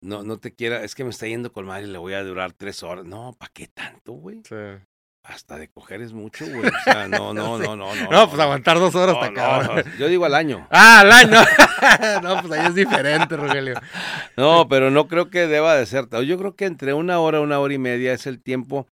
No, 0.00 0.22
no 0.22 0.38
te 0.38 0.52
quiera, 0.52 0.84
es 0.84 0.94
que 0.94 1.02
me 1.02 1.10
está 1.10 1.26
yendo 1.26 1.52
con 1.52 1.66
madre 1.66 1.86
y 1.86 1.90
le 1.90 1.98
voy 1.98 2.12
a 2.12 2.22
durar 2.22 2.52
tres 2.52 2.82
horas. 2.82 3.04
No, 3.04 3.34
¿para 3.38 3.50
qué 3.52 3.68
tanto, 3.68 4.12
güey? 4.12 4.42
Sí. 4.46 4.54
Hasta 5.24 5.56
de 5.56 5.68
coger 5.68 6.02
es 6.02 6.12
mucho, 6.12 6.44
güey. 6.44 6.66
O 6.66 6.82
sea, 6.84 7.08
no, 7.08 7.32
no, 7.34 7.58
no, 7.58 7.74
no, 7.74 7.94
no. 7.94 8.10
No, 8.10 8.28
pues 8.28 8.40
aguantar 8.40 8.78
dos 8.78 8.94
horas 8.94 9.16
hasta 9.16 9.26
acá. 9.28 9.84
Yo 9.98 10.08
digo 10.08 10.26
al 10.26 10.34
año. 10.34 10.68
Ah, 10.76 11.00
al 11.00 11.12
año. 11.12 11.38
no, 12.22 12.42
pues 12.42 12.52
ahí 12.52 12.66
es 12.66 12.74
diferente, 12.74 13.36
Rogelio. 13.36 13.74
No, 14.36 14.68
pero 14.68 14.90
no 14.90 15.08
creo 15.08 15.30
que 15.30 15.46
deba 15.46 15.76
de 15.76 15.86
ser. 15.86 16.08
Yo 16.26 16.36
creo 16.36 16.54
que 16.54 16.66
entre 16.66 16.92
una 16.92 17.20
hora, 17.20 17.40
una 17.40 17.58
hora 17.58 17.72
y 17.72 17.78
media 17.78 18.12
es 18.12 18.26
el 18.26 18.42
tiempo 18.42 18.86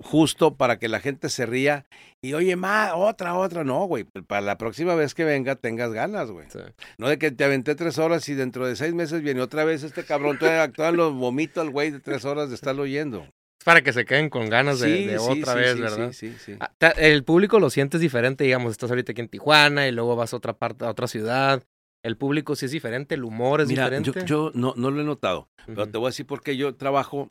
justo 0.00 0.56
para 0.56 0.78
que 0.80 0.88
la 0.88 0.98
gente 0.98 1.28
se 1.28 1.46
ría 1.46 1.86
y 2.20 2.34
oye, 2.34 2.56
más, 2.56 2.92
otra, 2.96 3.34
otra. 3.34 3.62
No, 3.62 3.84
güey. 3.84 4.04
Para 4.26 4.40
la 4.40 4.58
próxima 4.58 4.96
vez 4.96 5.14
que 5.14 5.24
venga 5.24 5.54
tengas 5.54 5.92
ganas, 5.92 6.30
güey. 6.30 6.48
No 6.96 7.08
de 7.08 7.18
que 7.18 7.30
te 7.30 7.44
aventé 7.44 7.76
tres 7.76 7.98
horas 7.98 8.28
y 8.28 8.34
dentro 8.34 8.66
de 8.66 8.74
seis 8.74 8.92
meses 8.92 9.22
viene 9.22 9.40
otra 9.40 9.64
vez 9.64 9.84
este 9.84 10.04
cabrón. 10.04 10.38
Todavía 10.38 10.92
los 10.92 11.14
vomito 11.14 11.60
al 11.60 11.70
güey 11.70 11.92
de 11.92 12.00
tres 12.00 12.24
horas 12.24 12.48
de 12.48 12.56
estarlo 12.56 12.82
oyendo 12.82 13.24
para 13.64 13.82
que 13.82 13.92
se 13.92 14.04
queden 14.04 14.30
con 14.30 14.48
ganas 14.48 14.80
de, 14.80 15.18
otra 15.18 15.54
vez, 15.54 15.78
¿verdad? 15.78 16.12
Sí, 16.12 16.30
sí, 16.30 16.36
sí. 16.38 16.56
Ah, 16.60 16.72
el 16.96 17.24
público 17.24 17.60
lo 17.60 17.70
sientes 17.70 18.00
diferente, 18.00 18.44
digamos, 18.44 18.72
estás 18.72 18.90
ahorita 18.90 19.12
aquí 19.12 19.20
en 19.20 19.28
Tijuana 19.28 19.88
y 19.88 19.92
luego 19.92 20.16
vas 20.16 20.32
a 20.32 20.36
otra 20.36 20.54
parte, 20.54 20.84
a 20.84 20.90
otra 20.90 21.08
ciudad. 21.08 21.62
El 22.04 22.16
público 22.16 22.54
sí 22.54 22.66
es 22.66 22.70
diferente, 22.72 23.16
el 23.16 23.24
humor 23.24 23.60
es 23.60 23.68
diferente. 23.68 24.12
Yo, 24.12 24.24
yo 24.24 24.52
no, 24.54 24.74
no 24.76 24.90
lo 24.90 25.00
he 25.00 25.04
notado, 25.04 25.48
pero 25.66 25.88
te 25.88 25.98
voy 25.98 26.06
a 26.06 26.10
decir 26.10 26.26
porque 26.26 26.56
yo 26.56 26.74
trabajo 26.76 27.30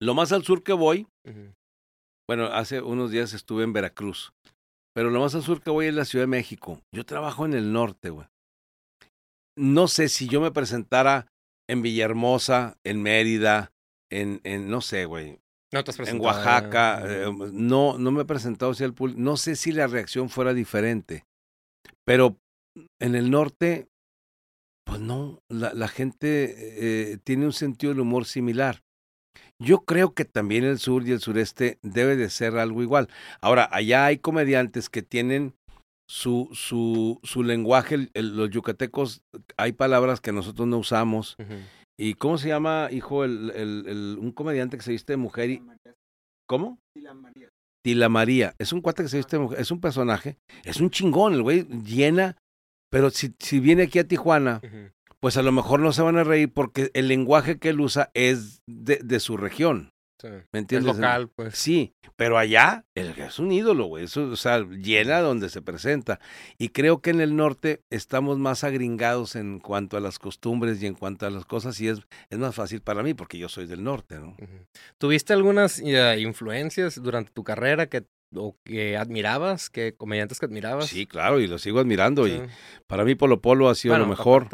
lo 0.00 0.14
más 0.14 0.32
al 0.32 0.42
sur 0.42 0.62
que 0.62 0.72
voy. 0.72 1.06
Bueno, 2.28 2.46
hace 2.46 2.80
unos 2.80 3.10
días 3.10 3.34
estuve 3.34 3.62
en 3.62 3.72
Veracruz, 3.72 4.32
pero 4.94 5.10
lo 5.10 5.20
más 5.20 5.34
al 5.34 5.42
sur 5.42 5.62
que 5.62 5.70
voy 5.70 5.86
es 5.86 5.94
la 5.94 6.04
Ciudad 6.04 6.24
de 6.24 6.28
México. 6.28 6.80
Yo 6.92 7.04
trabajo 7.04 7.46
en 7.46 7.54
el 7.54 7.72
norte, 7.72 8.10
güey. 8.10 8.26
No 9.56 9.86
sé 9.86 10.08
si 10.08 10.28
yo 10.28 10.40
me 10.40 10.50
presentara 10.50 11.26
en 11.68 11.82
Villahermosa, 11.82 12.78
en 12.84 13.02
Mérida, 13.02 13.72
en, 14.20 14.40
en 14.44 14.68
no 14.68 14.80
sé, 14.80 15.04
güey, 15.06 15.38
en 15.72 16.20
Oaxaca. 16.20 17.02
Eh, 17.06 17.32
no, 17.52 17.98
no 17.98 18.10
me 18.10 18.22
he 18.22 18.26
presentado 18.26 18.72
hacia 18.72 18.86
el 18.86 18.94
público. 18.94 19.20
No 19.20 19.36
sé 19.36 19.56
si 19.56 19.72
la 19.72 19.86
reacción 19.86 20.28
fuera 20.28 20.54
diferente, 20.54 21.24
pero 22.04 22.36
en 23.00 23.14
el 23.14 23.30
norte, 23.30 23.88
pues 24.84 25.00
no, 25.00 25.40
la, 25.48 25.72
la 25.74 25.88
gente 25.88 26.54
eh, 27.12 27.18
tiene 27.24 27.46
un 27.46 27.52
sentido 27.52 27.92
del 27.92 28.00
humor 28.00 28.26
similar. 28.26 28.82
Yo 29.58 29.84
creo 29.84 30.12
que 30.12 30.24
también 30.24 30.64
el 30.64 30.78
sur 30.78 31.06
y 31.06 31.12
el 31.12 31.20
sureste 31.20 31.78
debe 31.82 32.16
de 32.16 32.30
ser 32.30 32.58
algo 32.58 32.82
igual. 32.82 33.08
Ahora, 33.40 33.68
allá 33.70 34.06
hay 34.06 34.18
comediantes 34.18 34.88
que 34.88 35.02
tienen 35.02 35.54
su, 36.08 36.48
su, 36.52 37.20
su 37.22 37.42
lenguaje, 37.42 38.10
los 38.14 38.50
yucatecos, 38.50 39.22
hay 39.56 39.72
palabras 39.72 40.20
que 40.20 40.32
nosotros 40.32 40.68
no 40.68 40.78
usamos. 40.78 41.36
¿Y 41.98 42.14
cómo 42.14 42.38
se 42.38 42.48
llama, 42.48 42.88
hijo, 42.90 43.24
el, 43.24 43.50
el, 43.54 44.16
un 44.18 44.32
comediante 44.32 44.76
que 44.76 44.82
se 44.82 44.92
viste 44.92 45.12
de 45.12 45.18
mujer? 45.18 45.50
Y... 45.50 45.62
¿Cómo? 46.48 46.78
Tila 46.94 47.14
María. 47.14 47.48
Tila 47.84 48.08
María. 48.08 48.54
Es 48.58 48.72
un 48.72 48.80
cuate 48.80 49.02
que 49.02 49.08
se 49.08 49.18
viste 49.18 49.36
de 49.36 49.42
mujer, 49.42 49.60
es 49.60 49.70
un 49.70 49.80
personaje, 49.80 50.38
es 50.64 50.80
un 50.80 50.90
chingón, 50.90 51.34
el 51.34 51.42
güey 51.42 51.64
llena, 51.84 52.36
pero 52.90 53.10
si, 53.10 53.34
si 53.38 53.60
viene 53.60 53.84
aquí 53.84 53.98
a 53.98 54.06
Tijuana, 54.06 54.60
pues 55.20 55.36
a 55.36 55.42
lo 55.42 55.52
mejor 55.52 55.80
no 55.80 55.92
se 55.92 56.02
van 56.02 56.16
a 56.16 56.24
reír 56.24 56.52
porque 56.52 56.90
el 56.94 57.08
lenguaje 57.08 57.58
que 57.58 57.70
él 57.70 57.80
usa 57.80 58.10
es 58.14 58.62
de, 58.66 58.98
de 59.02 59.20
su 59.20 59.36
región. 59.36 59.90
¿Me 60.52 60.58
entiendes? 60.58 60.92
Es 60.92 60.96
local, 60.96 61.28
pues. 61.28 61.54
Sí, 61.56 61.94
pero 62.16 62.38
allá 62.38 62.84
es 62.94 63.38
un 63.38 63.52
ídolo, 63.52 63.86
güey. 63.86 64.04
Eso, 64.04 64.24
o 64.24 64.36
sea, 64.36 64.60
llena 64.60 65.20
donde 65.20 65.48
se 65.48 65.62
presenta. 65.62 66.20
Y 66.58 66.70
creo 66.70 67.00
que 67.00 67.10
en 67.10 67.20
el 67.20 67.36
norte 67.36 67.82
estamos 67.90 68.38
más 68.38 68.64
agringados 68.64 69.36
en 69.36 69.58
cuanto 69.58 69.96
a 69.96 70.00
las 70.00 70.18
costumbres 70.18 70.82
y 70.82 70.86
en 70.86 70.94
cuanto 70.94 71.26
a 71.26 71.30
las 71.30 71.44
cosas, 71.44 71.80
y 71.80 71.88
es, 71.88 72.00
es 72.30 72.38
más 72.38 72.54
fácil 72.54 72.80
para 72.80 73.02
mí 73.02 73.14
porque 73.14 73.38
yo 73.38 73.48
soy 73.48 73.66
del 73.66 73.84
norte, 73.84 74.18
¿no? 74.18 74.36
¿Tuviste 74.98 75.32
algunas 75.32 75.80
eh, 75.80 76.20
influencias 76.20 77.00
durante 77.02 77.32
tu 77.32 77.44
carrera 77.44 77.86
que 77.86 78.04
o 78.34 78.56
que 78.64 78.96
admirabas, 78.96 79.70
que 79.70 79.94
comediantes 79.94 80.38
que 80.38 80.46
admirabas. 80.46 80.86
Sí, 80.86 81.06
claro, 81.06 81.40
y 81.40 81.46
lo 81.46 81.58
sigo 81.58 81.80
admirando. 81.80 82.26
Y 82.26 82.40
para 82.86 83.04
mí 83.04 83.14
Polo 83.14 83.40
Polo 83.40 83.68
ha 83.68 83.74
sido 83.74 83.98
lo 83.98 84.06
mejor. 84.06 84.48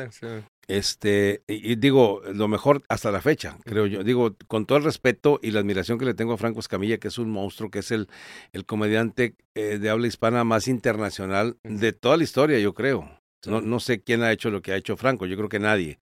Este, 0.69 1.43
y, 1.49 1.77
digo, 1.77 2.21
lo 2.33 2.47
mejor 2.47 2.83
hasta 2.89 3.11
la 3.11 3.23
fecha, 3.23 3.59
creo 3.65 3.87
yo. 3.87 4.05
Digo, 4.05 4.37
con 4.49 4.67
todo 4.67 4.77
el 4.77 4.85
respeto 4.85 5.41
y 5.43 5.51
la 5.51 5.61
admiración 5.61 5.99
que 5.99 6.05
le 6.05 6.13
tengo 6.13 6.35
a 6.35 6.37
Franco 6.37 6.61
Escamilla, 6.61 6.99
que 6.99 7.09
es 7.09 7.17
un 7.17 7.31
monstruo, 7.31 7.71
que 7.71 7.79
es 7.79 7.91
el, 7.91 8.09
el 8.53 8.67
comediante 8.67 9.35
eh, 9.55 9.79
de 9.79 9.89
habla 9.89 10.07
hispana 10.07 10.45
más 10.45 10.69
internacional 10.69 11.57
de 11.65 11.93
toda 11.95 12.19
la 12.19 12.25
historia, 12.25 12.59
yo 12.59 12.75
creo. 12.75 13.11
No, 13.47 13.63
no 13.63 13.81
sé 13.81 14.03
quién 14.03 14.23
ha 14.23 14.31
hecho 14.31 14.51
lo 14.51 14.61
que 14.61 14.73
ha 14.73 14.77
hecho 14.77 14.99
Franco, 14.99 15.25
yo 15.25 15.37
creo 15.37 15.49
que 15.49 15.59
nadie. 15.59 16.01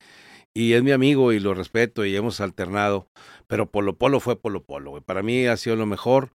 Y 0.54 0.72
es 0.72 0.82
mi 0.82 0.92
amigo 0.92 1.32
y 1.32 1.40
lo 1.40 1.52
respeto 1.52 2.06
y 2.06 2.16
hemos 2.16 2.40
alternado, 2.40 3.08
pero 3.46 3.70
Polo 3.70 3.98
Polo 3.98 4.20
fue 4.20 4.40
Polo 4.40 4.62
Polo. 4.62 5.02
Para 5.02 5.22
mí 5.22 5.46
ha 5.46 5.56
sido 5.56 5.76
lo 5.76 5.84
mejor. 5.84 6.30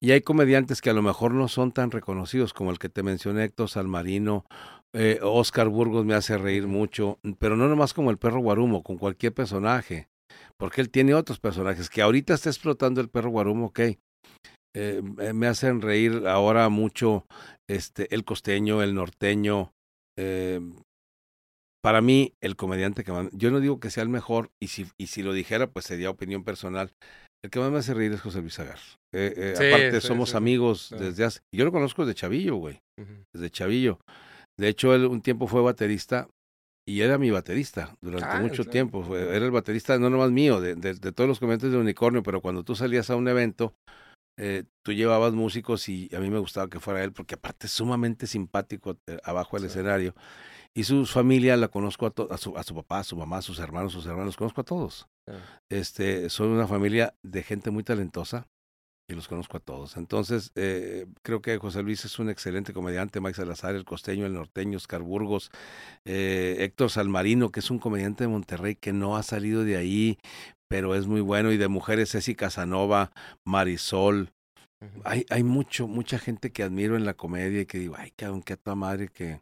Y 0.00 0.12
hay 0.12 0.20
comediantes 0.20 0.80
que 0.80 0.90
a 0.90 0.92
lo 0.92 1.02
mejor 1.02 1.34
no 1.34 1.48
son 1.48 1.72
tan 1.72 1.90
reconocidos 1.90 2.54
como 2.54 2.70
el 2.70 2.78
que 2.78 2.88
te 2.88 3.02
mencioné, 3.02 3.42
Héctor 3.42 3.68
Salmarino, 3.68 4.44
eh, 4.94 5.18
Oscar 5.22 5.68
Burgos 5.68 6.04
me 6.04 6.14
hace 6.14 6.38
reír 6.38 6.66
mucho, 6.66 7.18
pero 7.38 7.56
no 7.56 7.68
nomás 7.68 7.94
como 7.94 8.10
el 8.10 8.18
perro 8.18 8.40
Guarumo, 8.40 8.82
con 8.82 8.98
cualquier 8.98 9.34
personaje, 9.34 10.08
porque 10.58 10.80
él 10.80 10.90
tiene 10.90 11.14
otros 11.14 11.38
personajes 11.38 11.90
que 11.90 12.02
ahorita 12.02 12.34
está 12.34 12.48
explotando 12.48 13.00
el 13.00 13.08
perro 13.08 13.30
Guarumo, 13.30 13.66
ok. 13.66 13.80
Eh, 14.76 15.02
me 15.34 15.46
hacen 15.46 15.80
reír 15.80 16.26
ahora 16.26 16.68
mucho 16.68 17.26
este 17.68 18.14
el 18.14 18.24
costeño, 18.24 18.82
el 18.82 18.94
norteño. 18.94 19.72
Eh, 20.18 20.60
para 21.82 22.00
mí, 22.00 22.34
el 22.42 22.56
comediante 22.56 23.04
que 23.04 23.12
más, 23.12 23.28
yo 23.32 23.50
no 23.50 23.60
digo 23.60 23.80
que 23.80 23.90
sea 23.90 24.02
el 24.02 24.08
mejor, 24.08 24.50
y 24.60 24.68
si, 24.68 24.86
y 24.98 25.06
si 25.06 25.22
lo 25.22 25.32
dijera, 25.32 25.68
pues 25.68 25.86
sería 25.86 26.10
opinión 26.10 26.44
personal. 26.44 26.92
El 27.44 27.50
que 27.50 27.60
más 27.60 27.70
me 27.70 27.78
hace 27.78 27.94
reír 27.94 28.12
es 28.12 28.20
José 28.20 28.40
Luis 28.40 28.58
Agar. 28.58 28.80
Eh, 29.14 29.54
aparte, 29.56 30.00
somos 30.00 30.34
amigos 30.34 30.94
desde 30.98 31.24
hace. 31.24 31.40
Yo 31.54 31.64
lo 31.64 31.72
conozco 31.72 32.04
desde 32.04 32.18
Chavillo, 32.18 32.56
güey. 32.56 32.80
Desde 33.32 33.50
Chavillo. 33.50 34.00
De 34.58 34.68
hecho, 34.68 34.94
él 34.94 35.06
un 35.06 35.22
tiempo 35.22 35.46
fue 35.46 35.62
baterista 35.62 36.28
y 36.86 37.02
era 37.02 37.18
mi 37.18 37.30
baterista 37.30 37.96
durante 38.00 38.28
ah, 38.28 38.40
mucho 38.40 38.64
tiempo. 38.64 39.16
era 39.16 39.44
el 39.44 39.50
baterista 39.50 39.98
no 39.98 40.10
nomás 40.10 40.30
mío, 40.30 40.60
de, 40.60 40.74
de, 40.74 41.12
todos 41.12 41.28
los 41.28 41.38
comediantes 41.38 41.70
de 41.70 41.76
Unicornio, 41.76 42.22
pero 42.22 42.40
cuando 42.40 42.64
tú 42.64 42.74
salías 42.74 43.10
a 43.10 43.16
un 43.16 43.28
evento, 43.28 43.74
eh, 44.38 44.64
tú 44.82 44.92
llevabas 44.92 45.32
músicos 45.32 45.88
y 45.88 46.08
a 46.14 46.18
mí 46.18 46.30
me 46.30 46.38
gustaba 46.38 46.68
que 46.68 46.80
fuera 46.80 47.04
él, 47.04 47.12
porque 47.12 47.34
aparte 47.34 47.66
es 47.66 47.72
sumamente 47.72 48.26
simpático 48.26 48.96
eh, 49.06 49.18
abajo 49.22 49.58
del 49.58 49.66
escenario. 49.66 50.14
Y 50.74 50.84
su 50.84 51.06
familia 51.06 51.56
la 51.56 51.68
conozco 51.68 52.06
a, 52.06 52.34
a, 52.34 52.38
su, 52.38 52.56
a 52.56 52.62
su 52.62 52.74
papá, 52.74 53.00
a 53.00 53.04
su 53.04 53.16
mamá, 53.16 53.38
a 53.38 53.42
sus 53.42 53.58
hermanos, 53.58 53.92
sus 53.92 54.06
hermanos, 54.06 54.36
conozco 54.36 54.62
a 54.62 54.64
todos. 54.64 55.08
Este, 55.68 56.30
son 56.30 56.48
una 56.48 56.66
familia 56.66 57.14
de 57.22 57.42
gente 57.42 57.70
muy 57.70 57.84
talentosa 57.84 58.48
y 59.08 59.14
los 59.14 59.26
conozco 59.26 59.56
a 59.56 59.60
todos. 59.60 59.96
Entonces, 59.96 60.52
eh, 60.54 61.06
creo 61.22 61.40
que 61.40 61.56
José 61.56 61.82
Luis 61.82 62.04
es 62.04 62.18
un 62.18 62.28
excelente 62.28 62.74
comediante, 62.74 63.20
Mike 63.20 63.36
Salazar, 63.36 63.74
el 63.74 63.86
costeño, 63.86 64.26
el 64.26 64.34
norteño, 64.34 64.76
Oscar 64.76 65.00
Burgos, 65.00 65.50
eh, 66.04 66.56
Héctor 66.60 66.90
Salmarino, 66.90 67.50
que 67.50 67.60
es 67.60 67.70
un 67.70 67.78
comediante 67.78 68.24
de 68.24 68.28
Monterrey 68.28 68.76
que 68.76 68.92
no 68.92 69.16
ha 69.16 69.22
salido 69.22 69.64
de 69.64 69.76
ahí, 69.78 70.18
pero 70.68 70.94
es 70.94 71.06
muy 71.06 71.22
bueno, 71.22 71.52
y 71.52 71.56
de 71.56 71.68
mujeres 71.68 72.10
Ceci 72.10 72.34
Casanova, 72.34 73.10
Marisol. 73.46 74.30
Hay, 75.04 75.24
hay 75.30 75.42
mucho, 75.42 75.88
mucha 75.88 76.18
gente 76.18 76.52
que 76.52 76.62
admiro 76.62 76.96
en 76.96 77.06
la 77.06 77.14
comedia 77.14 77.62
y 77.62 77.66
que 77.66 77.78
digo, 77.78 77.96
ay, 77.98 78.12
cabrón, 78.14 78.42
qué 78.42 78.52
a 78.52 78.56
tu 78.56 78.76
madre 78.76 79.08
que, 79.08 79.40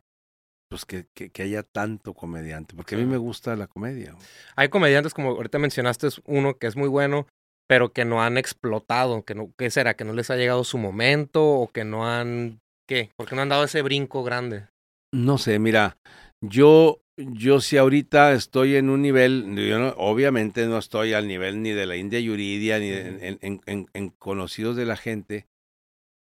pues 0.70 0.84
que, 0.84 1.06
que, 1.12 1.30
que, 1.30 1.42
haya 1.42 1.64
tanto 1.64 2.14
comediante, 2.14 2.74
porque 2.74 2.94
a 2.94 2.98
mí 2.98 3.04
me 3.04 3.18
gusta 3.18 3.54
la 3.56 3.66
comedia. 3.66 4.14
Hay 4.54 4.68
comediantes, 4.68 5.12
como 5.12 5.30
ahorita 5.30 5.58
mencionaste, 5.58 6.08
uno 6.24 6.56
que 6.56 6.68
es 6.68 6.76
muy 6.76 6.88
bueno, 6.88 7.26
pero 7.66 7.92
que 7.92 8.04
no 8.04 8.22
han 8.22 8.38
explotado, 8.38 9.24
que 9.24 9.34
no, 9.34 9.52
¿qué 9.56 9.70
será? 9.70 9.94
¿Que 9.94 10.04
no 10.04 10.12
les 10.12 10.30
ha 10.30 10.36
llegado 10.36 10.64
su 10.64 10.78
momento 10.78 11.44
o 11.44 11.68
que 11.68 11.84
no 11.84 12.08
han, 12.08 12.60
qué? 12.88 13.10
¿Por 13.16 13.28
qué 13.28 13.36
no 13.36 13.42
han 13.42 13.48
dado 13.48 13.64
ese 13.64 13.82
brinco 13.82 14.22
grande? 14.22 14.66
No 15.12 15.38
sé, 15.38 15.58
mira, 15.58 15.98
yo, 16.40 17.00
yo 17.16 17.60
si 17.60 17.76
ahorita 17.76 18.32
estoy 18.32 18.76
en 18.76 18.90
un 18.90 19.02
nivel, 19.02 19.54
yo 19.56 19.94
obviamente 19.96 20.66
no 20.66 20.78
estoy 20.78 21.12
al 21.12 21.26
nivel 21.28 21.62
ni 21.62 21.70
de 21.70 21.86
la 21.86 21.96
India 21.96 22.20
Yuridia, 22.20 22.78
ni 22.78 22.90
en, 22.90 23.38
en, 23.40 23.60
en, 23.66 23.86
en, 23.92 24.08
conocidos 24.10 24.76
de 24.76 24.84
la 24.84 24.96
gente, 24.96 25.46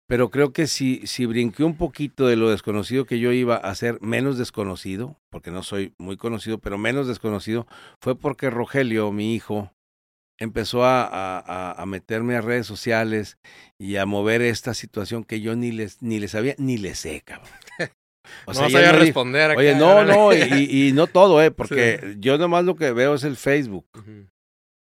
pero 0.08 0.30
creo 0.30 0.52
que 0.52 0.66
si, 0.66 1.04
si 1.06 1.26
brinqué 1.26 1.64
un 1.64 1.76
poquito 1.76 2.26
de 2.26 2.36
lo 2.36 2.50
desconocido 2.50 3.06
que 3.06 3.18
yo 3.18 3.32
iba 3.32 3.56
a 3.56 3.74
ser 3.74 4.00
menos 4.00 4.38
desconocido, 4.38 5.16
porque 5.30 5.50
no 5.50 5.62
soy 5.62 5.94
muy 5.98 6.16
conocido, 6.16 6.58
pero 6.58 6.78
menos 6.78 7.08
desconocido, 7.08 7.66
fue 8.00 8.16
porque 8.16 8.48
Rogelio, 8.48 9.10
mi 9.10 9.34
hijo, 9.34 9.72
empezó 10.38 10.84
a, 10.84 11.06
a, 11.06 11.72
a, 11.72 11.86
meterme 11.86 12.36
a 12.36 12.40
redes 12.40 12.66
sociales 12.66 13.38
y 13.78 13.96
a 13.96 14.06
mover 14.06 14.42
esta 14.42 14.74
situación 14.74 15.24
que 15.24 15.40
yo 15.40 15.56
ni 15.56 15.72
les, 15.72 16.02
ni 16.02 16.20
les 16.20 16.32
sabía, 16.32 16.54
ni 16.58 16.78
les 16.78 16.98
sé, 16.98 17.22
cabrón. 17.22 17.50
O 18.44 18.54
sea, 18.54 18.64
no 18.64 18.70
sabía 18.70 18.92
responder. 18.92 19.56
Oye, 19.56 19.74
no, 19.76 20.04
no, 20.04 20.32
y, 20.32 20.88
y, 20.88 20.92
no 20.92 21.06
todo, 21.06 21.40
¿eh? 21.42 21.50
Porque 21.50 22.16
yo 22.18 22.38
nomás 22.38 22.64
lo 22.64 22.74
que 22.74 22.92
veo 22.92 23.14
es 23.14 23.24
el 23.24 23.36
Facebook. 23.36 23.86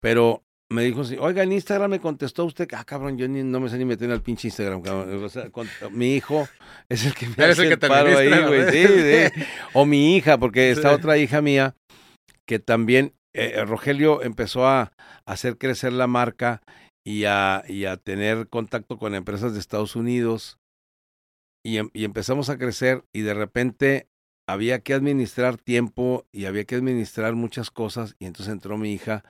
Pero 0.00 0.44
me 0.68 0.82
dijo 0.82 1.02
así, 1.02 1.16
oiga, 1.18 1.42
en 1.42 1.52
Instagram 1.52 1.90
me 1.90 2.00
contestó 2.00 2.44
usted, 2.44 2.68
ah, 2.72 2.84
cabrón, 2.84 3.18
yo 3.18 3.28
ni, 3.28 3.42
no 3.42 3.60
me 3.60 3.68
sé 3.68 3.78
ni 3.78 3.84
meter 3.84 4.06
en 4.06 4.12
el 4.12 4.22
pinche 4.22 4.48
Instagram, 4.48 4.82
cabrón. 4.82 5.24
O 5.24 5.28
sea, 5.28 5.50
mi 5.90 6.14
hijo 6.14 6.48
es 6.88 7.06
el 7.06 7.14
que 7.14 7.28
me 7.28 7.34
hace 7.44 7.64
el, 7.64 7.68
que 7.70 7.76
te 7.76 7.88
paro 7.88 8.16
ahí, 8.16 8.28
güey. 8.28 8.70
Sí, 8.70 8.86
sí. 8.86 9.44
O 9.72 9.86
mi 9.86 10.16
hija, 10.16 10.38
porque 10.38 10.70
está 10.72 10.92
otra 10.92 11.18
hija 11.18 11.40
mía 11.40 11.74
que 12.46 12.58
también 12.58 13.12
eh, 13.36 13.52
eh, 13.56 13.64
Rogelio 13.64 14.22
empezó 14.22 14.66
a, 14.66 14.92
hacer 15.26 15.58
crecer 15.58 15.92
la 15.92 16.06
marca 16.06 16.62
y 17.04 17.24
a, 17.24 17.64
y 17.68 17.84
a 17.84 17.96
tener 17.96 18.48
contacto 18.48 18.98
con 18.98 19.14
empresas 19.14 19.52
de 19.52 19.60
Estados 19.60 19.94
Unidos 19.94 20.58
y, 21.64 21.78
em, 21.78 21.90
y 21.92 22.04
empezamos 22.04 22.48
a 22.48 22.58
crecer 22.58 23.04
y 23.12 23.20
de 23.22 23.34
repente 23.34 24.08
había 24.48 24.80
que 24.80 24.94
administrar 24.94 25.56
tiempo 25.56 26.26
y 26.32 26.46
había 26.46 26.64
que 26.64 26.76
administrar 26.76 27.34
muchas 27.34 27.70
cosas 27.70 28.16
y 28.18 28.26
entonces 28.26 28.52
entró 28.52 28.78
mi 28.78 28.92
hija 28.92 29.24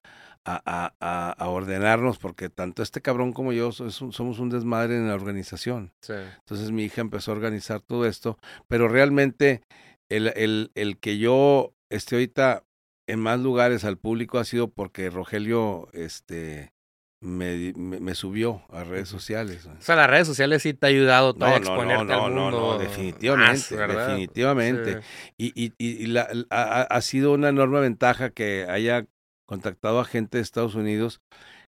a, 0.45 0.93
a, 1.01 1.31
a, 1.33 1.49
ordenarnos 1.49 2.19
porque 2.19 2.49
tanto 2.49 2.83
este 2.83 3.03
cabrón 3.03 3.33
como 3.33 3.53
yo 3.53 3.73
somos 3.73 4.39
un 4.39 4.49
desmadre 4.49 4.97
en 4.97 5.09
la 5.09 5.15
organización. 5.15 5.93
Entonces 6.09 6.71
mi 6.71 6.85
hija 6.85 7.01
empezó 7.01 7.33
a 7.33 7.35
organizar 7.35 7.81
todo 7.81 8.07
esto, 8.07 8.39
pero 8.69 8.87
realmente 8.87 9.63
el, 10.09 10.29
el, 10.37 10.71
el 10.77 10.99
que 10.99 11.19
yo 11.19 11.75
esté 11.91 12.15
ahorita 12.15 12.66
en 13.07 13.21
más 13.21 13.41
lugares 13.41 13.85
al 13.85 13.99
público 13.99 14.39
ha 14.39 14.45
sido 14.45 14.69
porque 14.69 15.11
Rogelio 15.11 15.89
este 15.93 16.73
me, 17.21 17.73
me, 17.75 18.15
subió 18.15 18.63
a 18.69 18.85
redes 18.85 19.09
sociales. 19.09 19.67
O 19.67 19.81
sea, 19.81 19.97
las 19.97 20.09
redes 20.09 20.27
sociales 20.27 20.63
sí 20.63 20.75
te 20.75 20.87
ha 20.87 20.89
ayudado 20.91 21.35
no, 21.37 21.47
a 21.47 21.57
exponerte 21.57 22.05
no, 22.05 22.29
no, 22.29 22.51
no, 22.51 22.51
no, 22.51 22.79
definitivamente, 22.79 23.77
definitivamente. 23.77 25.01
Y, 25.39 25.53
y, 25.55 25.73
y 25.79 26.07
la, 26.07 26.29
ha, 26.51 26.83
ha, 26.83 27.01
sido 27.01 27.33
una 27.33 27.49
enorme 27.49 27.81
ventaja 27.81 28.31
que 28.31 28.67
haya 28.69 29.07
contactado 29.47 29.99
a 30.01 30.05
gente 30.05 30.39
de 30.39 30.43
Estados 30.43 30.75
Unidos, 30.75 31.21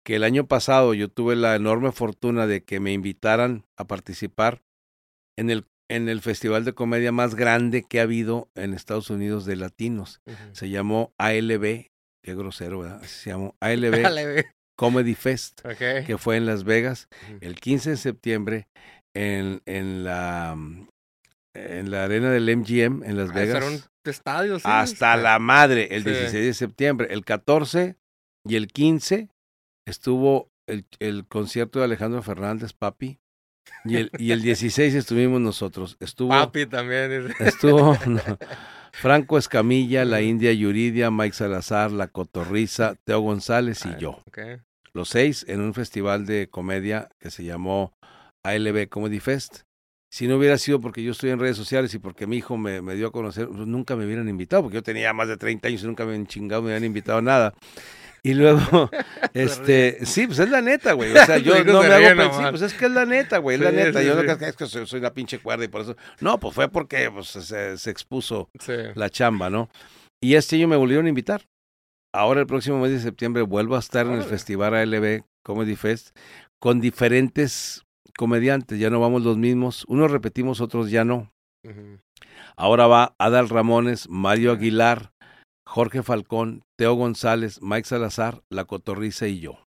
que 0.06 0.16
el 0.16 0.24
año 0.24 0.48
pasado 0.48 0.94
yo 0.94 1.10
tuve 1.10 1.36
la 1.36 1.56
enorme 1.56 1.92
fortuna 1.92 2.48
de 2.48 2.64
que 2.64 2.80
me 2.80 2.94
invitaran 2.94 3.66
a 3.78 3.86
participar 3.86 4.62
en 5.38 5.50
el 5.50 5.66
en 5.90 6.10
el 6.10 6.22
festival 6.22 6.66
de 6.66 6.74
comedia 6.74 7.12
más 7.12 7.36
grande 7.36 7.84
que 7.84 8.00
ha 8.00 8.04
habido 8.04 8.50
en 8.56 8.74
Estados 8.74 9.10
Unidos 9.10 9.46
de 9.46 9.56
latinos. 9.56 10.22
Se 10.54 10.70
llamó 10.70 11.14
ALB, 11.20 11.88
qué 12.24 12.36
grosero, 12.36 12.80
¿verdad? 12.80 13.04
Se 13.04 13.30
llamó 13.32 13.56
ALB. 13.62 14.44
Comedy 14.76 15.14
Fest, 15.14 15.62
que 15.78 16.18
fue 16.18 16.36
en 16.38 16.48
Las 16.48 16.64
Vegas, 16.64 17.08
el 17.42 17.56
15 17.60 17.92
de 17.92 17.98
septiembre, 17.98 18.68
en, 19.16 19.62
en 19.68 20.04
la 20.04 20.58
en 21.56 21.92
la 21.92 22.04
arena 22.06 22.32
del 22.32 22.50
MGM 22.58 23.04
en 23.04 23.16
Las 23.16 23.30
Ah, 23.30 23.34
Vegas. 23.34 23.56
Era 23.58 23.68
un 23.68 23.80
estadio, 24.06 24.58
sí. 24.58 24.66
hasta 24.68 25.16
la 25.18 25.38
madre, 25.38 25.90
el 25.96 26.04
Sí. 26.04 26.10
16 26.10 26.46
de 26.46 26.54
septiembre. 26.56 27.08
El 27.12 27.24
14 27.24 27.96
y 28.48 28.56
el 28.56 28.68
15 28.68 29.30
estuvo 29.88 30.48
el, 30.68 30.86
el 31.00 31.28
concierto 31.28 31.78
de 31.78 31.86
Alejandro 31.86 32.24
Fernández, 32.24 32.74
papi. 32.74 33.20
Y 33.86 33.98
el, 33.98 34.12
y 34.18 34.32
el 34.32 34.42
16 34.42 34.94
estuvimos 34.96 35.42
nosotros. 35.42 35.98
Estuvo, 36.00 36.30
Papi 36.30 36.66
también. 36.66 37.34
estuvo 37.40 37.98
no, 38.08 38.22
Franco 38.94 39.38
Escamilla, 39.38 40.06
la 40.06 40.22
India 40.22 40.54
Yuridia, 40.54 41.12
Mike 41.12 41.36
Salazar, 41.36 41.92
La 41.92 42.08
Cotorriza, 42.08 42.96
Teo 43.04 43.20
González 43.22 43.86
y 43.86 43.90
Ah, 43.90 43.98
yo. 43.98 44.24
Los 44.94 45.10
seis 45.10 45.46
en 45.48 45.62
un 45.62 45.74
festival 45.74 46.26
de 46.26 46.50
comedia 46.50 47.10
que 47.20 47.32
se 47.32 47.44
llamó 47.44 47.94
ALB 48.44 48.88
Comedy 48.90 49.20
Fest. 49.20 49.62
Si 50.12 50.28
no 50.28 50.38
hubiera 50.38 50.60
sido 50.60 50.80
porque 50.80 51.02
yo 51.02 51.12
estoy 51.12 51.32
en 51.32 51.40
redes 51.40 51.58
sociales 51.58 51.92
y 51.96 51.98
porque 52.00 52.28
mi 52.28 52.38
hijo 52.38 52.56
me, 52.56 52.84
me 52.84 52.94
dio 52.94 53.08
a 53.08 53.12
conocer, 53.12 53.50
nunca 53.50 53.96
me 53.96 54.06
hubieran 54.06 54.30
invitado, 54.30 54.62
porque 54.62 54.76
yo 54.76 54.84
tenía 54.84 55.12
más 55.12 55.28
de 55.28 55.38
30 55.38 55.70
años 55.70 55.82
y 55.84 55.88
nunca 55.88 56.04
me 56.06 56.12
habían 56.12 56.28
chingado, 56.28 56.62
me 56.62 56.70
habían 56.70 56.84
invitado 56.86 57.18
a 57.18 57.22
nada. 57.24 57.54
Y 58.26 58.36
luego, 58.36 58.90
este, 59.34 60.06
sí, 60.06 60.28
pues 60.28 60.40
es 60.40 60.50
la 60.50 60.62
neta, 60.62 60.94
güey. 60.94 61.12
O 61.12 61.14
sea, 61.26 61.38
yo 61.38 61.64
no 61.64 61.82
me 61.82 61.88
hago 61.88 62.18
pensar, 62.18 62.50
pues 62.52 62.62
es 62.62 62.74
que 62.74 62.86
es 62.86 62.92
la 62.92 63.06
neta, 63.06 63.40
güey, 63.40 63.56
es 63.56 63.62
la 63.62 63.72
neta. 63.72 64.00
sí, 64.00 64.06
yo 64.06 64.16
no 64.16 64.22
creo 64.22 64.38
que 64.38 64.48
es 64.48 64.56
que 64.56 64.66
soy, 64.66 64.88
soy 64.88 65.00
una 65.00 65.14
pinche 65.14 65.40
cuerda 65.40 65.66
y 65.66 65.68
por 65.68 65.82
eso. 65.82 65.98
No, 66.22 66.40
pues 66.40 66.56
fue 66.56 66.70
porque 66.70 67.12
pues, 67.12 67.28
se, 67.28 67.78
se 67.78 67.90
expuso 67.92 68.50
la 68.96 69.10
chamba, 69.10 69.50
¿no? 69.50 69.70
Y 70.22 70.36
este 70.36 70.56
año 70.56 70.70
me 70.70 70.78
volvieron 70.78 71.06
a 71.06 71.10
invitar. 71.10 71.46
Ahora 72.16 72.42
el 72.42 72.48
próximo 72.48 72.80
mes 72.80 72.92
de 72.92 73.00
septiembre 73.00 73.42
vuelvo 73.42 73.76
a 73.76 73.80
estar 73.80 74.06
en 74.06 74.14
el. 74.14 74.24
Festival 74.24 74.76
ALB 74.76 75.24
Comedy 75.44 75.76
Fest 75.76 76.16
con 76.60 76.80
diferentes 76.80 77.84
comediantes. 78.18 78.80
Ya 78.80 78.90
no 78.90 79.00
vamos 79.00 79.24
los 79.24 79.38
mismos. 79.38 79.84
Unos 79.88 80.12
repetimos, 80.12 80.62
otros 80.62 80.92
ya 80.92 81.04
no. 81.04 81.34
Ahora 82.56 82.88
va 82.88 83.16
Adal 83.18 83.50
Ramones, 83.50 84.08
Mario 84.10 84.52
Aguilar, 84.52 85.12
Jorge 85.74 86.04
Falcón, 86.04 86.64
Teo 86.78 86.94
González, 86.94 87.60
Mike 87.64 87.88
Salazar, 87.88 88.44
La 88.50 88.66
Cotorriza 88.66 89.28
y 89.28 89.40
yo. 89.40 89.68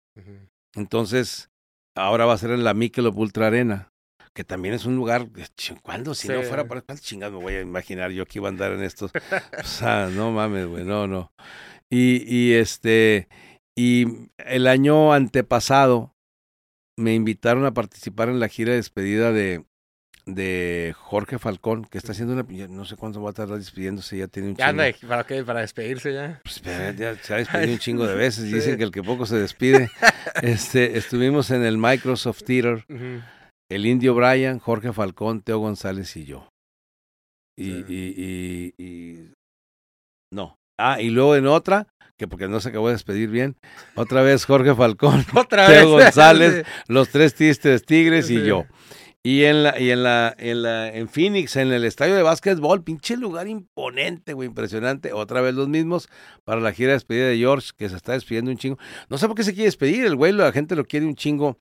Entonces, 0.73 1.49
ahora 1.95 2.25
va 2.25 2.33
a 2.33 2.37
ser 2.39 2.49
en 2.51 2.63
la 2.63 2.73
Michelob 2.73 3.15
Ultra 3.17 3.47
Arena, 3.47 3.91
que 4.33 4.43
también 4.43 4.73
es 4.73 4.85
un 4.85 4.95
lugar, 4.95 5.27
ch- 5.27 5.79
¿cuándo? 5.83 6.15
Si 6.15 6.27
no 6.27 6.41
fuera 6.47 6.67
para 6.67 6.81
cuántos 6.81 7.05
chingados 7.05 7.37
me 7.37 7.43
voy 7.43 7.53
a 7.53 7.61
imaginar 7.61 8.09
yo 8.11 8.25
que 8.25 8.39
iba 8.39 8.47
a 8.47 8.51
andar 8.51 8.71
en 8.71 8.81
estos. 8.83 9.11
O 9.59 9.63
sea, 9.63 10.07
no 10.07 10.31
mames, 10.31 10.65
güey, 10.67 10.83
no, 10.85 11.05
no. 11.05 11.31
Y, 11.89 12.23
y 12.25 12.53
este, 12.53 13.27
y 13.77 14.29
el 14.37 14.65
año 14.67 15.13
antepasado 15.13 16.15
me 16.97 17.13
invitaron 17.13 17.65
a 17.65 17.73
participar 17.73 18.29
en 18.29 18.39
la 18.39 18.47
gira 18.47 18.71
de 18.71 18.77
despedida 18.77 19.31
de, 19.31 19.65
de 20.25 20.93
Jorge 20.97 21.39
Falcón, 21.39 21.85
que 21.85 21.97
está 21.97 22.11
haciendo 22.11 22.33
una, 22.33 22.43
no 22.69 22.85
sé 22.85 22.95
cuánto 22.95 23.21
va 23.21 23.31
a 23.31 23.33
tardar 23.33 23.57
despidiéndose, 23.57 24.17
ya 24.17 24.27
tiene 24.27 24.49
un 24.49 24.55
Ya 24.55 24.67
anda, 24.67 24.91
chingo. 24.93 25.09
¿para 25.09 25.23
qué? 25.25 25.43
Para 25.43 25.61
despedirse 25.61 26.13
ya. 26.13 26.39
Pues, 26.43 26.61
ya- 26.61 26.91
ya 26.91 27.15
se 27.15 27.33
ha 27.33 27.37
despedido 27.37 27.71
un 27.73 27.79
chingo 27.79 28.05
de 28.07 28.15
veces. 28.15 28.45
Sí. 28.45 28.53
Dicen 28.53 28.77
que 28.77 28.83
el 28.83 28.91
que 28.91 29.03
poco 29.03 29.25
se 29.25 29.37
despide. 29.37 29.89
Este, 30.43 30.97
estuvimos 30.97 31.51
en 31.51 31.63
el 31.63 31.77
Microsoft 31.77 32.43
Theater, 32.43 32.85
el 33.69 33.85
Indio 33.85 34.13
Brian, 34.15 34.59
Jorge 34.59 34.93
Falcón, 34.93 35.41
Teo 35.41 35.59
González 35.59 36.15
y 36.15 36.25
yo. 36.25 36.47
Y, 37.57 37.69
y, 37.71 38.73
y, 38.77 38.83
y- 38.83 39.31
no. 40.33 40.55
Ah, 40.79 41.01
y 41.01 41.09
luego 41.09 41.35
en 41.35 41.47
otra, 41.47 41.87
que 42.17 42.27
porque 42.27 42.47
no 42.47 42.59
se 42.59 42.69
acabó 42.69 42.87
de 42.87 42.93
despedir 42.93 43.29
bien, 43.29 43.55
otra 43.95 44.21
vez 44.21 44.45
Jorge 44.45 44.73
Falcón, 44.73 45.25
Otra 45.35 45.67
Teo 45.67 45.95
vez. 45.97 46.05
González, 46.05 46.65
los 46.87 47.09
tres 47.09 47.35
tristes 47.35 47.83
tigres 47.83 48.29
y 48.29 48.43
yo. 48.45 48.65
Y 49.23 49.43
en 49.43 49.61
la, 49.61 49.79
y 49.79 49.91
en 49.91 50.01
la, 50.01 50.35
en 50.39 50.63
la, 50.63 50.87
en 50.89 51.07
Phoenix, 51.07 51.55
en 51.55 51.71
el 51.71 51.85
estadio 51.85 52.15
de 52.15 52.23
básquetbol, 52.23 52.83
pinche 52.83 53.15
lugar 53.17 53.47
imponente, 53.47 54.33
güey, 54.33 54.47
impresionante. 54.47 55.13
Otra 55.13 55.41
vez 55.41 55.53
los 55.53 55.67
mismos 55.67 56.09
para 56.43 56.59
la 56.59 56.73
gira 56.73 56.89
de 56.89 56.93
despedida 56.93 57.27
de 57.27 57.37
George, 57.37 57.69
que 57.77 57.87
se 57.87 57.95
está 57.95 58.13
despidiendo 58.13 58.49
un 58.49 58.57
chingo. 58.57 58.79
No 59.09 59.19
sé 59.19 59.27
por 59.27 59.35
qué 59.35 59.43
se 59.43 59.53
quiere 59.53 59.65
despedir, 59.65 60.05
el 60.05 60.15
güey, 60.15 60.31
la 60.31 60.51
gente 60.51 60.75
lo 60.75 60.85
quiere 60.85 61.05
un 61.05 61.15
chingo. 61.15 61.59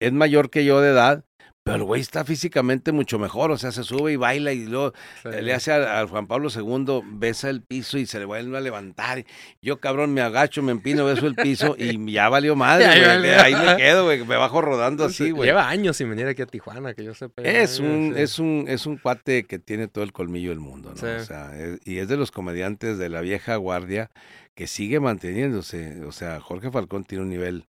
Es 0.00 0.12
mayor 0.12 0.50
que 0.50 0.64
yo 0.64 0.80
de 0.80 0.90
edad, 0.90 1.24
pero 1.66 1.78
el 1.78 1.82
güey 1.82 2.00
está 2.00 2.24
físicamente 2.24 2.92
mucho 2.92 3.18
mejor, 3.18 3.50
o 3.50 3.58
sea, 3.58 3.72
se 3.72 3.82
sube 3.82 4.12
y 4.12 4.16
baila 4.16 4.52
y 4.52 4.66
luego 4.66 4.92
Sí. 5.24 5.30
le 5.42 5.52
hace 5.52 5.72
a, 5.72 6.00
a 6.00 6.06
Juan 6.06 6.28
Pablo 6.28 6.48
II, 6.54 7.00
besa 7.04 7.50
el 7.50 7.60
piso 7.60 7.98
y 7.98 8.06
se 8.06 8.20
le 8.20 8.24
vuelve 8.24 8.56
a 8.56 8.60
levantar. 8.60 9.24
Yo, 9.60 9.80
cabrón, 9.80 10.14
me 10.14 10.20
agacho, 10.20 10.62
me 10.62 10.70
empino, 10.70 11.04
beso 11.04 11.26
el 11.26 11.34
piso 11.34 11.74
y 11.76 12.12
ya 12.12 12.28
valió 12.28 12.54
madre, 12.54 12.84
Ya 12.84 12.94
güey. 12.94 13.34
valió. 13.34 13.40
Ahí 13.42 13.66
me 13.66 13.76
quedo, 13.76 14.04
güey, 14.04 14.24
me 14.24 14.36
bajo 14.36 14.60
rodando 14.62 15.04
así, 15.06 15.32
güey. 15.32 15.48
Lleva 15.48 15.68
años 15.68 15.96
sin 15.96 16.08
venir 16.08 16.28
aquí 16.28 16.42
a 16.42 16.46
Tijuana, 16.46 16.94
que 16.94 17.02
yo 17.02 17.14
sepa. 17.14 17.42
Es 17.42 17.80
un, 17.80 18.12
sí. 18.14 18.22
es 18.22 18.38
un, 18.38 18.64
es 18.68 18.86
un 18.86 18.96
cuate 18.98 19.42
que 19.42 19.58
tiene 19.58 19.88
todo 19.88 20.04
el 20.04 20.12
colmillo 20.12 20.50
del 20.50 20.60
mundo, 20.60 20.90
¿no? 20.90 20.96
Sí. 20.96 21.06
O 21.06 21.24
sea, 21.24 21.50
es- 21.58 21.80
y 21.84 21.98
es 21.98 22.06
de 22.06 22.16
los 22.16 22.30
comediantes 22.30 22.96
de 22.96 23.08
la 23.08 23.22
vieja 23.22 23.56
guardia 23.56 24.12
que 24.54 24.68
sigue 24.68 25.00
manteniéndose. 25.00 26.04
O 26.04 26.12
sea, 26.12 26.38
Jorge 26.40 26.70
Falcón 26.70 27.02
tiene 27.02 27.24
un 27.24 27.28
nivel 27.30 27.64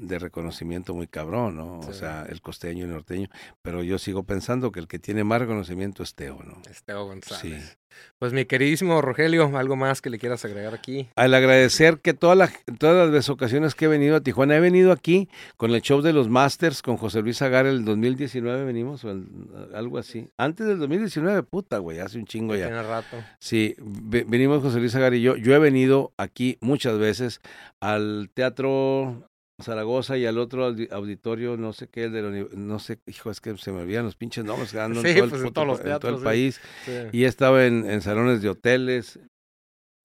de 0.00 0.18
reconocimiento 0.18 0.94
muy 0.94 1.06
cabrón, 1.06 1.56
¿no? 1.56 1.80
O 1.80 1.92
sea, 1.92 2.26
el 2.28 2.40
costeño 2.40 2.80
y 2.80 2.88
el 2.88 2.92
norteño. 2.92 3.28
Pero 3.62 3.82
yo 3.82 3.98
sigo 3.98 4.22
pensando 4.24 4.72
que 4.72 4.80
el 4.80 4.88
que 4.88 4.98
tiene 4.98 5.24
más 5.24 5.40
reconocimiento 5.40 6.02
es 6.02 6.14
Teo, 6.14 6.42
¿no? 6.44 6.60
Esteo 6.70 7.04
González. 7.06 7.40
Sí. 7.70 7.76
Pues 8.20 8.32
mi 8.32 8.44
queridísimo 8.44 9.02
Rogelio, 9.02 9.58
¿algo 9.58 9.74
más 9.74 10.00
que 10.00 10.10
le 10.10 10.18
quieras 10.20 10.44
agregar 10.44 10.74
aquí? 10.74 11.08
Al 11.16 11.34
agradecer 11.34 11.98
que 11.98 12.14
todas 12.14 12.38
las, 12.38 12.52
todas 12.78 13.10
las 13.10 13.28
ocasiones 13.28 13.74
que 13.74 13.86
he 13.86 13.88
venido 13.88 14.14
a 14.14 14.20
Tijuana, 14.20 14.56
he 14.56 14.60
venido 14.60 14.92
aquí 14.92 15.28
con 15.56 15.72
el 15.74 15.82
show 15.82 16.00
de 16.00 16.12
los 16.12 16.28
Masters, 16.28 16.82
con 16.82 16.96
José 16.98 17.20
Luis 17.20 17.42
Agar 17.42 17.66
el 17.66 17.84
2019 17.84 18.64
venimos, 18.64 19.04
o 19.04 19.10
el- 19.10 19.26
algo 19.74 19.98
así. 19.98 20.28
Antes 20.38 20.68
del 20.68 20.78
2019, 20.78 21.42
puta, 21.42 21.78
güey, 21.78 21.98
hace 21.98 22.16
un 22.18 22.26
chingo 22.26 22.54
ya. 22.54 22.66
Tiene 22.68 22.82
rato. 22.84 23.16
Sí, 23.40 23.74
ve- 23.80 24.24
venimos 24.26 24.62
José 24.62 24.78
Luis 24.78 24.94
Agar 24.94 25.12
y 25.14 25.20
yo. 25.22 25.34
Yo 25.36 25.52
he 25.54 25.58
venido 25.58 26.12
aquí 26.16 26.58
muchas 26.60 26.96
veces 26.96 27.40
al 27.80 28.30
Teatro 28.32 29.28
Zaragoza 29.62 30.16
y 30.18 30.26
al 30.26 30.38
otro 30.38 30.70
audi- 30.70 30.90
auditorio, 30.92 31.56
no 31.56 31.72
sé 31.72 31.88
qué, 31.88 32.04
el 32.04 32.12
de 32.12 32.22
la 32.22 32.46
no 32.56 32.78
sé, 32.78 32.98
hijo, 33.06 33.30
es 33.30 33.40
que 33.40 33.56
se 33.58 33.72
me 33.72 33.80
olvidan 33.80 34.04
los 34.04 34.16
pinches 34.16 34.44
nombres 34.44 34.72
que 34.72 34.80
andan 34.80 35.02
Sí, 35.02 35.10
en 35.10 35.14
todo 35.16 35.24
el, 35.24 35.30
pues 35.30 35.40
en 35.42 35.46
puto 35.48 35.54
todos 35.54 35.66
los 35.68 35.80
pa- 35.80 35.90
en 35.94 35.98
todo 36.00 36.10
el 36.12 36.18
sí. 36.18 36.24
país. 36.24 36.60
Sí. 36.84 36.92
Y 37.12 37.24
he 37.24 37.26
estado 37.28 37.60
en, 37.62 37.88
en 37.90 38.00
salones 38.02 38.42
de 38.42 38.48
hoteles, 38.48 39.18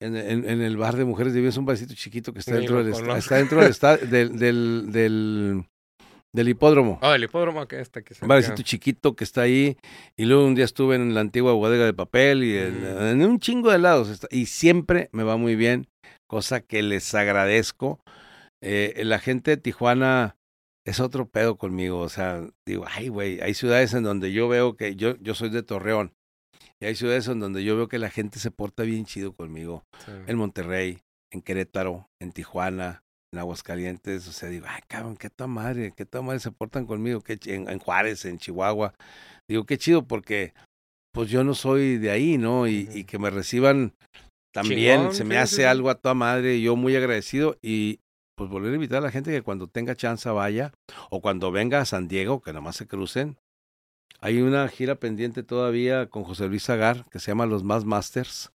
en, 0.00 0.16
en- 0.16 0.48
en 0.48 0.60
el 0.62 0.76
bar 0.76 0.96
de 0.96 1.04
mujeres 1.04 1.32
de 1.32 1.46
es 1.46 1.56
un 1.56 1.64
barcito 1.66 1.94
chiquito 1.94 2.32
que 2.32 2.40
está 2.40 2.54
dentro 2.54 2.84
del, 2.84 2.92
está 3.16 3.36
dentro 3.36 3.60
del, 3.62 4.10
del, 4.10 4.38
del, 4.38 4.92
del, 4.92 5.64
del 6.34 6.48
hipódromo. 6.50 6.98
Oh, 7.02 7.14
el 7.14 7.24
hipódromo 7.24 7.66
que 7.66 7.80
está 7.80 8.00
aquí. 8.00 8.12
Un 8.20 8.28
barcito 8.28 8.60
chiquito 8.62 9.16
que 9.16 9.24
está 9.24 9.40
ahí. 9.42 9.78
Y 10.16 10.26
luego 10.26 10.44
un 10.44 10.54
día 10.54 10.66
estuve 10.66 10.96
en 10.96 11.14
la 11.14 11.20
antigua 11.20 11.52
bodega 11.54 11.86
de 11.86 11.94
papel 11.94 12.44
y 12.44 12.58
en, 12.58 12.82
Mm. 12.82 13.22
en 13.22 13.30
un 13.30 13.40
chingo 13.40 13.70
de 13.70 13.78
lados. 13.78 14.20
Y 14.30 14.44
siempre 14.46 15.08
me 15.12 15.22
va 15.22 15.38
muy 15.38 15.56
bien, 15.56 15.86
cosa 16.26 16.60
que 16.60 16.82
les 16.82 17.14
agradezco. 17.14 17.98
Eh, 18.68 19.04
la 19.04 19.20
gente 19.20 19.52
de 19.52 19.56
Tijuana 19.58 20.36
es 20.84 20.98
otro 20.98 21.28
pedo 21.28 21.56
conmigo. 21.56 22.00
O 22.00 22.08
sea, 22.08 22.42
digo, 22.66 22.84
ay, 22.88 23.08
güey, 23.08 23.40
hay 23.40 23.54
ciudades 23.54 23.94
en 23.94 24.02
donde 24.02 24.32
yo 24.32 24.48
veo 24.48 24.76
que 24.76 24.96
yo, 24.96 25.16
yo 25.18 25.34
soy 25.34 25.50
de 25.50 25.62
Torreón. 25.62 26.12
Y 26.80 26.86
hay 26.86 26.96
ciudades 26.96 27.28
en 27.28 27.38
donde 27.38 27.62
yo 27.64 27.76
veo 27.76 27.88
que 27.88 27.98
la 27.98 28.10
gente 28.10 28.38
se 28.40 28.50
porta 28.50 28.82
bien 28.82 29.04
chido 29.06 29.34
conmigo. 29.34 29.84
En 30.26 30.36
Monterrey, 30.36 30.98
en 31.32 31.42
Querétaro, 31.42 32.08
en 32.20 32.32
Tijuana, 32.32 33.04
en 33.32 33.38
Aguascalientes. 33.38 34.26
O 34.26 34.32
sea, 34.32 34.48
digo, 34.48 34.66
ay, 34.68 34.82
cabrón, 34.88 35.16
qué 35.16 35.30
toda 35.30 35.48
madre, 35.48 35.92
qué 35.96 36.04
toda 36.04 36.22
madre 36.22 36.40
se 36.40 36.50
portan 36.50 36.86
conmigo. 36.86 37.20
Qué 37.20 37.38
en, 37.46 37.68
en 37.70 37.78
Juárez, 37.78 38.24
en 38.24 38.38
Chihuahua. 38.38 38.94
Digo, 39.48 39.64
qué 39.64 39.78
chido 39.78 40.06
porque 40.06 40.54
pues 41.12 41.30
yo 41.30 41.44
no 41.44 41.54
soy 41.54 41.98
de 41.98 42.10
ahí, 42.10 42.36
¿no? 42.36 42.66
Y, 42.66 42.88
y 42.92 43.04
que 43.04 43.18
me 43.18 43.30
reciban 43.30 43.94
también, 44.52 44.98
Chingón, 44.98 45.14
se 45.14 45.24
me 45.24 45.38
hace 45.38 45.66
algo 45.66 45.88
a 45.88 45.94
toda 45.94 46.14
madre. 46.14 46.56
y 46.56 46.62
Yo 46.62 46.76
muy 46.76 46.96
agradecido 46.96 47.58
y 47.62 48.00
pues 48.36 48.48
volver 48.50 48.70
a 48.70 48.74
invitar 48.74 48.98
a 48.98 49.06
la 49.06 49.10
gente 49.10 49.32
que 49.32 49.42
cuando 49.42 49.66
tenga 49.66 49.96
chance 49.96 50.28
vaya 50.30 50.72
o 51.10 51.20
cuando 51.20 51.50
venga 51.50 51.80
a 51.80 51.84
San 51.84 52.06
Diego, 52.06 52.40
que 52.40 52.52
nomás 52.52 52.76
se 52.76 52.86
crucen. 52.86 53.38
Hay 54.20 54.40
una 54.40 54.68
gira 54.68 54.94
pendiente 54.94 55.42
todavía 55.42 56.06
con 56.08 56.22
José 56.24 56.46
Luis 56.48 56.68
Agar 56.70 57.04
que 57.10 57.18
se 57.18 57.30
llama 57.30 57.46
Los 57.46 57.64
Más 57.64 57.84
Masters. 57.84 58.52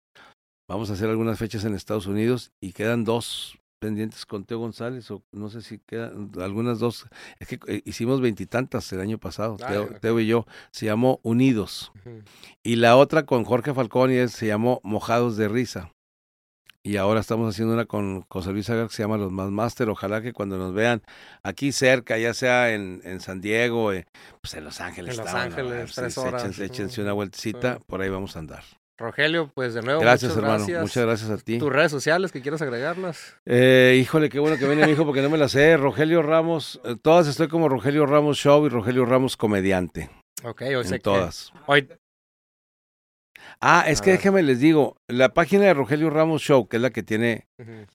Vamos 0.69 0.91
a 0.91 0.93
hacer 0.93 1.09
algunas 1.09 1.39
fechas 1.39 1.65
en 1.65 1.75
Estados 1.75 2.07
Unidos 2.07 2.53
y 2.61 2.73
quedan 2.73 3.05
dos 3.05 3.59
pendientes 3.81 4.27
con 4.27 4.45
Teo 4.45 4.59
González 4.59 5.09
o 5.13 5.23
no 5.33 5.49
sé 5.51 5.63
si 5.63 5.79
quedan 5.79 6.33
algunas 6.41 6.81
dos. 6.81 7.07
Es 7.39 7.49
que 7.49 7.59
eh, 7.69 7.83
hicimos 7.85 8.21
veintitantas 8.21 8.93
el 8.93 9.01
año 9.01 9.19
pasado, 9.19 9.57
Ah, 9.63 9.87
Teo, 10.01 10.21
y 10.21 10.27
yo. 10.27 10.47
Se 10.73 10.87
llamó 10.87 11.21
Unidos. 11.23 11.93
Y 12.63 12.77
la 12.77 12.97
otra 12.97 13.25
con 13.25 13.45
Jorge 13.45 13.73
Falcón 13.73 14.11
y 14.11 14.17
él 14.17 14.31
se 14.31 14.49
llamó 14.49 14.81
Mojados 14.83 15.37
de 15.37 15.49
Risa. 15.49 15.93
Y 16.85 16.97
ahora 16.97 17.21
estamos 17.21 17.53
haciendo 17.53 17.75
una 17.75 17.85
con 17.87 18.23
José 18.29 18.53
Luis 18.53 18.71
Agar 18.71 18.87
que 18.89 18.95
se 18.95 19.03
llama 19.03 19.19
Los 19.19 19.33
Más 19.33 19.51
Master. 19.51 19.89
Ojalá 19.91 20.23
que 20.23 20.33
cuando 20.33 20.57
nos 20.59 20.73
vean 20.73 21.03
aquí 21.43 21.73
cerca, 21.73 22.17
ya 22.19 22.33
sea 22.35 22.73
en, 22.73 23.01
en 23.05 23.21
San 23.21 23.41
Diego, 23.41 23.93
eh, 23.93 24.07
pues 24.41 24.55
en 24.55 24.65
Los 24.65 24.81
Ángeles. 24.81 25.19
En 25.19 25.25
Los 25.25 25.33
¿no? 25.35 25.39
Ángeles, 25.39 25.91
Sí, 25.91 25.97
tres 25.97 26.15
sí, 26.15 26.21
horas. 26.21 26.43
Échense, 26.43 26.65
échense 26.65 27.01
Ujú. 27.01 27.03
una 27.03 27.13
vueltecita, 27.13 27.75
Sí. 27.77 27.83
por 27.87 28.01
ahí 28.01 28.09
vamos 28.09 28.37
a 28.37 28.39
andar. 28.39 28.63
Rogelio, 28.97 29.51
pues 29.55 29.75
de 29.75 29.83
nuevo, 29.83 30.01
Gracias, 30.01 30.31
muchas 30.31 30.37
hermano. 30.43 30.59
gracias. 30.59 30.83
Muchas 30.83 31.05
gracias 31.05 31.31
a 31.31 31.37
ti. 31.39 31.59
¿Tus 31.59 31.73
redes 31.73 31.91
sociales 31.93 32.33
que 32.33 32.41
quieras 32.43 32.63
agregarlas? 32.63 33.37
Eh, 33.47 33.99
híjole, 34.01 34.29
qué 34.29 34.39
bueno 34.41 34.57
que 34.57 34.67
viene 34.67 34.87
mi 34.87 34.93
hijo 34.93 35.05
porque 35.05 35.23
no 35.23 35.31
me 35.31 35.39
las 35.39 35.53
sé. 35.53 35.77
Rogelio 35.77 36.23
Ramos, 36.23 36.81
eh, 36.85 36.97
todas 37.01 37.29
estoy 37.29 37.47
como 37.49 37.69
Rogelio 37.69 38.07
Ramos 38.07 38.39
Show 38.39 38.65
y 38.67 38.71
Rogelio 38.71 39.05
Ramos 39.05 39.37
Comediante. 39.37 40.11
Ok, 40.43 40.63
hoy 40.77 40.85
sé 40.85 40.97
En 40.97 41.03
todas. 41.03 41.53
que 41.53 41.59
hoy 41.67 41.89
Ah, 43.61 43.85
es 43.89 44.01
que 44.01 44.13
déjame 44.13 44.43
les 44.43 44.61
digo, 44.61 44.97
la 45.09 45.35
página 45.35 45.65
de 45.65 45.75
Rogelio 45.75 46.11
Ramos 46.11 46.43
Show, 46.43 46.69
que 46.69 46.77
es 46.77 46.83
la 46.83 46.91
que 46.91 47.03
tiene 47.03 47.47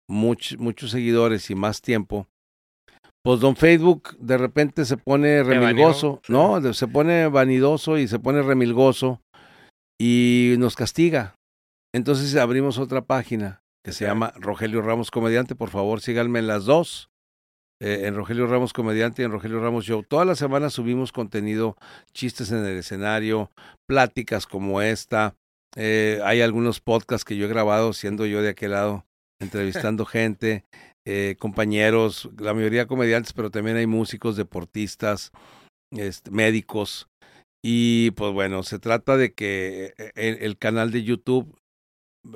much- 0.10 0.58
muchos 0.58 0.92
seguidores 0.92 1.50
y 1.50 1.56
más 1.56 1.82
tiempo, 1.82 2.28
pues 3.24 3.40
don 3.40 3.56
Facebook 3.56 4.18
de 4.20 4.38
repente 4.38 4.84
se 4.84 4.98
pone 4.98 5.42
remilgoso. 5.44 6.22
¿no? 6.28 6.74
Se 6.74 6.88
pone 6.88 7.28
vanidoso 7.28 7.98
y 7.98 8.08
se 8.10 8.20
pone 8.20 8.42
remilgoso 8.42 9.22
y 10.00 10.56
nos 10.60 10.76
castiga. 10.76 11.36
Entonces 11.96 12.36
abrimos 12.36 12.78
otra 12.80 13.02
página 13.06 13.62
que 13.86 13.94
se 13.94 14.06
llama 14.06 14.34
Rogelio 14.36 14.82
Ramos 14.82 15.12
Comediante. 15.12 15.56
Por 15.56 15.70
favor, 15.70 16.02
síganme 16.02 16.40
en 16.40 16.48
las 16.48 16.66
dos. 16.66 17.10
eh, 17.82 18.08
en 18.08 18.16
Rogelio 18.16 18.48
Ramos 18.48 18.72
Comediante 18.72 19.22
y 19.22 19.26
en 19.26 19.32
Rogelio 19.32 19.60
Ramos 19.60 19.84
Show. 19.84 20.04
Todas 20.04 20.26
las 20.26 20.38
semanas 20.40 20.72
subimos 20.74 21.12
contenido, 21.12 21.76
chistes 22.14 22.50
en 22.52 22.60
el 22.66 22.78
escenario, 22.78 23.52
pláticas 23.90 24.46
como 24.48 24.82
esta. 24.82 25.36
Eh, 25.76 26.20
hay 26.24 26.42
algunos 26.42 26.80
podcasts 26.80 27.26
que 27.26 27.36
yo 27.36 27.46
he 27.46 27.50
grabado 27.50 27.94
siendo 27.94 28.26
yo 28.26 28.42
de 28.42 28.50
aquel 28.50 28.72
lado, 28.72 29.06
entrevistando 29.40 30.06
gente, 30.06 30.64
eh, 31.06 31.36
compañeros, 31.40 32.30
la 32.38 32.54
mayoría 32.54 32.88
comediantes, 32.88 33.34
pero 33.34 33.50
también 33.50 33.78
hay 33.78 33.88
músicos, 33.88 34.36
deportistas, 34.38 35.32
este, 35.92 36.32
médicos. 36.32 37.08
Y 37.66 38.12
pues 38.12 38.34
bueno, 38.34 38.64
se 38.64 38.78
trata 38.80 39.18
de 39.18 39.34
que 39.34 39.94
eh, 39.98 40.12
el, 40.16 40.38
el 40.42 40.58
canal 40.58 40.92
de 40.92 41.04
YouTube 41.04 41.58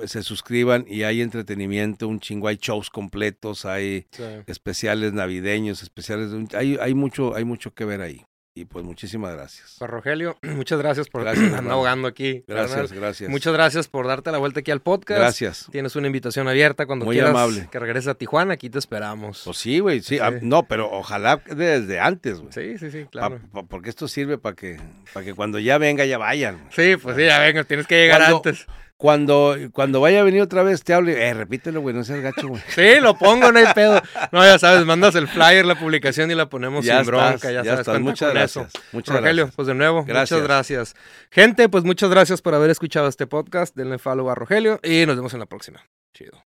se 0.06 0.22
suscriban 0.22 0.84
y 0.86 1.02
hay 1.04 1.22
entretenimiento, 1.22 2.08
un 2.08 2.20
chingo, 2.20 2.48
hay 2.48 2.58
shows 2.60 2.90
completos, 2.90 3.64
hay 3.64 4.06
Sí. 4.10 4.22
especiales 4.46 5.12
navideños, 5.14 5.82
especiales, 5.82 6.30
hay, 6.54 6.76
hay 6.78 6.94
mucho, 6.94 7.34
hay 7.34 7.44
mucho 7.44 7.72
que 7.72 7.84
ver 7.86 8.02
ahí. 8.02 8.24
Y 8.60 8.64
pues 8.64 8.84
muchísimas 8.84 9.34
gracias. 9.34 9.76
Pues, 9.78 9.88
Rogelio, 9.88 10.36
muchas 10.42 10.78
gracias 10.80 11.08
por 11.08 11.22
Gracias, 11.22 11.52
andar 11.52 11.72
ahogando 11.74 12.08
aquí. 12.08 12.42
Gracias, 12.48 12.76
carnal. 12.90 12.98
gracias. 13.00 13.30
Muchas 13.30 13.52
gracias 13.52 13.86
por 13.86 14.06
darte 14.08 14.32
la 14.32 14.38
vuelta 14.38 14.60
aquí 14.60 14.70
al 14.72 14.80
podcast. 14.80 15.20
gracias. 15.20 15.66
Tienes 15.70 15.94
una 15.94 16.08
invitación 16.08 16.48
abierta 16.48 16.84
cuando 16.86 17.04
Muy 17.04 17.14
quieras 17.14 17.30
amable. 17.30 17.68
que 17.70 17.78
regreses 17.78 18.08
a 18.08 18.14
Tijuana, 18.14 18.54
aquí 18.54 18.68
te 18.68 18.78
esperamos. 18.80 19.42
Pues 19.44 19.58
sí, 19.58 19.78
güey, 19.78 20.00
sí. 20.00 20.18
ah, 20.18 20.32
no, 20.42 20.64
pero 20.64 20.90
ojalá 20.90 21.40
desde 21.46 22.00
antes, 22.00 22.40
güey. 22.40 22.52
sí, 22.52 22.78
sí, 22.78 22.90
sí, 22.90 23.04
Pa- 23.04 23.10
claro. 23.10 23.40
pa- 23.52 23.62
porque 23.62 23.90
esto 23.90 24.08
sirve 24.08 24.38
para 24.38 24.56
que, 24.56 24.80
para 25.14 25.24
que 25.24 25.34
cuando 25.34 25.60
ya 25.60 25.78
venga 25.78 26.04
ya 26.04 26.18
vayan. 26.18 26.66
Sí, 26.70 26.96
pues 27.00 27.16
sí, 27.16 27.24
ya 27.26 27.38
venga, 27.38 27.62
tienes 27.62 27.86
que 27.86 27.94
llegar 27.96 28.18
Cuando- 28.20 28.36
antes. 28.38 28.66
Cuando, 28.98 29.56
cuando 29.72 30.00
vaya 30.00 30.20
a 30.20 30.24
venir 30.24 30.42
otra 30.42 30.64
vez 30.64 30.82
te 30.82 30.92
hable, 30.92 31.12
eh, 31.24 31.32
repítelo, 31.32 31.80
güey, 31.80 31.94
no 31.94 32.02
seas 32.02 32.20
gacho, 32.20 32.48
güey. 32.48 32.60
Sí, 32.74 33.00
lo 33.00 33.16
pongo, 33.16 33.52
no 33.52 33.58
hay 33.60 33.66
pedo. 33.72 34.02
No, 34.32 34.42
ya 34.44 34.58
sabes, 34.58 34.84
mandas 34.84 35.14
el 35.14 35.28
flyer, 35.28 35.64
la 35.64 35.78
publicación 35.78 36.32
y 36.32 36.34
la 36.34 36.48
ponemos 36.48 36.84
Ya 36.84 36.96
sin 36.98 37.06
bronca, 37.06 37.34
estás, 37.36 37.52
ya, 37.52 37.62
ya 37.62 37.64
sabes, 37.64 37.80
estás. 37.86 38.00
Muchas 38.00 38.32
gracias. 38.34 38.66
eso. 38.74 38.80
Muchas 38.90 39.14
Rogelio, 39.14 39.44
gracias. 39.44 39.54
pues 39.56 39.68
de 39.68 39.74
nuevo, 39.74 40.04
Gracias. 40.04 40.32
muchas 40.40 40.48
gracias. 40.48 40.96
Gente, 41.30 41.68
pues 41.68 41.84
muchas 41.84 42.10
gracias 42.10 42.42
por 42.42 42.54
haber 42.56 42.70
escuchado 42.70 43.06
este 43.06 43.28
podcast. 43.28 43.76
Denle 43.76 43.98
follow 43.98 44.28
a 44.30 44.34
Rogelio 44.34 44.80
y 44.82 45.06
nos 45.06 45.14
vemos 45.14 45.32
en 45.32 45.38
la 45.40 45.46
próxima. 45.46 45.80
Chido. 46.12 46.47